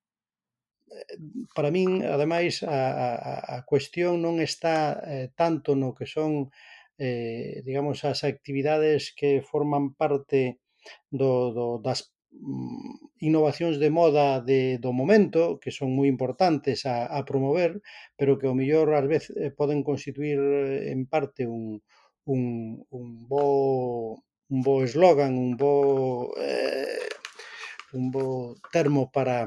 Eh, 0.89 1.47
para 1.55 1.71
min, 1.71 2.03
ademais, 2.03 2.63
a, 2.63 2.75
a, 2.91 3.13
a 3.55 3.57
cuestión 3.63 4.19
non 4.19 4.43
está 4.43 4.99
eh, 5.05 5.31
tanto 5.35 5.77
no 5.77 5.95
que 5.95 6.09
son 6.09 6.51
eh, 6.99 7.63
digamos, 7.63 8.03
as 8.03 8.27
actividades 8.27 9.15
que 9.15 9.39
forman 9.39 9.95
parte 9.95 10.59
do, 11.07 11.55
do, 11.55 11.65
das 11.79 12.11
Mm, 12.31 13.09
innovacións 13.27 13.75
de 13.81 13.89
moda 13.89 14.39
de, 14.49 14.77
do 14.77 14.91
momento 14.93 15.57
que 15.61 15.71
son 15.73 15.89
moi 15.97 16.07
importantes 16.15 16.85
a, 16.85 17.09
a 17.17 17.19
promover 17.29 17.71
pero 18.17 18.37
que 18.37 18.45
ao 18.47 18.57
mellor 18.61 18.87
ás 18.93 19.07
veces 19.13 19.33
eh, 19.33 19.51
poden 19.59 19.81
constituir 19.89 20.37
eh, 20.37 20.93
en 20.93 21.09
parte 21.13 21.41
un, 21.49 21.81
un, 22.33 22.41
un 22.99 23.07
bo 23.31 23.45
un 24.53 24.59
bo 24.65 24.73
eslogan, 24.87 25.33
un 25.45 25.51
bo 25.61 25.73
eh, 26.37 27.09
un 27.97 28.05
bo 28.13 28.25
termo 28.75 29.09
para 29.15 29.37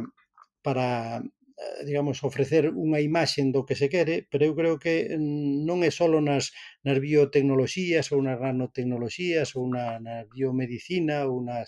para 0.67 1.23
Eh, 1.63 1.85
digamos, 1.89 2.17
ofrecer 2.29 2.65
unha 2.85 3.01
imaxe 3.09 3.41
do 3.55 3.65
que 3.67 3.79
se 3.81 3.89
quere, 3.95 4.17
pero 4.31 4.43
eu 4.49 4.55
creo 4.59 4.77
que 4.85 4.95
mm, 5.15 5.67
non 5.69 5.79
é 5.89 5.91
só 5.99 6.07
nas, 6.29 6.45
nas 6.87 6.99
biotecnoloxías 7.05 8.07
ou 8.15 8.21
nas 8.27 8.39
nanotecnoloxías 8.43 9.49
ou 9.59 9.65
na, 9.75 9.99
na 10.07 10.15
biomedicina 10.33 11.17
ou 11.31 11.39
nas, 11.49 11.67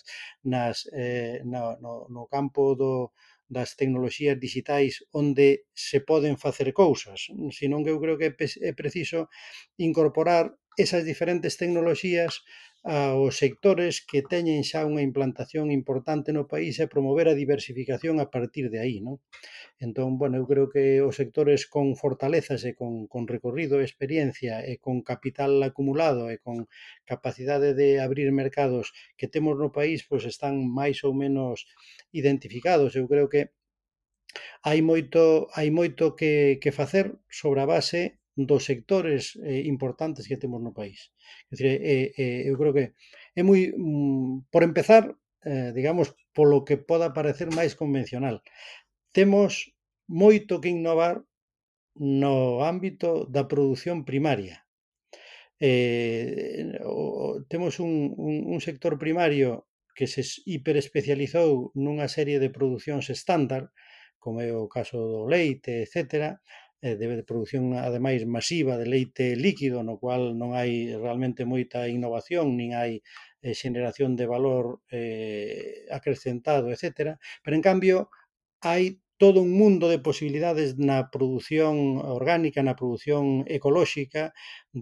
nas, 0.53 0.77
eh, 0.95 1.43
na, 1.53 1.79
no, 1.85 2.07
no 2.15 2.23
campo 2.35 2.75
do, 2.81 3.13
das 3.47 3.77
tecnoloxías 3.77 4.41
digitais 4.41 5.05
onde 5.13 5.69
se 5.75 6.01
poden 6.01 6.35
facer 6.45 6.73
cousas, 6.73 7.31
senón 7.59 7.85
que 7.85 7.93
eu 7.93 8.01
creo 8.03 8.17
que 8.19 8.33
é 8.33 8.73
preciso 8.73 9.29
incorporar 9.79 10.45
esas 10.77 11.05
diferentes 11.05 11.55
tecnoloxías 11.61 12.43
aos 12.85 13.41
sectores 13.41 14.05
que 14.05 14.21
teñen 14.21 14.61
xa 14.61 14.85
unha 14.85 15.01
implantación 15.01 15.73
importante 15.73 16.37
no 16.37 16.45
país 16.53 16.77
e 16.77 16.93
promover 16.93 17.27
a 17.33 17.39
diversificación 17.43 18.21
a 18.21 18.29
partir 18.29 18.69
de 18.69 18.79
aí, 18.85 19.01
non? 19.01 19.17
Entón, 19.81 20.21
bueno, 20.21 20.37
eu 20.37 20.45
creo 20.45 20.67
que 20.69 21.01
os 21.01 21.17
sectores 21.17 21.65
con 21.65 21.97
fortalezas 21.97 22.61
e 22.69 22.77
con, 22.77 23.09
con 23.09 23.25
recorrido, 23.25 23.81
experiencia 23.81 24.61
e 24.61 24.77
con 24.85 25.01
capital 25.01 25.53
acumulado 25.65 26.29
e 26.29 26.37
con 26.45 26.69
capacidade 27.09 27.73
de 27.73 27.89
abrir 28.05 28.29
mercados 28.37 28.93
que 29.19 29.33
temos 29.33 29.57
no 29.57 29.73
país, 29.73 30.05
pois 30.05 30.29
están 30.29 30.55
máis 30.69 31.01
ou 31.09 31.17
menos 31.17 31.65
identificados. 32.13 32.93
Eu 33.01 33.09
creo 33.09 33.33
que 33.33 33.43
hai 34.69 34.81
moito 34.85 35.49
hai 35.57 35.69
moito 35.73 36.05
que, 36.19 36.61
que 36.63 36.71
facer 36.81 37.17
sobre 37.41 37.61
a 37.65 37.71
base 37.75 38.21
dos 38.37 38.67
sectores 38.67 39.39
eh, 39.43 39.63
importantes 39.67 40.27
que 40.27 40.37
temos 40.37 40.61
no 40.63 40.75
país. 40.75 41.15
É 41.49 41.55
dicir, 41.55 41.67
eh, 41.67 41.79
eh, 41.83 42.09
eh, 42.19 42.41
eu 42.51 42.59
creo 42.59 42.75
que 42.75 42.93
é 43.35 43.43
moi, 43.43 43.71
mm, 43.71 44.51
por 44.51 44.63
empezar, 44.63 45.15
eh, 45.47 45.71
digamos, 45.75 46.15
polo 46.35 46.67
que 46.67 46.77
poda 46.77 47.15
parecer 47.15 47.49
máis 47.55 47.79
convencional. 47.79 48.43
Temos 49.15 49.71
moito 50.11 50.61
que 50.61 50.75
innovar 50.75 51.23
no 51.95 52.63
ámbito 52.67 53.27
da 53.31 53.47
produción 53.47 54.03
primaria. 54.05 54.67
Eh, 55.63 56.83
o, 56.83 57.41
temos 57.47 57.79
un, 57.79 58.13
un, 58.19 58.35
un 58.51 58.61
sector 58.61 58.99
primario 58.99 59.71
que 59.95 60.11
se 60.11 60.27
hiperespecializou 60.45 61.71
nunha 61.79 62.11
serie 62.11 62.43
de 62.43 62.51
producións 62.51 63.07
estándar, 63.15 63.71
como 64.19 64.43
é 64.43 64.51
o 64.51 64.67
caso 64.67 64.99
do 64.99 65.23
leite, 65.31 65.87
etcétera, 65.87 66.43
Eh, 66.85 66.97
de, 67.01 67.07
de 67.17 67.25
produción 67.31 67.65
ademais 67.89 68.21
masiva 68.37 68.77
de 68.77 68.87
leite 68.95 69.27
líquido 69.47 69.79
no 69.89 69.95
cual 70.03 70.23
non 70.41 70.51
hai 70.59 70.73
realmente 71.05 71.49
moita 71.53 71.89
innovación 71.97 72.47
nin 72.61 72.71
hai 72.77 72.93
eh, 73.47 73.55
xeneración 73.61 74.11
de 74.21 74.27
valor 74.35 74.65
eh, 74.93 75.89
acrecentado, 75.99 76.67
etc. 76.75 77.17
Pero 77.43 77.55
en 77.57 77.65
cambio 77.69 77.97
hai 78.61 79.01
todo 79.23 79.39
un 79.47 79.53
mundo 79.63 79.89
de 79.89 80.05
posibilidades 80.09 80.69
na 80.89 80.99
produción 81.15 81.77
orgánica, 82.19 82.61
na 82.61 82.77
produción 82.81 83.25
ecolóxica 83.49 84.23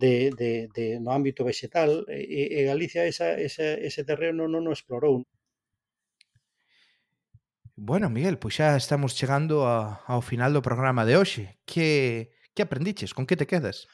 de, 0.02 0.14
de, 0.40 0.52
de 0.76 0.86
no 1.04 1.10
ámbito 1.18 1.46
vegetal 1.50 1.90
e, 2.10 2.58
e 2.58 2.60
Galicia 2.70 3.06
esa, 3.12 3.28
esa, 3.48 3.66
ese 3.88 4.02
terreno 4.10 4.42
non 4.50 4.66
o 4.66 4.74
explorou. 4.74 5.16
Bueno, 7.76 8.10
Miguel, 8.10 8.38
pois 8.38 8.54
xa 8.58 8.76
estamos 8.76 9.16
chegando 9.18 9.64
a, 9.66 10.04
ao 10.06 10.20
final 10.20 10.52
do 10.52 10.60
programa 10.68 11.02
de 11.08 11.16
hoxe. 11.16 11.56
Que, 11.64 12.30
que 12.54 12.62
aprendiches? 12.62 13.14
Con 13.16 13.24
que 13.26 13.36
te 13.40 13.46
quedas? 13.46 13.88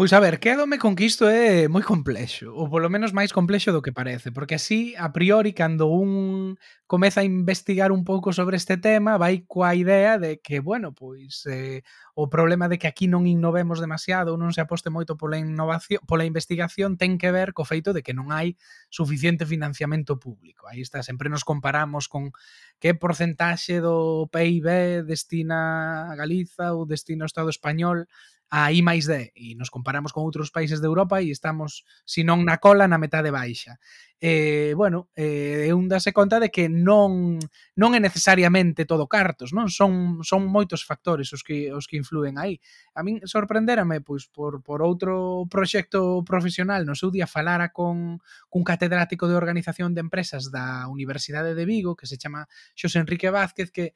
Pois 0.00 0.14
a 0.14 0.20
ver, 0.20 0.40
quédome 0.40 0.78
con 0.78 0.96
que 0.96 1.04
isto 1.04 1.28
é 1.28 1.68
moi 1.68 1.84
complexo, 1.84 2.48
ou 2.56 2.72
polo 2.72 2.88
menos 2.88 3.12
máis 3.12 3.36
complexo 3.36 3.68
do 3.68 3.84
que 3.84 3.92
parece, 3.92 4.32
porque 4.32 4.56
así, 4.56 4.96
a 4.96 5.12
priori, 5.12 5.52
cando 5.52 5.92
un 5.92 6.56
comeza 6.88 7.20
a 7.20 7.28
investigar 7.28 7.92
un 7.92 8.00
pouco 8.08 8.32
sobre 8.32 8.56
este 8.56 8.80
tema, 8.80 9.20
vai 9.20 9.44
coa 9.44 9.76
idea 9.76 10.16
de 10.16 10.40
que, 10.40 10.64
bueno, 10.64 10.96
pois 10.96 11.44
eh, 11.44 11.84
o 12.16 12.32
problema 12.32 12.72
de 12.72 12.80
que 12.80 12.88
aquí 12.88 13.12
non 13.12 13.28
innovemos 13.28 13.76
demasiado 13.76 14.32
ou 14.32 14.40
non 14.40 14.56
se 14.56 14.64
aposte 14.64 14.88
moito 14.88 15.20
pola 15.20 15.36
innovación, 15.36 16.00
pola 16.08 16.24
investigación 16.24 16.96
ten 16.96 17.20
que 17.20 17.28
ver 17.28 17.52
co 17.52 17.68
feito 17.68 17.92
de 17.92 18.00
que 18.00 18.16
non 18.16 18.32
hai 18.32 18.56
suficiente 18.88 19.44
financiamento 19.44 20.16
público. 20.16 20.64
Aí 20.64 20.80
está, 20.80 21.04
sempre 21.04 21.28
nos 21.28 21.44
comparamos 21.44 22.08
con 22.08 22.32
que 22.80 22.96
porcentaxe 22.96 23.84
do 23.84 24.32
PIB 24.32 25.04
destina 25.04 26.08
a 26.08 26.16
Galiza 26.16 26.72
ou 26.72 26.88
destina 26.88 27.28
ao 27.28 27.30
Estado 27.30 27.52
español 27.52 28.08
a 28.50 28.74
I 28.74 28.82
máis 28.82 29.06
D 29.06 29.30
e 29.38 29.54
nos 29.54 29.70
comparamos 29.70 30.10
con 30.10 30.26
outros 30.26 30.50
países 30.50 30.82
de 30.82 30.90
Europa 30.90 31.22
e 31.22 31.30
estamos, 31.30 31.86
se 32.02 32.26
non 32.26 32.42
na 32.42 32.58
cola, 32.58 32.90
na 32.90 32.98
metade 32.98 33.30
baixa. 33.30 33.78
Eh, 34.18 34.74
bueno, 34.74 35.08
eh, 35.14 35.72
un 35.72 35.88
dase 35.88 36.12
conta 36.12 36.42
de 36.42 36.50
que 36.50 36.66
non 36.68 37.38
non 37.78 37.90
é 37.94 38.00
necesariamente 38.02 38.84
todo 38.90 39.06
cartos, 39.06 39.54
non? 39.54 39.70
Son 39.70 40.20
son 40.26 40.50
moitos 40.50 40.82
factores 40.82 41.30
os 41.30 41.46
que 41.46 41.70
os 41.70 41.86
que 41.86 41.96
influen 41.96 42.42
aí. 42.42 42.58
A 42.98 43.06
min 43.06 43.22
sorprenderame 43.22 44.02
pois 44.02 44.26
por 44.26 44.66
por 44.66 44.82
outro 44.82 45.46
proxecto 45.46 46.26
profesional, 46.26 46.82
no 46.82 46.98
seu 46.98 47.14
día 47.14 47.30
falara 47.30 47.70
con 47.70 48.18
cun 48.50 48.66
catedrático 48.66 49.30
de 49.30 49.38
organización 49.38 49.94
de 49.94 50.02
empresas 50.02 50.50
da 50.50 50.90
Universidade 50.90 51.54
de 51.54 51.64
Vigo 51.64 51.94
que 51.94 52.10
se 52.10 52.18
chama 52.18 52.50
Xosé 52.74 52.98
Enrique 52.98 53.30
Vázquez 53.30 53.70
que 53.70 53.94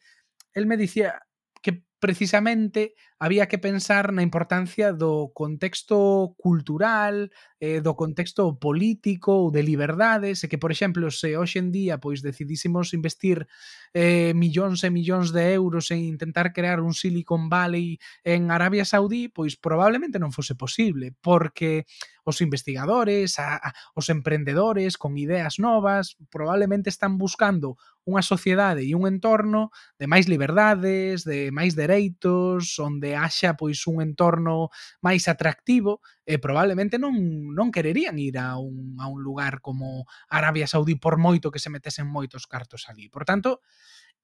el 0.55 0.71
me 0.71 0.79
dicía 0.79 1.27
que 1.61 1.83
precisamente 2.05 2.93
había 3.19 3.49
que 3.49 3.57
pensar 3.57 4.13
na 4.13 4.21
importancia 4.21 4.93
do 4.93 5.33
contexto 5.33 6.37
cultural, 6.37 7.33
eh, 7.57 7.81
do 7.81 7.97
contexto 7.97 8.61
político 8.61 9.49
ou 9.49 9.49
de 9.49 9.65
liberdades, 9.65 10.45
e 10.45 10.51
que, 10.53 10.61
por 10.61 10.69
exemplo, 10.69 11.09
se 11.09 11.33
hoxe 11.41 11.65
en 11.65 11.73
día 11.73 11.97
pois 11.97 12.21
decidísimos 12.21 12.93
investir 12.93 13.49
eh, 13.97 14.37
millóns 14.37 14.85
e 14.85 14.93
millóns 14.93 15.33
de 15.33 15.57
euros 15.57 15.89
en 15.89 16.05
intentar 16.05 16.53
crear 16.53 16.85
un 16.85 16.93
Silicon 16.93 17.49
Valley 17.49 17.97
en 18.21 18.53
Arabia 18.53 18.85
Saudí, 18.85 19.33
pois 19.33 19.57
probablemente 19.57 20.21
non 20.21 20.29
fose 20.29 20.53
posible, 20.53 21.17
porque 21.25 21.89
os 22.25 22.41
investigadores, 22.41 23.39
a, 23.39 23.57
a, 23.57 23.73
os 23.97 24.09
emprendedores 24.09 24.97
con 25.01 25.17
ideas 25.17 25.57
novas, 25.57 26.17
probablemente 26.29 26.93
están 26.93 27.17
buscando 27.17 27.81
unha 28.05 28.21
sociedade 28.21 28.85
e 28.85 28.93
un 28.93 29.09
entorno 29.09 29.73
de 29.97 30.05
máis 30.05 30.29
liberdades, 30.29 31.25
de 31.25 31.49
máis 31.49 31.73
dereitos, 31.73 31.94
dereitos, 31.95 32.79
onde 32.83 33.15
haxa 33.15 33.55
pois 33.55 33.87
un 33.87 34.03
entorno 34.03 34.75
máis 34.99 35.31
atractivo, 35.31 36.03
e 36.27 36.43
probablemente 36.43 36.99
non 36.99 37.15
non 37.55 37.71
quererían 37.71 38.19
ir 38.19 38.37
a 38.43 38.59
un 38.59 38.99
a 38.99 39.07
un 39.07 39.23
lugar 39.23 39.63
como 39.63 40.05
Arabia 40.27 40.67
Saudí 40.67 40.99
por 40.99 41.17
moito 41.23 41.55
que 41.55 41.63
se 41.63 41.71
metesen 41.71 42.11
moitos 42.11 42.51
cartos 42.51 42.91
ali. 42.91 43.07
Por 43.07 43.23
tanto, 43.23 43.63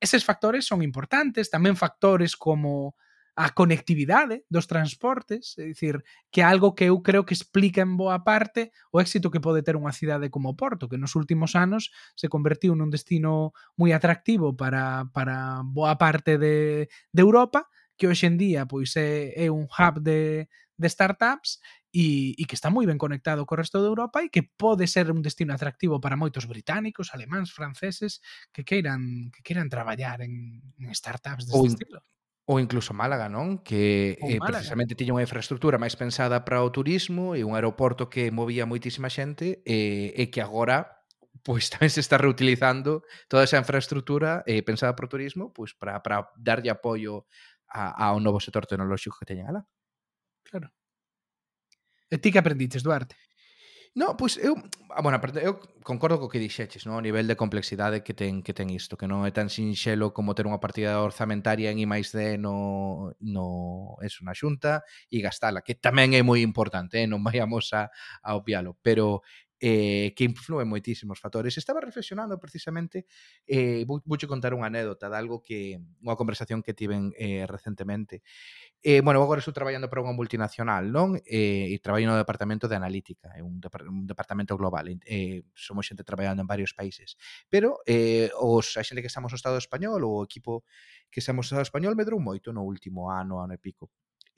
eses 0.03 0.27
factores 0.27 0.67
son 0.67 0.83
importantes, 0.83 1.53
tamén 1.53 1.79
factores 1.79 2.35
como 2.35 2.99
a 3.41 3.49
conectividade 3.57 4.45
dos 4.51 4.67
transportes, 4.67 5.57
é 5.57 5.65
dicir, 5.65 6.05
que 6.31 6.43
é 6.43 6.45
algo 6.45 6.75
que 6.75 6.85
eu 6.85 7.01
creo 7.01 7.25
que 7.25 7.33
explica 7.33 7.81
en 7.81 7.97
boa 7.97 8.21
parte 8.21 8.69
o 8.93 9.01
éxito 9.01 9.33
que 9.33 9.41
pode 9.41 9.65
ter 9.65 9.81
unha 9.81 9.97
cidade 9.97 10.29
como 10.29 10.53
Porto, 10.61 10.93
que 10.93 11.01
nos 11.01 11.17
últimos 11.17 11.57
anos 11.57 11.89
se 12.21 12.29
convertiu 12.29 12.77
nun 12.77 12.93
destino 12.93 13.57
moi 13.81 13.97
atractivo 13.97 14.53
para, 14.53 15.09
para 15.17 15.65
boa 15.65 15.97
parte 15.97 16.37
de, 16.37 16.85
de 16.93 17.21
Europa, 17.25 17.65
que 17.97 18.13
hoxe 18.13 18.29
en 18.29 18.37
día 18.37 18.69
pois 18.69 18.93
é, 19.01 19.33
é 19.33 19.49
un 19.49 19.65
hub 19.65 20.05
de, 20.05 20.45
de 20.77 20.89
startups 20.93 21.65
e, 21.97 22.37
e 22.37 22.43
que 22.45 22.61
está 22.61 22.69
moi 22.69 22.85
ben 22.85 23.01
conectado 23.01 23.49
co 23.49 23.57
resto 23.57 23.81
de 23.81 23.89
Europa 23.89 24.21
e 24.21 24.29
que 24.29 24.45
pode 24.45 24.85
ser 24.85 25.09
un 25.09 25.25
destino 25.25 25.57
atractivo 25.57 25.97
para 25.97 26.21
moitos 26.21 26.45
británicos, 26.45 27.17
alemáns, 27.17 27.57
franceses 27.57 28.21
que 28.53 28.69
queiran 28.69 29.33
que 29.33 29.41
queiran 29.41 29.73
traballar 29.73 30.21
en, 30.21 30.61
en 30.77 30.93
startups 30.93 31.49
deste 31.49 31.57
ou, 31.57 31.65
estilo 31.65 32.05
ou 32.51 32.59
incluso 32.59 32.91
Málaga, 32.91 33.31
non? 33.31 33.63
Que 33.63 34.19
eh, 34.19 34.43
Málaga. 34.43 34.59
precisamente 34.59 34.99
tiña 34.99 35.15
unha 35.15 35.23
infraestructura 35.23 35.79
máis 35.79 35.95
pensada 35.95 36.43
para 36.43 36.67
o 36.67 36.75
turismo 36.75 37.39
e 37.39 37.47
un 37.47 37.55
aeroporto 37.55 38.11
que 38.11 38.35
movía 38.35 38.67
moitísima 38.67 39.07
xente 39.07 39.63
e, 39.63 40.11
e 40.19 40.35
que 40.35 40.43
agora 40.43 41.07
pois 41.47 41.71
tamén 41.73 41.95
se 41.95 42.03
está 42.03 42.19
reutilizando 42.19 43.07
toda 43.31 43.47
esa 43.47 43.55
infraestructura 43.55 44.43
eh, 44.51 44.67
pensada 44.67 44.99
para 44.99 45.07
o 45.07 45.13
turismo 45.15 45.55
pois 45.55 45.79
para, 45.79 46.03
para 46.03 46.27
darlle 46.35 46.75
apoio 46.75 47.31
a, 47.71 47.95
ao 48.11 48.19
novo 48.19 48.43
sector 48.43 48.67
tecnolóxico 48.67 49.15
que 49.15 49.31
teñen 49.31 49.47
alá. 49.47 49.63
Claro. 50.43 50.75
E 52.11 52.19
ti 52.19 52.35
que 52.35 52.43
aprendiches, 52.43 52.83
Duarte? 52.83 53.15
No, 53.95 54.17
pois 54.17 54.37
eu, 54.39 54.55
ah, 54.91 55.03
bueno, 55.03 55.19
eu 55.43 55.59
concordo 55.83 56.21
co 56.21 56.31
que 56.31 56.39
dixeches, 56.39 56.87
no? 56.87 56.95
o 56.95 57.03
nivel 57.03 57.27
de 57.27 57.35
complexidade 57.35 58.05
que 58.07 58.15
ten 58.15 58.39
que 58.39 58.55
ten 58.55 58.71
isto, 58.71 58.95
que 58.95 59.11
non 59.11 59.27
é 59.27 59.35
tan 59.35 59.51
sinxelo 59.51 60.15
como 60.15 60.31
ter 60.39 60.47
unha 60.47 60.63
partida 60.63 61.03
orzamentaria 61.03 61.75
en 61.75 61.83
I 61.83 61.91
máis 61.91 62.15
D 62.15 62.39
no, 62.39 63.11
no 63.19 63.99
eso, 64.07 64.23
na 64.23 64.31
xunta 64.31 64.87
e 65.11 65.19
gastala, 65.19 65.67
que 65.67 65.75
tamén 65.75 66.15
é 66.15 66.23
moi 66.23 66.39
importante, 66.47 67.03
eh? 67.03 67.11
non 67.11 67.27
vayamos 67.27 67.75
a, 67.75 67.91
a 68.23 68.39
obvialo, 68.39 68.79
pero 68.79 69.27
eh, 69.61 70.13
que 70.17 70.25
influen 70.25 70.67
moitísimos 70.67 71.21
factores. 71.21 71.55
Estaba 71.61 71.85
reflexionando 71.85 72.41
precisamente, 72.41 73.05
eh, 73.47 73.85
vou, 73.85 74.01
vouche 74.09 74.25
contar 74.27 74.57
unha 74.57 74.73
anécdota 74.73 75.13
de 75.13 75.17
algo 75.21 75.45
que, 75.45 75.77
unha 76.01 76.17
conversación 76.17 76.65
que 76.65 76.73
tiven 76.73 77.13
eh, 77.21 77.45
recentemente. 77.45 78.25
Eh, 78.81 79.05
bueno, 79.05 79.21
agora 79.21 79.45
estou 79.45 79.53
traballando 79.53 79.93
para 79.93 80.01
unha 80.01 80.17
multinacional, 80.17 80.89
non? 80.89 81.21
Eh, 81.29 81.69
e 81.69 81.77
traballo 81.85 82.09
no 82.09 82.17
departamento 82.17 82.65
de 82.65 82.81
analítica, 82.81 83.37
é 83.37 83.45
un, 83.45 83.61
un 83.61 84.09
departamento 84.09 84.57
global. 84.57 84.89
Eh, 85.05 85.45
somos 85.53 85.85
xente 85.85 86.03
traballando 86.03 86.41
en 86.41 86.49
varios 86.49 86.73
países. 86.73 87.21
Pero 87.53 87.85
eh, 87.85 88.33
os, 88.41 88.81
a 88.81 88.83
xente 88.83 89.05
que 89.05 89.13
estamos 89.13 89.31
no 89.31 89.39
Estado 89.39 89.61
español, 89.61 90.01
ou 90.09 90.25
o 90.25 90.25
equipo 90.25 90.65
que 91.13 91.21
estamos 91.21 91.45
no 91.45 91.61
Estado 91.61 91.69
español, 91.69 91.93
medrou 91.93 92.17
moito 92.17 92.49
no 92.57 92.65
último 92.65 93.13
ano, 93.13 93.45
ano 93.45 93.53
e 93.53 93.61
pico 93.61 93.93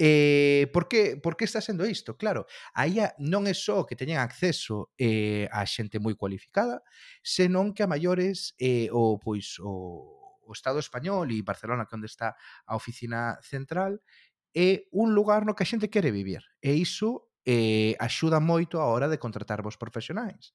Eh, 0.05 0.67
por, 0.73 0.89
que, 0.89 1.17
por 1.17 1.37
que 1.37 1.45
está 1.45 1.61
sendo 1.61 1.87
isto? 1.87 2.17
Claro, 2.17 2.47
aí 2.75 2.99
non 3.23 3.47
é 3.47 3.55
só 3.55 3.87
que 3.87 3.95
teñen 3.95 4.19
acceso 4.19 4.91
eh, 4.99 5.47
a 5.55 5.63
xente 5.63 6.03
moi 6.03 6.19
cualificada, 6.19 6.83
senón 7.23 7.71
que 7.71 7.87
a 7.87 7.91
maiores 7.91 8.59
eh, 8.59 8.91
o, 8.91 9.23
pois, 9.23 9.63
o, 9.63 10.43
o 10.43 10.51
Estado 10.51 10.83
español 10.83 11.31
e 11.31 11.47
Barcelona, 11.47 11.87
que 11.87 11.95
onde 11.95 12.11
está 12.11 12.35
a 12.67 12.75
oficina 12.75 13.39
central, 13.47 14.03
é 14.51 14.91
un 14.91 15.15
lugar 15.15 15.47
no 15.47 15.55
que 15.55 15.63
a 15.63 15.71
xente 15.71 15.87
quere 15.87 16.11
vivir. 16.11 16.43
E 16.59 16.75
iso 16.75 17.31
eh, 17.47 17.95
axuda 18.03 18.43
moito 18.43 18.83
a 18.83 18.91
hora 18.91 19.07
de 19.07 19.23
contratar 19.23 19.63
vos 19.63 19.79
profesionais 19.79 20.51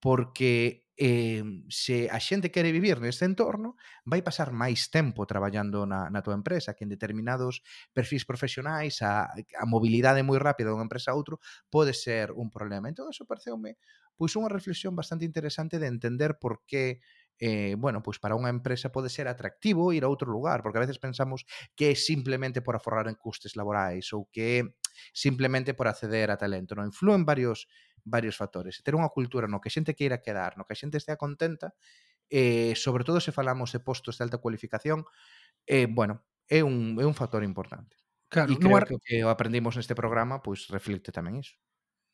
porque 0.00 0.88
eh, 1.00 1.44
se 1.68 2.12
a 2.12 2.20
xente 2.20 2.52
quere 2.52 2.72
vivir 2.72 3.00
neste 3.00 3.24
entorno, 3.24 3.76
vai 4.04 4.20
pasar 4.20 4.52
máis 4.52 4.92
tempo 4.92 5.24
traballando 5.24 5.88
na, 5.88 6.12
na 6.12 6.20
tua 6.20 6.36
empresa, 6.36 6.76
que 6.76 6.84
en 6.84 6.92
determinados 6.92 7.64
perfis 7.96 8.28
profesionais 8.28 9.00
a, 9.00 9.32
a 9.32 9.64
mobilidade 9.64 10.20
moi 10.20 10.36
rápida 10.36 10.68
dunha 10.72 10.84
empresa 10.84 11.12
a 11.12 11.16
outro 11.16 11.40
pode 11.72 11.96
ser 11.96 12.32
un 12.36 12.52
problema. 12.52 12.88
Entón, 12.92 13.08
eso 13.08 13.24
pareceume 13.24 13.80
pois 14.20 14.36
unha 14.36 14.52
reflexión 14.52 14.92
bastante 14.92 15.24
interesante 15.24 15.80
de 15.80 15.88
entender 15.88 16.36
por 16.36 16.60
que 16.68 17.00
eh, 17.40 17.74
bueno, 17.80 18.04
pois 18.04 18.20
para 18.20 18.36
unha 18.36 18.52
empresa 18.52 18.92
pode 18.92 19.08
ser 19.08 19.24
atractivo 19.24 19.96
ir 19.96 20.04
a 20.04 20.12
outro 20.12 20.28
lugar, 20.28 20.60
porque 20.60 20.76
a 20.76 20.84
veces 20.84 21.00
pensamos 21.00 21.48
que 21.72 21.88
é 21.88 21.94
simplemente 21.96 22.60
por 22.60 22.76
aforrar 22.76 23.08
en 23.08 23.16
custes 23.16 23.56
laborais 23.56 24.12
ou 24.12 24.28
que 24.28 24.44
é 24.44 24.60
simplemente 25.16 25.72
por 25.72 25.88
acceder 25.88 26.28
a 26.28 26.36
talento. 26.36 26.76
Non? 26.76 26.92
Influen 26.92 27.24
varios 27.24 27.64
varios 28.04 28.36
factores. 28.36 28.80
Ter 28.82 28.94
unha 28.94 29.10
cultura 29.10 29.46
no 29.50 29.60
que 29.60 29.68
a 29.68 29.74
xente 29.74 29.96
queira 29.96 30.22
quedar, 30.24 30.56
no 30.56 30.64
que 30.64 30.74
a 30.74 30.80
xente 30.80 30.98
estea 30.98 31.20
contenta, 31.20 31.74
eh, 32.30 32.74
sobre 32.76 33.04
todo 33.04 33.20
se 33.20 33.32
falamos 33.32 33.72
de 33.72 33.80
postos 33.80 34.18
de 34.18 34.24
alta 34.24 34.38
cualificación, 34.38 35.04
eh, 35.66 35.86
bueno, 35.90 36.24
é 36.48 36.62
un, 36.62 36.98
é 36.98 37.04
un 37.04 37.14
factor 37.14 37.42
importante. 37.44 37.96
Claro, 38.30 38.54
e 38.54 38.56
creo 38.58 38.78
ar... 38.78 38.86
que 38.86 38.94
o 38.94 39.02
que 39.02 39.16
aprendimos 39.26 39.74
neste 39.74 39.98
programa 39.98 40.38
pois 40.38 40.70
reflicte 40.70 41.10
tamén 41.10 41.42
iso. 41.42 41.58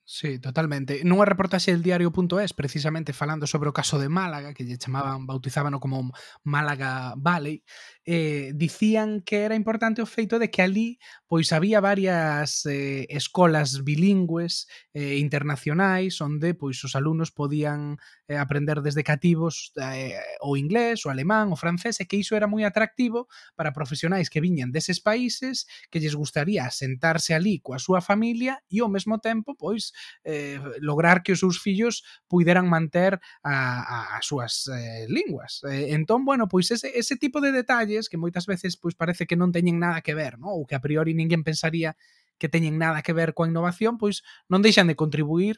Sí, 0.07 0.39
totalmente. 0.39 1.03
Nunha 1.03 1.27
reportaxe 1.27 1.75
del 1.75 1.83
diario.es, 1.83 2.55
precisamente 2.55 3.11
falando 3.11 3.43
sobre 3.43 3.69
o 3.69 3.75
caso 3.75 3.99
de 3.99 4.07
Málaga, 4.07 4.55
que 4.55 4.63
lle 4.63 4.79
chamaban, 4.79 5.27
bautizábano 5.27 5.83
como 5.83 6.15
Málaga 6.47 7.19
Valley, 7.19 7.67
eh, 8.07 8.53
dicían 8.55 9.21
que 9.23 9.43
era 9.43 9.55
importante 9.59 10.01
o 10.03 10.07
feito 10.07 10.39
de 10.39 10.49
que 10.49 10.63
ali 10.63 10.99
pois 11.27 11.51
había 11.51 11.83
varias 11.83 12.63
eh, 12.67 13.07
escolas 13.11 13.83
bilingües 13.83 14.71
eh, 14.95 15.19
internacionais 15.19 16.21
onde 16.23 16.55
pois 16.55 16.79
os 16.87 16.95
alumnos 16.95 17.35
podían 17.35 17.99
eh, 18.31 18.39
aprender 18.39 18.79
desde 18.83 19.03
cativos 19.03 19.73
eh, 19.83 20.15
o 20.41 20.57
inglés, 20.57 21.03
o 21.07 21.11
alemán, 21.11 21.51
o 21.51 21.57
francés 21.59 21.99
e 21.99 22.07
que 22.07 22.17
iso 22.19 22.39
era 22.39 22.47
moi 22.47 22.63
atractivo 22.63 23.27
para 23.59 23.75
profesionais 23.75 24.31
que 24.31 24.39
viñan 24.43 24.71
deses 24.71 25.03
países 25.03 25.67
que 25.91 25.99
lles 25.99 26.15
gustaría 26.15 26.71
sentarse 26.71 27.35
ali 27.35 27.59
coa 27.59 27.83
súa 27.83 27.99
familia 27.99 28.63
e 28.71 28.79
ao 28.83 28.91
mesmo 28.93 29.19
tempo 29.19 29.59
pois 29.59 29.91
eh, 30.23 30.63
lograr 30.79 31.23
que 31.27 31.35
os 31.35 31.43
seus 31.43 31.59
fillos 31.59 32.07
puideran 32.31 32.71
manter 32.71 33.19
a, 33.43 33.55
a, 33.83 33.99
as 34.19 34.25
súas 34.27 34.67
eh, 34.71 35.07
linguas. 35.09 35.63
Eh, 35.67 35.95
entón, 35.95 36.25
bueno, 36.25 36.47
pois 36.49 36.71
ese, 36.71 36.93
ese 36.95 37.17
tipo 37.17 37.41
de 37.41 37.51
detalles 37.53 37.96
series 37.97 38.09
que 38.09 38.17
moitas 38.21 38.47
veces 38.47 38.77
pois 38.77 38.95
parece 38.95 39.25
que 39.25 39.37
non 39.37 39.53
teñen 39.53 39.81
nada 39.81 40.05
que 40.05 40.13
ver, 40.13 40.37
¿no? 40.37 40.53
ou 40.53 40.69
que 40.69 40.77
a 40.77 40.85
priori 40.85 41.17
ninguén 41.17 41.41
pensaría 41.41 41.97
que 42.37 42.53
teñen 42.53 42.77
nada 42.77 43.01
que 43.01 43.17
ver 43.17 43.33
coa 43.33 43.49
innovación, 43.49 43.97
pois 43.97 44.21
non 44.53 44.61
deixan 44.61 44.89
de 44.89 44.99
contribuir 44.99 45.57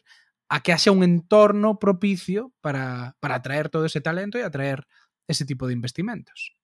a 0.48 0.62
que 0.62 0.72
haxa 0.72 0.94
un 0.94 1.02
entorno 1.02 1.82
propicio 1.82 2.54
para, 2.62 3.18
para 3.18 3.42
atraer 3.42 3.68
todo 3.68 3.84
ese 3.84 4.00
talento 4.00 4.38
e 4.38 4.46
atraer 4.46 4.86
ese 5.26 5.44
tipo 5.44 5.66
de 5.66 5.74
investimentos. 5.74 6.54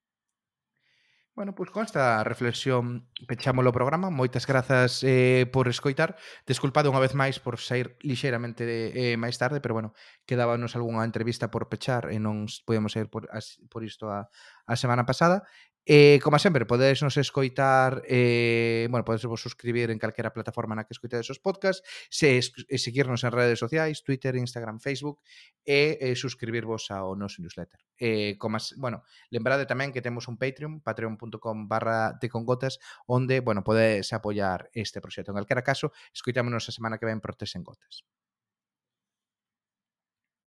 Bueno, 1.34 1.52
pois 1.52 1.70
con 1.70 1.82
esta 1.82 2.22
reflexión 2.22 3.10
pechamos 3.26 3.66
o 3.66 3.74
programa. 3.74 4.06
Moitas 4.06 4.46
grazas 4.46 5.02
eh, 5.02 5.50
por 5.50 5.66
escoitar. 5.66 6.14
Desculpado 6.46 6.94
unha 6.94 7.02
vez 7.02 7.18
máis 7.18 7.42
por 7.42 7.58
sair 7.58 7.98
lixeiramente 8.06 8.62
eh, 8.94 9.18
máis 9.18 9.34
tarde, 9.34 9.58
pero 9.58 9.74
bueno, 9.74 9.98
quedábanos 10.30 10.78
algunha 10.78 11.02
entrevista 11.02 11.50
por 11.50 11.66
pechar 11.66 12.14
e 12.14 12.22
non 12.22 12.46
podemos 12.62 12.94
sair 12.94 13.10
por, 13.10 13.26
as, 13.34 13.58
por 13.66 13.82
isto 13.82 14.14
a, 14.14 14.30
a 14.62 14.74
semana 14.78 15.10
pasada. 15.10 15.42
Eh, 15.86 16.18
como 16.22 16.38
sempre, 16.38 16.64
podedes 16.64 17.02
nos 17.02 17.16
escoitar, 17.16 18.02
eh, 18.08 18.88
bueno, 18.90 19.04
podedes 19.04 19.26
vos 19.26 19.40
suscribir 19.40 19.90
en 19.90 19.98
calquera 19.98 20.32
plataforma 20.32 20.72
na 20.72 20.88
que 20.88 20.96
escoitades 20.96 21.28
os 21.28 21.36
podcast, 21.36 21.84
se, 22.08 22.40
e 22.40 22.76
seguirnos 22.80 23.20
en 23.20 23.36
redes 23.36 23.60
sociais, 23.60 24.00
Twitter, 24.00 24.32
Instagram, 24.32 24.80
Facebook, 24.80 25.20
e 25.60 26.00
eh, 26.00 26.16
suscribirvos 26.16 26.88
ao 26.88 27.12
noso 27.12 27.44
newsletter. 27.44 27.84
Eh, 28.00 28.40
como, 28.40 28.56
bueno, 28.80 29.04
lembrade 29.28 29.68
tamén 29.68 29.92
que 29.92 30.00
temos 30.00 30.24
un 30.24 30.40
Patreon, 30.40 30.80
patreon.com 30.80 31.68
barra 31.68 32.16
tecongotas, 32.16 32.80
onde, 33.04 33.44
bueno, 33.44 33.60
podedes 33.60 34.08
apoiar 34.16 34.72
este 34.72 35.04
proxecto. 35.04 35.36
En 35.36 35.38
calquera 35.44 35.60
caso, 35.60 35.92
escoitámonos 36.16 36.64
a 36.64 36.72
semana 36.72 36.96
que 36.96 37.04
ven 37.04 37.20
por 37.20 37.36
Tes 37.36 37.52
en 37.60 37.62
Gotas. 37.62 38.08